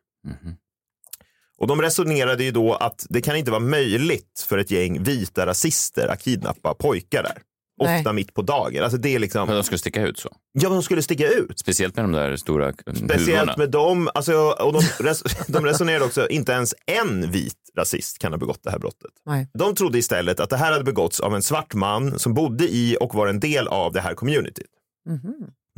Och 1.59 1.67
de 1.67 1.83
resonerade 1.83 2.45
ju 2.45 2.51
då 2.51 2.75
att 2.75 3.07
det 3.09 3.21
kan 3.21 3.37
inte 3.37 3.51
vara 3.51 3.61
möjligt 3.61 4.47
för 4.49 4.59
ett 4.59 4.71
gäng 4.71 5.03
vita 5.03 5.47
rasister 5.47 6.09
att 6.09 6.23
kidnappa 6.23 6.75
pojkar 6.75 7.23
där. 7.23 7.43
Nej. 7.81 7.99
Ofta 7.99 8.13
mitt 8.13 8.35
på 8.35 8.43
dagen. 8.43 8.83
Alltså 8.83 8.99
det 8.99 9.15
är 9.15 9.19
liksom... 9.19 9.47
För 9.47 9.55
de 9.55 9.65
skulle 9.65 9.79
sticka 9.79 10.03
ut 10.03 10.19
så. 10.19 10.37
Ja, 10.53 10.69
de 10.69 10.83
skulle 10.83 11.03
sticka 11.03 11.29
ut. 11.29 11.59
Speciellt 11.59 11.97
med 11.97 12.05
de 12.05 12.13
där 12.13 12.37
stora 12.37 12.73
Speciellt 12.73 13.29
huvorna. 13.29 13.55
med 13.57 13.71
dem, 13.71 14.09
alltså, 14.15 14.35
och 14.37 14.73
de, 14.73 14.81
res, 15.05 15.23
de 15.49 15.65
resonerade 15.65 16.05
också, 16.05 16.29
inte 16.29 16.53
ens 16.53 16.75
en 16.87 17.31
vit 17.31 17.55
rasist 17.79 18.19
kan 18.19 18.33
ha 18.33 18.39
begått 18.39 18.61
det 18.63 18.71
här 18.71 18.79
brottet. 18.79 19.11
Nej. 19.27 19.49
De 19.55 19.75
trodde 19.75 19.99
istället 19.99 20.41
att 20.41 20.51
det 20.51 20.57
här 20.57 20.73
hade 20.73 20.85
begåtts 20.85 21.21
av 21.21 21.35
en 21.35 21.43
svart 21.43 21.75
man 21.75 22.19
som 22.19 22.35
bodde 22.35 22.65
i 22.65 22.97
och 23.01 23.15
var 23.15 23.27
en 23.27 23.41
del 23.41 23.69
av 23.69 23.93
det 23.93 24.01
här 24.01 24.15
communityt. 24.15 24.67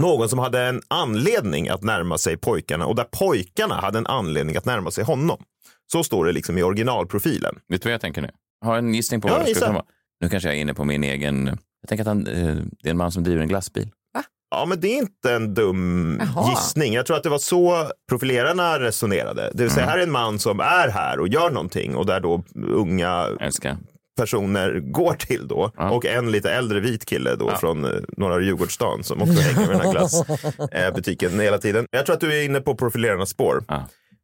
Någon 0.02 0.28
som 0.28 0.38
hade 0.38 0.60
en 0.62 0.82
anledning 0.88 1.68
att 1.68 1.82
närma 1.82 2.18
sig 2.18 2.36
pojkarna 2.36 2.86
och 2.86 2.96
där 2.96 3.04
pojkarna 3.04 3.74
hade 3.74 3.98
en 3.98 4.06
anledning 4.06 4.56
att 4.56 4.64
närma 4.64 4.90
sig 4.90 5.04
honom. 5.04 5.42
Så 5.92 6.04
står 6.04 6.24
det 6.26 6.32
liksom 6.32 6.58
i 6.58 6.62
originalprofilen. 6.62 7.54
Vet 7.68 7.82
du 7.82 7.88
vad 7.88 7.94
jag 7.94 8.00
tänker 8.00 8.22
nu? 8.22 8.30
Har 8.64 8.76
en 8.76 8.94
gissning 8.94 9.20
på 9.20 9.28
Ja, 9.28 9.32
vad 9.38 9.46
det 9.46 9.54
skulle 9.54 9.72
vara. 9.72 9.84
Nu 10.20 10.28
kanske 10.28 10.48
jag 10.48 10.56
är 10.56 10.60
inne 10.60 10.74
på 10.74 10.84
min 10.84 11.04
egen... 11.04 11.58
Jag 11.80 11.88
tänker 11.88 12.02
att 12.02 12.08
han, 12.08 12.26
eh, 12.26 12.56
det 12.82 12.88
är 12.88 12.90
en 12.90 12.96
man 12.96 13.12
som 13.12 13.24
driver 13.24 13.42
en 13.42 13.48
glassbil. 13.48 13.88
Ja, 14.50 14.64
men 14.66 14.80
det 14.80 14.88
är 14.88 14.98
inte 14.98 15.32
en 15.32 15.54
dum 15.54 16.20
Jaha. 16.34 16.50
gissning. 16.50 16.94
Jag 16.94 17.06
tror 17.06 17.16
att 17.16 17.22
det 17.22 17.28
var 17.28 17.38
så 17.38 17.90
profilerarna 18.08 18.80
resonerade. 18.80 19.50
Det 19.54 19.62
vill 19.62 19.72
säga, 19.72 19.86
här 19.86 19.98
är 19.98 20.02
en 20.02 20.10
man 20.10 20.38
som 20.38 20.60
är 20.60 20.88
här 20.88 21.20
och 21.20 21.28
gör 21.28 21.50
någonting 21.50 21.96
och 21.96 22.06
där 22.06 22.20
då 22.20 22.42
unga 22.68 23.26
personer 24.16 24.80
går 24.80 25.14
till 25.14 25.48
då. 25.48 25.70
Och 25.76 26.06
en 26.06 26.30
lite 26.30 26.52
äldre 26.52 26.80
vit 26.80 27.04
kille 27.04 27.36
då 27.36 27.56
från 27.56 27.84
eh, 27.84 27.90
norra 28.16 28.40
Djurgårdsstaden 28.40 29.04
som 29.04 29.22
också 29.22 29.40
hänger 29.40 29.66
med 29.66 29.68
den 29.68 29.80
här 29.80 29.92
glassbutiken 30.70 31.40
hela 31.40 31.58
tiden. 31.58 31.86
Jag 31.90 32.06
tror 32.06 32.14
att 32.14 32.20
du 32.20 32.38
är 32.38 32.44
inne 32.44 32.60
på 32.60 32.74
profilerarnas 32.74 33.30
spår. 33.30 33.64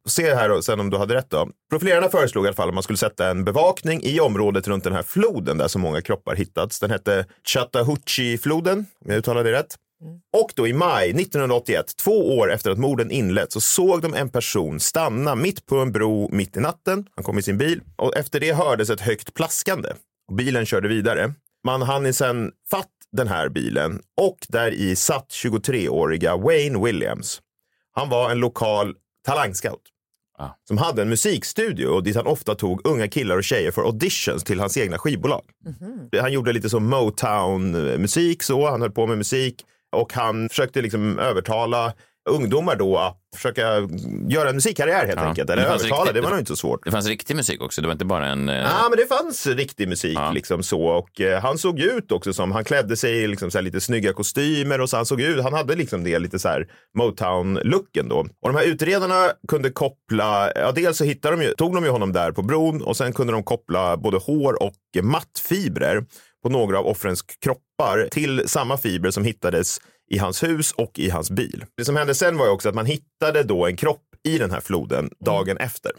Se 0.07 0.35
här 0.35 0.61
sen 0.61 0.79
om 0.79 0.89
du 0.89 0.97
hade 0.97 1.15
rätt 1.15 1.29
då. 1.29 1.49
Profilerarna 1.69 2.09
föreslog 2.09 2.45
i 2.45 2.47
alla 2.47 2.55
fall 2.55 2.67
att 2.67 2.73
man 2.73 2.83
skulle 2.83 2.97
sätta 2.97 3.29
en 3.29 3.43
bevakning 3.43 4.03
i 4.03 4.19
området 4.19 4.67
runt 4.67 4.83
den 4.83 4.93
här 4.93 5.03
floden 5.03 5.57
där 5.57 5.67
så 5.67 5.79
många 5.79 6.01
kroppar 6.01 6.35
hittats. 6.35 6.79
Den 6.79 6.91
hette 6.91 7.25
Chattahoochee-floden, 7.43 8.77
om 8.77 9.11
jag 9.11 9.17
uttalar 9.17 9.43
det 9.43 9.51
rätt. 9.51 9.75
Och 10.37 10.51
då 10.55 10.67
i 10.67 10.73
maj 10.73 11.09
1981, 11.09 11.85
två 11.97 12.37
år 12.37 12.51
efter 12.51 12.71
att 12.71 12.77
morden 12.77 13.11
inletts, 13.11 13.53
så 13.53 13.61
såg 13.61 14.01
de 14.01 14.13
en 14.13 14.29
person 14.29 14.79
stanna 14.79 15.35
mitt 15.35 15.65
på 15.65 15.77
en 15.77 15.91
bro 15.91 16.29
mitt 16.31 16.57
i 16.57 16.59
natten. 16.59 17.07
Han 17.15 17.23
kom 17.23 17.37
i 17.37 17.41
sin 17.41 17.57
bil 17.57 17.81
och 17.95 18.15
efter 18.15 18.39
det 18.39 18.53
hördes 18.53 18.89
ett 18.89 19.01
högt 19.01 19.33
plaskande. 19.33 19.89
Bilen 20.37 20.65
körde 20.65 20.87
vidare. 20.87 21.33
Man 21.63 21.81
hann 21.81 22.13
sen 22.13 22.51
fatt 22.71 22.91
den 23.11 23.27
här 23.27 23.49
bilen 23.49 24.01
och 24.21 24.37
där 24.47 24.71
i 24.71 24.95
satt 24.95 25.29
23-åriga 25.29 26.37
Wayne 26.37 26.83
Williams. 26.85 27.41
Han 27.93 28.09
var 28.09 28.31
en 28.31 28.39
lokal 28.39 28.95
talangscout 29.25 29.81
som 30.67 30.77
hade 30.77 31.01
en 31.01 31.09
musikstudio 31.09 31.87
och 31.87 32.03
dit 32.03 32.15
han 32.15 32.27
ofta 32.27 32.55
tog 32.55 32.87
unga 32.87 33.07
killar 33.07 33.37
och 33.37 33.43
tjejer 33.43 33.71
för 33.71 33.81
auditions 33.81 34.43
till 34.43 34.59
hans 34.59 34.77
egna 34.77 34.97
skivbolag. 34.97 35.43
Han 36.21 36.33
gjorde 36.33 36.53
lite 36.53 36.69
som 36.69 36.89
Motown-musik, 36.89 38.43
så 38.43 38.69
han 38.69 38.81
höll 38.81 38.91
på 38.91 39.07
med 39.07 39.17
musik 39.17 39.65
och 39.91 40.13
han 40.13 40.49
försökte 40.49 40.81
liksom 40.81 41.19
övertala 41.19 41.93
ungdomar 42.27 42.75
då 42.75 42.97
att 42.97 43.17
försöka 43.35 43.61
göra 44.29 44.49
en 44.49 44.55
musikkarriär 44.55 45.05
helt 45.05 45.19
Ja. 45.19 45.27
enkelt. 45.27 45.49
Eller 45.49 45.63
det 45.63 45.69
övertala, 45.69 46.01
riktigt- 46.01 46.13
det 46.15 46.21
var 46.21 46.29
nog 46.29 46.39
inte 46.39 46.49
så 46.49 46.55
svårt. 46.55 46.85
Det 46.85 46.91
fanns 46.91 47.07
riktig 47.07 47.35
musik 47.35 47.61
också, 47.61 47.81
det 47.81 47.87
var 47.87 47.93
inte 47.93 48.05
bara 48.05 48.25
en... 48.27 48.49
eh, 48.49 48.55
Ja, 48.55 48.87
men 48.89 48.97
det 48.99 49.05
fanns 49.07 49.47
riktig 49.47 49.87
musik 49.87 50.17
liksom 50.33 50.63
så 50.63 50.81
och 50.87 51.21
eh, 51.21 51.41
han 51.41 51.57
såg 51.57 51.79
ut 51.79 52.11
också 52.11 52.33
som, 52.33 52.51
han 52.51 52.63
klädde 52.63 52.97
sig 52.97 53.17
i 53.23 53.27
liksom 53.27 53.49
lite 53.63 53.81
snygga 53.81 54.13
kostymer 54.13 54.81
och 54.81 54.89
så 54.89 54.95
han 54.97 55.05
såg 55.05 55.21
ut, 55.21 55.43
han 55.43 55.53
hade 55.53 55.75
liksom 55.75 56.03
det 56.03 56.19
lite 56.19 56.39
så 56.39 56.47
här 56.49 56.67
Motown-looken 56.99 58.09
då. 58.09 58.17
Och 58.19 58.53
de 58.53 58.55
här 58.55 58.65
utredarna 58.65 59.31
kunde 59.47 59.69
koppla, 59.69 60.51
ja 60.55 60.71
dels 60.71 60.97
så 60.97 61.03
hittade 61.03 61.35
de 61.37 61.43
ju, 61.43 61.51
tog 61.51 61.73
de 61.75 61.83
ju 61.83 61.89
honom 61.89 62.13
där 62.13 62.31
på 62.31 62.41
bron 62.41 62.81
och 62.81 62.97
sen 62.97 63.13
kunde 63.13 63.33
de 63.33 63.43
koppla 63.43 63.97
både 63.97 64.17
hår 64.17 64.63
och 64.63 64.73
mattfibrer 65.03 66.03
på 66.43 66.49
några 66.49 66.79
av 66.79 66.87
offrens 66.87 67.21
kroppar 67.21 68.07
till 68.11 68.43
samma 68.49 68.77
fibrer 68.77 69.11
som 69.11 69.23
hittades 69.23 69.77
i 70.09 70.17
hans 70.17 70.43
hus 70.43 70.71
och 70.71 70.99
i 70.99 71.09
hans 71.09 71.31
bil. 71.31 71.65
Det 71.77 71.85
som 71.85 71.95
hände 71.95 72.15
sen 72.15 72.37
var 72.37 72.45
ju 72.45 72.51
också 72.51 72.69
att 72.69 72.75
man 72.75 72.85
hittade 72.85 73.43
då 73.43 73.65
en 73.65 73.75
kropp 73.77 74.03
i 74.23 74.37
den 74.37 74.51
här 74.51 74.61
floden 74.61 75.09
dagen 75.25 75.57
efter. 75.57 75.91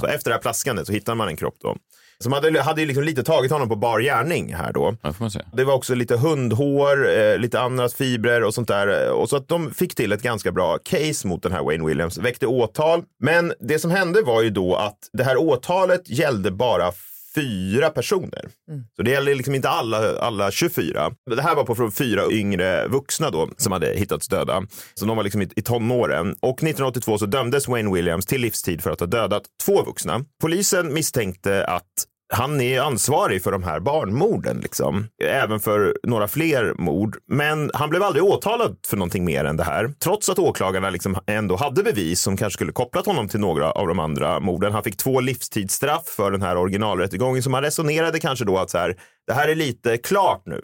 Så 0.00 0.06
efter 0.06 0.30
det 0.30 0.34
här 0.34 0.42
plaskandet 0.42 0.86
så 0.86 0.92
hittade 0.92 1.16
man 1.16 1.28
en 1.28 1.36
kropp 1.36 1.56
då. 1.60 1.76
Som 2.22 2.32
hade, 2.32 2.62
hade 2.62 2.80
ju 2.80 2.86
liksom 2.86 3.04
lite 3.04 3.22
tagit 3.22 3.52
honom 3.52 3.68
på 3.68 3.76
bar 3.76 4.00
gärning 4.00 4.54
här 4.54 4.72
då. 4.72 4.96
Ja. 5.02 5.12
Det 5.52 5.64
var 5.64 5.74
också 5.74 5.94
lite 5.94 6.16
hundhår, 6.16 7.18
eh, 7.18 7.38
lite 7.38 7.60
andra 7.60 7.88
fibrer 7.88 8.44
och 8.44 8.54
sånt 8.54 8.68
där. 8.68 9.10
Och 9.10 9.28
så 9.28 9.36
att 9.36 9.48
de 9.48 9.74
fick 9.74 9.94
till 9.94 10.12
ett 10.12 10.22
ganska 10.22 10.52
bra 10.52 10.78
case 10.78 11.28
mot 11.28 11.42
den 11.42 11.52
här 11.52 11.62
Wayne 11.62 11.86
Williams, 11.86 12.18
väckte 12.18 12.46
åtal. 12.46 13.02
Men 13.20 13.52
det 13.60 13.78
som 13.78 13.90
hände 13.90 14.22
var 14.22 14.42
ju 14.42 14.50
då 14.50 14.76
att 14.76 14.98
det 15.12 15.24
här 15.24 15.36
åtalet 15.36 16.10
gällde 16.10 16.50
bara 16.50 16.92
fyra 17.34 17.90
personer. 17.90 18.48
Så 18.96 19.02
det 19.02 19.10
gäller 19.10 19.34
liksom 19.34 19.54
inte 19.54 19.68
alla, 19.68 20.18
alla 20.18 20.50
24. 20.50 21.12
Det 21.30 21.42
här 21.42 21.54
var 21.54 21.64
på 21.64 21.90
fyra 21.90 22.22
yngre 22.30 22.88
vuxna 22.88 23.30
då 23.30 23.48
som 23.56 23.72
hade 23.72 23.94
hittats 23.94 24.28
döda. 24.28 24.62
Så 24.94 25.04
de 25.06 25.16
var 25.16 25.24
liksom 25.24 25.42
i, 25.42 25.48
i 25.56 25.62
tonåren. 25.62 26.34
Och 26.40 26.58
1982 26.58 27.18
så 27.18 27.26
dömdes 27.26 27.68
Wayne 27.68 27.92
Williams 27.92 28.26
till 28.26 28.40
livstid 28.40 28.82
för 28.82 28.90
att 28.90 29.00
ha 29.00 29.06
dödat 29.06 29.42
två 29.64 29.82
vuxna. 29.82 30.24
Polisen 30.40 30.94
misstänkte 30.94 31.64
att 31.64 32.06
han 32.32 32.60
är 32.60 32.80
ansvarig 32.80 33.42
för 33.42 33.52
de 33.52 33.62
här 33.62 33.80
barnmorden, 33.80 34.60
liksom. 34.60 35.08
även 35.24 35.60
för 35.60 35.96
några 36.02 36.28
fler 36.28 36.74
mord. 36.78 37.16
Men 37.28 37.70
han 37.74 37.90
blev 37.90 38.02
aldrig 38.02 38.24
åtalad 38.24 38.76
för 38.86 38.96
någonting 38.96 39.24
mer 39.24 39.44
än 39.44 39.56
det 39.56 39.64
här. 39.64 39.94
Trots 40.04 40.28
att 40.28 40.38
åklagarna 40.38 40.90
liksom 40.90 41.16
ändå 41.26 41.56
hade 41.56 41.82
bevis 41.82 42.20
som 42.20 42.36
kanske 42.36 42.56
skulle 42.56 42.72
kopplat 42.72 43.06
honom 43.06 43.28
till 43.28 43.40
några 43.40 43.70
av 43.70 43.86
de 43.86 43.98
andra 43.98 44.40
morden. 44.40 44.72
Han 44.72 44.82
fick 44.82 44.96
två 44.96 45.20
livstidsstraff 45.20 46.06
för 46.06 46.30
den 46.30 46.42
här 46.42 46.56
originalrättegången. 46.56 47.42
Så 47.42 47.50
man 47.50 47.62
resonerade 47.62 48.20
kanske 48.20 48.44
då 48.44 48.58
att 48.58 48.70
så 48.70 48.78
här, 48.78 48.96
det 49.26 49.32
här 49.32 49.48
är 49.48 49.54
lite 49.54 49.96
klart 49.96 50.42
nu. 50.46 50.62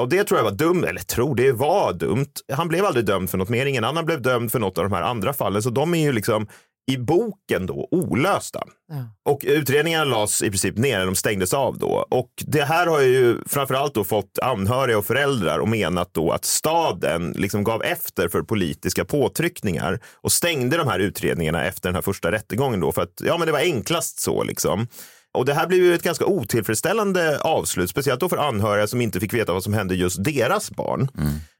Och 0.00 0.08
det 0.08 0.24
tror 0.24 0.38
jag 0.38 0.44
var 0.44 0.50
dumt, 0.50 0.84
eller 0.84 1.00
tror 1.00 1.34
det 1.34 1.52
var 1.52 1.92
dumt. 1.92 2.32
Han 2.52 2.68
blev 2.68 2.84
aldrig 2.84 3.04
dömd 3.04 3.30
för 3.30 3.38
något 3.38 3.48
mer. 3.48 3.66
Ingen 3.66 3.84
annan 3.84 4.04
blev 4.04 4.22
dömd 4.22 4.52
för 4.52 4.58
något 4.58 4.78
av 4.78 4.84
de 4.84 4.92
här 4.92 5.02
andra 5.02 5.32
fallen. 5.32 5.62
Så 5.62 5.70
de 5.70 5.94
är 5.94 5.98
ju 5.98 6.12
liksom 6.12 6.46
i 6.88 6.98
boken 6.98 7.66
då 7.66 7.88
olösta. 7.90 8.62
Och 9.24 9.40
utredningarna 9.46 10.04
lades 10.04 10.42
i 10.42 10.50
princip 10.50 10.76
ner, 10.76 11.06
de 11.06 11.14
stängdes 11.14 11.54
av 11.54 11.78
då. 11.78 12.06
Och 12.10 12.30
det 12.46 12.62
här 12.62 12.86
har 12.86 13.00
ju 13.00 13.36
framförallt 13.46 13.94
då 13.94 14.04
fått 14.04 14.38
anhöriga 14.42 14.98
och 14.98 15.06
föräldrar 15.06 15.58
och 15.58 15.68
menat 15.68 16.14
då 16.14 16.30
att 16.30 16.44
staden 16.44 17.32
liksom 17.36 17.64
gav 17.64 17.82
efter 17.82 18.28
för 18.28 18.42
politiska 18.42 19.04
påtryckningar 19.04 20.00
och 20.14 20.32
stängde 20.32 20.76
de 20.76 20.88
här 20.88 20.98
utredningarna 20.98 21.64
efter 21.64 21.88
den 21.88 21.94
här 21.94 22.02
första 22.02 22.32
rättegången 22.32 22.80
då 22.80 22.92
för 22.92 23.02
att 23.02 23.20
ja, 23.24 23.38
men 23.38 23.46
det 23.46 23.52
var 23.52 23.60
enklast 23.60 24.20
så 24.20 24.42
liksom. 24.42 24.86
Och 25.34 25.44
det 25.44 25.54
här 25.54 25.66
blev 25.66 25.80
ju 25.80 25.94
ett 25.94 26.02
ganska 26.02 26.26
otillfredsställande 26.26 27.38
avslut, 27.40 27.90
speciellt 27.90 28.20
då 28.20 28.28
för 28.28 28.36
anhöriga 28.36 28.86
som 28.86 29.00
inte 29.00 29.20
fick 29.20 29.34
veta 29.34 29.52
vad 29.52 29.62
som 29.62 29.74
hände 29.74 29.94
just 29.94 30.24
deras 30.24 30.70
barn. 30.70 31.08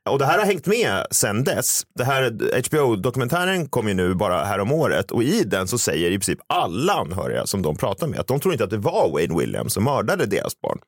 Och 0.09 0.18
det 0.18 0.27
här 0.27 0.38
har 0.38 0.47
hängt 0.47 0.66
med 0.66 1.07
sedan 1.11 1.44
dess. 1.44 1.83
Det 1.94 2.05
här 2.05 2.23
HBO-dokumentären 2.68 3.68
kom 3.68 3.88
ju 3.88 3.94
nu 3.94 4.14
bara 4.14 4.44
här 4.44 4.59
om 4.59 4.73
året 4.73 5.11
och 5.11 5.23
i 5.23 5.44
den 5.44 5.68
så 5.68 5.79
säger 5.79 6.11
i 6.11 6.14
princip 6.14 6.38
alla 6.47 6.92
anhöriga 6.92 7.47
som 7.47 7.62
de 7.62 7.77
pratar 7.77 8.07
med 8.07 8.21
att 8.21 8.27
de 8.27 8.40
tror 8.40 8.55
inte 8.55 8.64
att 8.64 8.71
det 8.71 8.79
var 8.79 9.11
Wayne 9.12 9.38
Williams 9.38 9.75
som 9.75 9.85
mördade 9.85 10.27
deras 10.27 10.61
barn. 10.61 10.79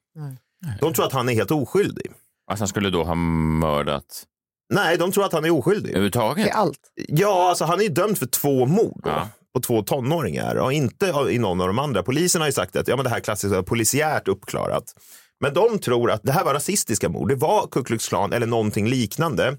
De 0.80 0.92
tror 0.94 1.06
att 1.06 1.12
han 1.12 1.28
är 1.28 1.34
helt 1.34 1.50
oskyldig. 1.50 2.12
Att 2.50 2.58
han 2.58 2.68
skulle 2.68 2.90
då 2.90 3.04
ha 3.04 3.14
mördat... 3.14 4.24
Nej, 4.72 4.98
de 4.98 5.12
tror 5.12 5.24
att 5.24 5.32
han 5.32 5.44
är 5.44 5.50
oskyldig. 5.50 5.90
Överhuvudtaget? 5.90 6.44
Till 6.44 6.54
allt. 6.54 6.80
Ja, 7.08 7.48
alltså 7.48 7.64
han 7.64 7.78
är 7.78 7.82
ju 7.82 7.88
dömd 7.88 8.18
för 8.18 8.26
två 8.26 8.66
mord 8.66 9.00
då, 9.04 9.28
på 9.54 9.60
två 9.60 9.82
tonåringar 9.82 10.56
och 10.56 10.72
inte 10.72 11.14
i 11.30 11.38
någon 11.38 11.60
av 11.60 11.66
de 11.66 11.78
andra. 11.78 12.02
Polisen 12.02 12.40
har 12.40 12.48
ju 12.48 12.52
sagt 12.52 12.76
att 12.76 12.88
ja, 12.88 12.96
men 12.96 13.04
det 13.04 13.10
här 13.10 13.20
klassiska 13.20 13.62
polisiärt 13.62 14.28
uppklarat. 14.28 14.84
Men 15.40 15.54
de 15.54 15.78
tror 15.78 16.10
att 16.10 16.22
det 16.22 16.32
här 16.32 16.44
var 16.44 16.54
rasistiska 16.54 17.08
mord. 17.08 17.28
Det 17.28 17.34
var 17.34 17.66
Ku 17.66 17.84
Klux 17.84 18.08
Klan 18.08 18.32
eller 18.32 18.46
någonting 18.46 18.88
liknande. 18.88 19.56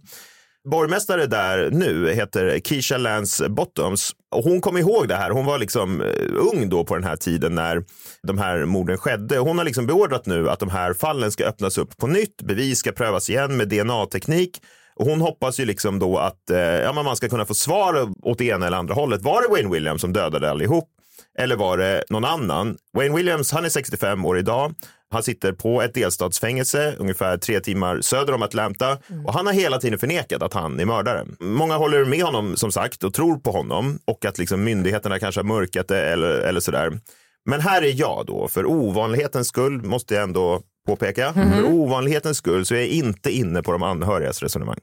Borgmästare 0.69 1.25
där 1.25 1.69
nu 1.71 2.13
heter 2.13 2.59
Keisha 2.59 2.97
Lance 2.97 3.49
Bottoms 3.49 4.11
och 4.35 4.43
hon 4.43 4.61
kom 4.61 4.77
ihåg 4.77 5.07
det 5.07 5.15
här. 5.15 5.31
Hon 5.31 5.45
var 5.45 5.57
liksom 5.57 6.01
eh, 6.01 6.07
ung 6.53 6.69
då 6.69 6.83
på 6.83 6.95
den 6.95 7.03
här 7.03 7.15
tiden 7.15 7.55
när 7.55 7.83
de 8.27 8.37
här 8.37 8.65
morden 8.65 8.97
skedde. 8.97 9.37
Hon 9.37 9.57
har 9.57 9.65
liksom 9.65 9.87
beordrat 9.87 10.25
nu 10.25 10.49
att 10.49 10.59
de 10.59 10.69
här 10.69 10.93
fallen 10.93 11.31
ska 11.31 11.45
öppnas 11.45 11.77
upp 11.77 11.97
på 11.97 12.07
nytt. 12.07 12.41
Bevis 12.41 12.79
ska 12.79 12.91
prövas 12.91 13.29
igen 13.29 13.57
med 13.57 13.69
DNA-teknik. 13.69 14.61
Och 14.95 15.05
hon 15.05 15.21
hoppas 15.21 15.59
ju 15.59 15.65
liksom 15.65 15.99
då 15.99 16.17
att 16.17 16.49
eh, 16.49 16.59
ja, 16.59 16.93
men 16.93 17.05
man 17.05 17.15
ska 17.15 17.29
kunna 17.29 17.45
få 17.45 17.53
svar 17.53 18.09
åt 18.23 18.37
det 18.37 18.45
ena 18.45 18.67
eller 18.67 18.77
andra 18.77 18.93
hållet. 18.93 19.21
Var 19.21 19.41
det 19.41 19.47
Wayne 19.47 19.69
Williams 19.69 20.01
som 20.01 20.13
dödade 20.13 20.51
allihop? 20.51 20.89
Eller 21.37 21.55
var 21.55 21.77
det 21.77 22.03
någon 22.09 22.25
annan? 22.25 22.77
Wayne 22.97 23.15
Williams, 23.15 23.51
han 23.51 23.65
är 23.65 23.69
65 23.69 24.25
år 24.25 24.37
idag. 24.37 24.73
Han 25.11 25.23
sitter 25.23 25.51
på 25.53 25.81
ett 25.81 25.93
delstatsfängelse 25.93 26.95
ungefär 26.99 27.37
tre 27.37 27.59
timmar 27.59 28.01
söder 28.01 28.33
om 28.33 28.41
Atlanta 28.41 28.97
och 29.25 29.33
han 29.33 29.45
har 29.45 29.53
hela 29.53 29.79
tiden 29.79 29.99
förnekat 29.99 30.43
att 30.43 30.53
han 30.53 30.79
är 30.79 30.85
mördaren. 30.85 31.35
Många 31.39 31.77
håller 31.77 32.05
med 32.05 32.23
honom 32.23 32.55
som 32.55 32.71
sagt 32.71 33.03
och 33.03 33.13
tror 33.13 33.37
på 33.37 33.51
honom 33.51 33.99
och 34.05 34.25
att 34.25 34.37
liksom 34.37 34.63
myndigheterna 34.63 35.19
kanske 35.19 35.39
har 35.39 35.45
mörkat 35.45 35.87
det 35.87 36.01
eller, 36.01 36.29
eller 36.29 36.59
sådär. 36.59 36.99
Men 37.45 37.61
här 37.61 37.81
är 37.81 37.99
jag 37.99 38.23
då, 38.27 38.47
för 38.47 38.65
ovanlighetens 38.65 39.47
skull 39.47 39.81
måste 39.81 40.13
jag 40.13 40.23
ändå 40.23 40.61
påpeka. 40.87 41.33
För 41.33 41.63
ovanlighetens 41.63 42.37
skull 42.37 42.65
så 42.65 42.75
är 42.75 42.79
jag 42.79 42.87
inte 42.87 43.31
inne 43.31 43.63
på 43.63 43.71
de 43.71 43.83
anhörigas 43.83 44.43
resonemang. 44.43 44.79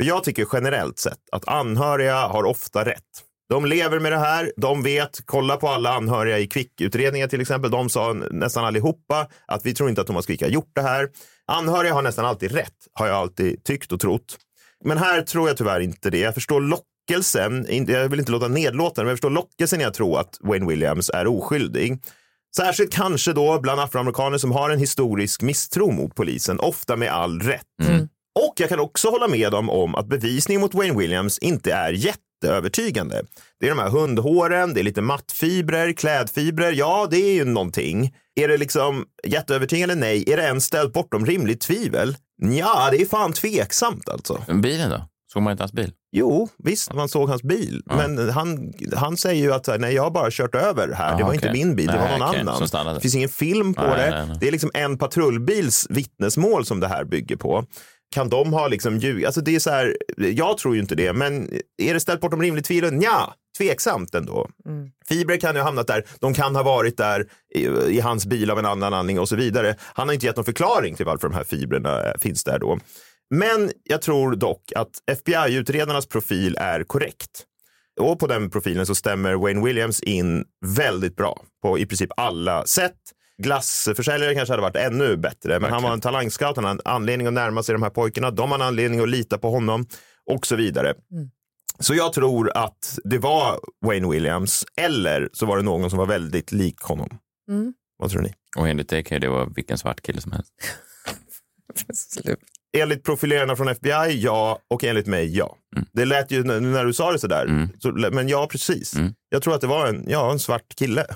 För 0.00 0.08
jag 0.08 0.24
tycker 0.24 0.46
generellt 0.52 0.98
sett 0.98 1.18
att 1.32 1.48
anhöriga 1.48 2.16
har 2.16 2.44
ofta 2.44 2.84
rätt. 2.84 3.02
De 3.48 3.64
lever 3.66 3.98
med 4.00 4.12
det 4.12 4.18
här, 4.18 4.52
de 4.56 4.82
vet, 4.82 5.20
kolla 5.24 5.56
på 5.56 5.68
alla 5.68 5.94
anhöriga 5.94 6.38
i 6.38 6.46
Kvick-utredningen 6.46 7.28
till 7.28 7.40
exempel. 7.40 7.70
De 7.70 7.88
sa 7.88 8.12
nästan 8.12 8.64
allihopa 8.64 9.28
att 9.46 9.66
vi 9.66 9.74
tror 9.74 9.88
inte 9.88 10.00
att 10.00 10.06
Thomas 10.06 10.26
Quick 10.26 10.42
har 10.42 10.48
gjort 10.48 10.70
det 10.74 10.82
här. 10.82 11.08
Anhöriga 11.46 11.94
har 11.94 12.02
nästan 12.02 12.24
alltid 12.24 12.52
rätt, 12.52 12.74
har 12.92 13.06
jag 13.06 13.16
alltid 13.16 13.64
tyckt 13.64 13.92
och 13.92 14.00
trott. 14.00 14.36
Men 14.84 14.98
här 14.98 15.22
tror 15.22 15.48
jag 15.48 15.56
tyvärr 15.56 15.80
inte 15.80 16.10
det. 16.10 16.18
Jag 16.18 16.34
förstår 16.34 16.60
lockelsen, 16.60 17.66
jag 17.88 18.08
vill 18.08 18.20
inte 18.20 18.32
låta 18.32 18.48
nedlåtande, 18.48 19.04
men 19.04 19.08
jag 19.08 19.16
förstår 19.16 19.30
lockelsen 19.30 19.80
i 19.80 19.84
att 19.84 19.94
tro 19.94 20.16
att 20.16 20.38
Wayne 20.40 20.66
Williams 20.66 21.10
är 21.10 21.26
oskyldig. 21.26 21.98
Särskilt 22.56 22.92
kanske 22.92 23.32
då 23.32 23.60
bland 23.60 23.80
afroamerikaner 23.80 24.38
som 24.38 24.52
har 24.52 24.70
en 24.70 24.78
historisk 24.78 25.42
misstro 25.42 25.90
mot 25.90 26.14
polisen, 26.14 26.60
ofta 26.60 26.96
med 26.96 27.12
all 27.12 27.40
rätt. 27.40 27.62
Och 28.46 28.54
jag 28.56 28.68
kan 28.68 28.80
också 28.80 29.10
hålla 29.10 29.28
med 29.28 29.52
dem 29.52 29.70
om 29.70 29.94
att 29.94 30.06
bevisningen 30.06 30.60
mot 30.60 30.74
Wayne 30.74 30.98
Williams 30.98 31.38
inte 31.38 31.72
är 31.72 31.92
jätteövertygande. 32.44 33.22
Det 33.60 33.66
är 33.66 33.70
de 33.70 33.78
här 33.78 33.90
hundhåren, 33.90 34.74
det 34.74 34.80
är 34.80 34.84
lite 34.84 35.02
mattfibrer, 35.02 35.92
klädfibrer. 35.92 36.72
Ja, 36.72 37.08
det 37.10 37.16
är 37.16 37.34
ju 37.34 37.44
någonting. 37.44 38.14
Är 38.40 38.48
det 38.48 38.56
liksom 38.56 39.04
jätteövertygande? 39.26 39.94
Nej. 39.94 40.24
Är 40.32 40.36
det 40.36 40.42
ens 40.42 40.64
ställt 40.64 40.92
bortom 40.92 41.26
rimligt 41.26 41.60
tvivel? 41.60 42.16
Ja, 42.42 42.88
det 42.90 43.00
är 43.02 43.06
fan 43.06 43.32
tveksamt 43.32 44.08
alltså. 44.08 44.42
Bilen 44.62 44.90
då? 44.90 45.08
Såg 45.32 45.42
man 45.42 45.50
inte 45.50 45.62
hans 45.62 45.72
bil? 45.72 45.92
Jo, 46.12 46.48
visst, 46.64 46.94
man 46.94 47.08
såg 47.08 47.28
hans 47.28 47.42
bil. 47.42 47.82
Men 47.86 48.30
han, 48.30 48.72
han 48.96 49.16
säger 49.16 49.42
ju 49.42 49.52
att 49.52 49.80
nej, 49.80 49.94
jag 49.94 50.02
har 50.02 50.10
bara 50.10 50.30
kört 50.30 50.54
över 50.54 50.92
här. 50.92 51.08
det 51.08 51.14
Aha, 51.14 51.26
var 51.26 51.34
inte 51.34 51.48
okej. 51.48 51.64
min 51.64 51.76
bil, 51.76 51.86
det 51.86 51.98
var 51.98 52.18
någon 52.18 52.28
okej, 52.28 52.40
annan. 52.40 52.94
Det 52.94 53.00
finns 53.00 53.14
ingen 53.14 53.28
film 53.28 53.74
på 53.74 53.82
Nej, 53.82 54.10
det. 54.10 54.26
nej. 54.26 54.36
Det 54.40 54.48
är 54.48 54.52
liksom 54.52 54.70
en 54.74 54.98
patrullbils 54.98 55.86
vittnesmål 55.90 56.66
som 56.66 56.80
det 56.80 56.88
här 56.88 57.04
bygger 57.04 57.36
på. 57.36 57.64
Kan 58.14 58.28
de 58.28 58.52
ha 58.52 58.68
liksom 58.68 58.98
ljug? 58.98 59.24
Alltså 59.24 59.40
det 59.40 59.54
är 59.54 59.58
så 59.58 59.70
här, 59.70 59.96
jag 60.16 60.58
tror 60.58 60.74
ju 60.74 60.80
inte 60.80 60.94
det, 60.94 61.12
men 61.12 61.48
är 61.82 61.94
det 61.94 62.00
ställt 62.00 62.20
bortom 62.20 62.42
rimligt 62.42 62.64
tvivel? 62.64 62.98
Ja, 63.02 63.34
tveksamt 63.58 64.14
ändå. 64.14 64.48
Fibrer 65.08 65.36
kan 65.36 65.54
ju 65.54 65.60
ha 65.60 65.66
hamnat 65.66 65.86
där, 65.86 66.04
de 66.20 66.34
kan 66.34 66.56
ha 66.56 66.62
varit 66.62 66.96
där 66.96 67.26
i, 67.54 67.66
i 67.66 68.00
hans 68.00 68.26
bil 68.26 68.50
av 68.50 68.58
en 68.58 68.66
annan 68.66 68.94
anledning 68.94 69.20
och 69.20 69.28
så 69.28 69.36
vidare. 69.36 69.76
Han 69.80 70.08
har 70.08 70.14
inte 70.14 70.26
gett 70.26 70.36
någon 70.36 70.44
förklaring 70.44 70.94
till 70.94 71.06
varför 71.06 71.28
de 71.28 71.34
här 71.34 71.44
fibrerna 71.44 72.02
eh, 72.02 72.12
finns 72.20 72.44
där 72.44 72.58
då. 72.58 72.78
Men 73.30 73.70
jag 73.84 74.02
tror 74.02 74.36
dock 74.36 74.72
att 74.76 74.90
FBI-utredarnas 75.06 76.06
profil 76.08 76.56
är 76.60 76.84
korrekt. 76.84 77.44
Och 78.00 78.18
på 78.18 78.26
den 78.26 78.50
profilen 78.50 78.86
så 78.86 78.94
stämmer 78.94 79.34
Wayne 79.34 79.64
Williams 79.64 80.00
in 80.00 80.44
väldigt 80.66 81.16
bra 81.16 81.42
på 81.62 81.78
i 81.78 81.86
princip 81.86 82.10
alla 82.16 82.66
sätt. 82.66 82.98
Glassförsäljare 83.42 84.34
kanske 84.34 84.52
hade 84.52 84.62
varit 84.62 84.76
ännu 84.76 85.16
bättre, 85.16 85.60
men 85.60 85.70
han 85.72 85.82
var 85.82 85.92
en 85.92 86.00
talangscout, 86.00 86.56
han 86.56 86.64
har 86.64 86.72
en 86.72 86.80
anledning 86.84 87.26
att 87.26 87.32
närma 87.32 87.62
sig 87.62 87.72
de 87.72 87.82
här 87.82 87.90
pojkarna, 87.90 88.30
de 88.30 88.50
har 88.50 88.58
en 88.58 88.62
anledning 88.66 89.00
att 89.00 89.08
lita 89.08 89.38
på 89.38 89.50
honom 89.50 89.86
och 90.30 90.46
så 90.46 90.56
vidare. 90.56 90.94
Så 91.78 91.94
jag 91.94 92.12
tror 92.12 92.56
att 92.56 92.98
det 93.04 93.18
var 93.18 93.60
Wayne 93.86 94.08
Williams, 94.10 94.64
eller 94.76 95.28
så 95.32 95.46
var 95.46 95.56
det 95.56 95.62
någon 95.62 95.90
som 95.90 95.98
var 95.98 96.06
väldigt 96.06 96.52
lik 96.52 96.80
honom. 96.80 97.18
Mm. 97.50 97.74
Vad 97.98 98.10
tror 98.10 98.22
ni? 98.22 98.34
Och 98.56 98.68
enligt 98.68 98.88
dig 98.88 99.04
kan 99.04 99.20
det 99.20 99.28
vara 99.28 99.46
vilken 99.46 99.78
svart 99.78 100.00
kille 100.00 100.20
som 100.20 100.32
helst. 100.32 100.52
Enligt 102.76 103.04
profilerarna 103.04 103.56
från 103.56 103.68
FBI, 103.68 104.20
ja. 104.22 104.58
Och 104.70 104.84
enligt 104.84 105.06
mig, 105.06 105.36
ja. 105.36 105.56
Mm. 105.76 105.88
Det 105.92 106.04
lät 106.04 106.30
ju 106.30 106.44
när 106.44 106.84
du 106.84 106.92
sa 106.92 107.12
det 107.12 107.18
sådär. 107.18 107.68
Så, 107.78 107.92
men 107.92 108.28
ja, 108.28 108.48
precis. 108.50 108.94
Jag 109.28 109.42
tror 109.42 109.54
att 109.54 109.60
det 109.60 109.66
var 109.66 109.86
en, 109.86 110.04
ja, 110.08 110.32
en 110.32 110.38
svart 110.38 110.74
kille. 110.76 111.06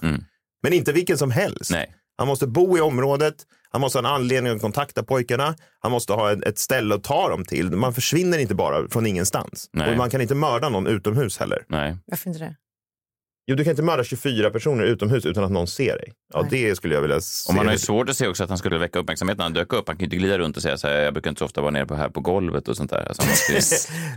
Men 0.63 0.73
inte 0.73 0.93
vilken 0.93 1.19
som 1.19 1.31
helst. 1.31 1.71
Mm. 1.71 1.81
Nej. 1.81 1.95
Han 2.19 2.29
måste 2.29 2.47
bo 2.47 2.79
i 2.79 2.81
området. 2.81 3.35
Han 3.71 3.81
måste 3.81 3.99
ha 3.99 4.09
en 4.09 4.15
anledning 4.15 4.53
att 4.53 4.61
kontakta 4.61 5.03
pojkarna. 5.03 5.55
Han 5.81 5.93
måste 5.93 6.13
ha 6.13 6.33
ett, 6.33 6.59
ställe 6.59 6.95
att 6.95 7.05
ta 7.05 7.29
dem 7.29 7.45
till. 7.45 7.71
Man 7.71 7.95
försvinner 7.95 8.39
inte 8.39 8.55
bara 8.55 8.89
från 8.89 9.07
ingenstans. 9.07 9.71
Nej. 9.73 9.91
Och 9.91 9.97
man 9.97 10.11
kan 10.11 10.21
inte 10.21 10.35
mörda 10.35 10.69
någon 10.69 10.87
utomhus 10.87 11.39
heller. 11.39 11.65
Nej. 11.69 11.97
Varför 12.07 12.31
inte 12.31 12.45
det? 12.45 12.55
Jo, 13.51 13.57
du 13.57 13.65
kan 13.65 13.71
inte 13.71 13.83
mörda 13.83 14.05
24 14.05 14.51
personer 14.51 14.85
utomhus 14.85 15.27
utan 15.27 15.45
att 15.45 15.51
någon 15.51 15.67
ser 15.67 15.97
dig. 15.97 16.13
Ja, 16.35 16.47
det 16.51 16.77
skulle 16.77 16.95
jag 16.95 17.03
vilja 17.03 17.21
se. 17.21 17.51
Och 17.51 17.57
man 17.57 17.67
har 17.67 17.73
ju 17.73 17.79
svårt 17.79 18.09
att 18.09 18.17
se 18.17 18.29
också 18.29 18.45
att 18.45 18.49
han 18.49 18.59
skulle 18.59 18.79
väcka 18.79 18.99
uppmärksamhet 18.99 19.39
när 19.39 19.45
han 19.45 19.53
dök 19.53 19.73
upp. 19.73 19.89
Han 19.89 19.97
kan 19.97 20.01
ju 20.01 20.05
inte 20.05 20.17
glida 20.17 20.39
runt 20.39 20.57
och 20.57 20.63
säga 20.63 20.77
så 20.77 20.89
här, 20.89 20.95
jag 20.95 21.15
brukar 21.15 21.31
inte 21.31 21.39
så 21.39 21.45
ofta 21.45 21.61
vara 21.61 21.71
nere 21.71 21.87
på 21.87 21.95
här 21.95 22.09
på 22.09 22.21
golvet 22.21 22.69
och 22.69 22.77
sånt 22.77 22.91
där. 22.91 23.09
Alltså, 23.09 23.23
måste 23.29 23.53
ju... 23.53 23.61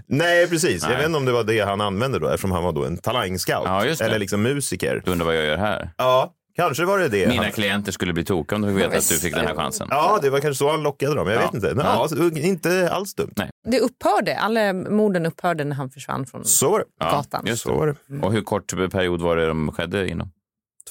Nej, 0.17 0.47
precis. 0.47 0.83
Nej. 0.83 0.91
Jag 0.91 0.97
vet 0.97 1.05
inte 1.05 1.17
om 1.17 1.25
det 1.25 1.31
var 1.31 1.43
det 1.43 1.59
han 1.59 1.81
använde 1.81 2.19
då, 2.19 2.27
eftersom 2.27 2.51
han 2.51 2.63
var 2.63 2.71
då 2.71 2.85
en 2.85 2.97
talangscout. 2.97 3.63
Ja. 3.65 3.85
Eller 3.85 4.19
liksom 4.19 4.41
musiker. 4.41 5.01
Du 5.05 5.11
undrar 5.11 5.25
vad 5.25 5.37
jag 5.37 5.45
gör 5.45 5.57
här? 5.57 5.89
Ja, 5.97 6.33
kanske 6.65 6.85
var 6.85 6.99
det 6.99 7.07
det. 7.07 7.27
Mina 7.27 7.43
han... 7.43 7.51
klienter 7.51 7.91
skulle 7.91 8.13
bli 8.13 8.23
tokiga 8.25 8.55
om 8.55 8.61
de 8.61 8.67
fick 8.67 8.77
veta 8.77 8.97
att 8.97 9.09
du 9.09 9.15
fick 9.19 9.35
den 9.35 9.47
här 9.47 9.55
chansen. 9.55 9.87
Ja, 9.89 10.19
det 10.21 10.29
var 10.29 10.39
kanske 10.39 10.57
så 10.57 10.71
han 10.71 10.83
lockade 10.83 11.15
dem. 11.15 11.27
Jag 11.27 11.35
Ja. 11.37 11.41
vet 11.45 11.53
inte. 11.53 11.73
Nej, 11.73 11.85
Ja. 11.85 12.07
ja. 12.17 12.39
inte 12.39 12.89
alls 12.91 13.13
dumt. 13.13 13.33
Nej. 13.37 13.49
Det 13.67 13.79
upphörde, 13.79 14.37
alla 14.37 14.73
morden 14.73 15.25
upphörde 15.25 15.63
när 15.63 15.75
han 15.75 15.89
försvann 15.89 16.25
från 16.25 16.45
Så 16.45 16.71
var 16.71 16.79
det. 16.79 17.05
gatan. 17.05 17.43
Just 17.45 17.63
Så 17.63 17.73
var 17.73 17.87
det. 17.87 17.95
det. 18.07 18.25
Och 18.25 18.33
hur 18.33 18.41
kort 18.41 18.73
period 18.91 19.21
var 19.21 19.35
det 19.37 19.47
de 19.47 19.71
skedde 19.71 20.07
inom? 20.09 20.31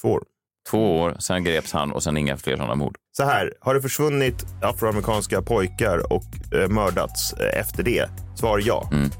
Två 0.01 0.09
år. 0.13 0.23
Två 0.71 1.01
år, 1.01 1.17
sen 1.19 1.45
greps 1.45 1.73
han 1.73 1.93
och 1.93 2.03
sen 2.03 2.17
inga 2.17 2.37
fler 2.37 2.57
sådana 2.57 2.75
mord. 2.75 2.97
Så 3.17 3.25
här, 3.25 3.55
har 3.61 3.75
det 3.75 3.83
försvunnit 3.83 4.47
afroamerikanska 4.63 5.43
pojkar 5.43 6.13
och 6.13 6.55
eh, 6.55 6.69
mördats 6.69 7.33
eh, 7.33 7.61
efter 7.61 7.83
det? 7.83 8.09
Svar 8.37 8.63
ja. 8.65 8.89
Mm. 8.93 9.11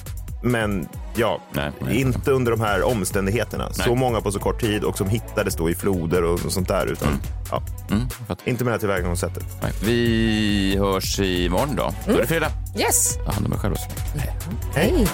Men 0.43 0.89
ja, 1.17 1.41
Nej, 1.53 1.71
nej. 1.81 2.01
inte 2.01 2.31
under 2.31 2.51
de 2.51 2.61
här 2.61 2.83
omständigheterna. 2.83 3.73
Så 3.73 3.95
många 3.95 4.21
på 4.21 4.33
så 4.33 4.39
kort 4.39 4.61
tid 4.61 4.85
och 4.85 4.99
som 4.99 5.09
hittades 5.09 5.57
då 5.57 5.71
i 5.71 5.75
floder 5.75 6.25
och 6.25 6.41
sånt 6.41 6.69
där. 6.69 6.87
Utan, 6.87 7.09
ja, 7.51 7.63
Mm, 7.91 8.03
jag 8.19 8.27
fattar. 8.29 8.49
inte 8.49 8.65
med 8.65 8.71
det 8.71 8.75
här 8.75 8.79
tillvägagångssättet. 8.79 9.45
Nej. 9.63 9.73
Vi 9.85 10.77
hörs 10.79 11.21
imorgon 11.21 11.77
då. 11.77 11.93
Då 12.07 12.13
är 12.13 12.19
det 12.19 12.27
fredag. 12.27 12.51
Yes! 12.79 13.17
Ta 13.27 13.33
hand 13.33 13.47
om 13.47 13.53
er 13.53 13.57
själv. 13.57 13.73
också. 13.75 13.87
Hej! 14.75 15.07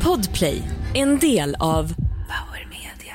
Podplay, 0.00 0.62
en 0.94 1.18
del 1.18 1.56
av 1.60 1.94
Power 2.28 2.66
Media. 2.70 3.14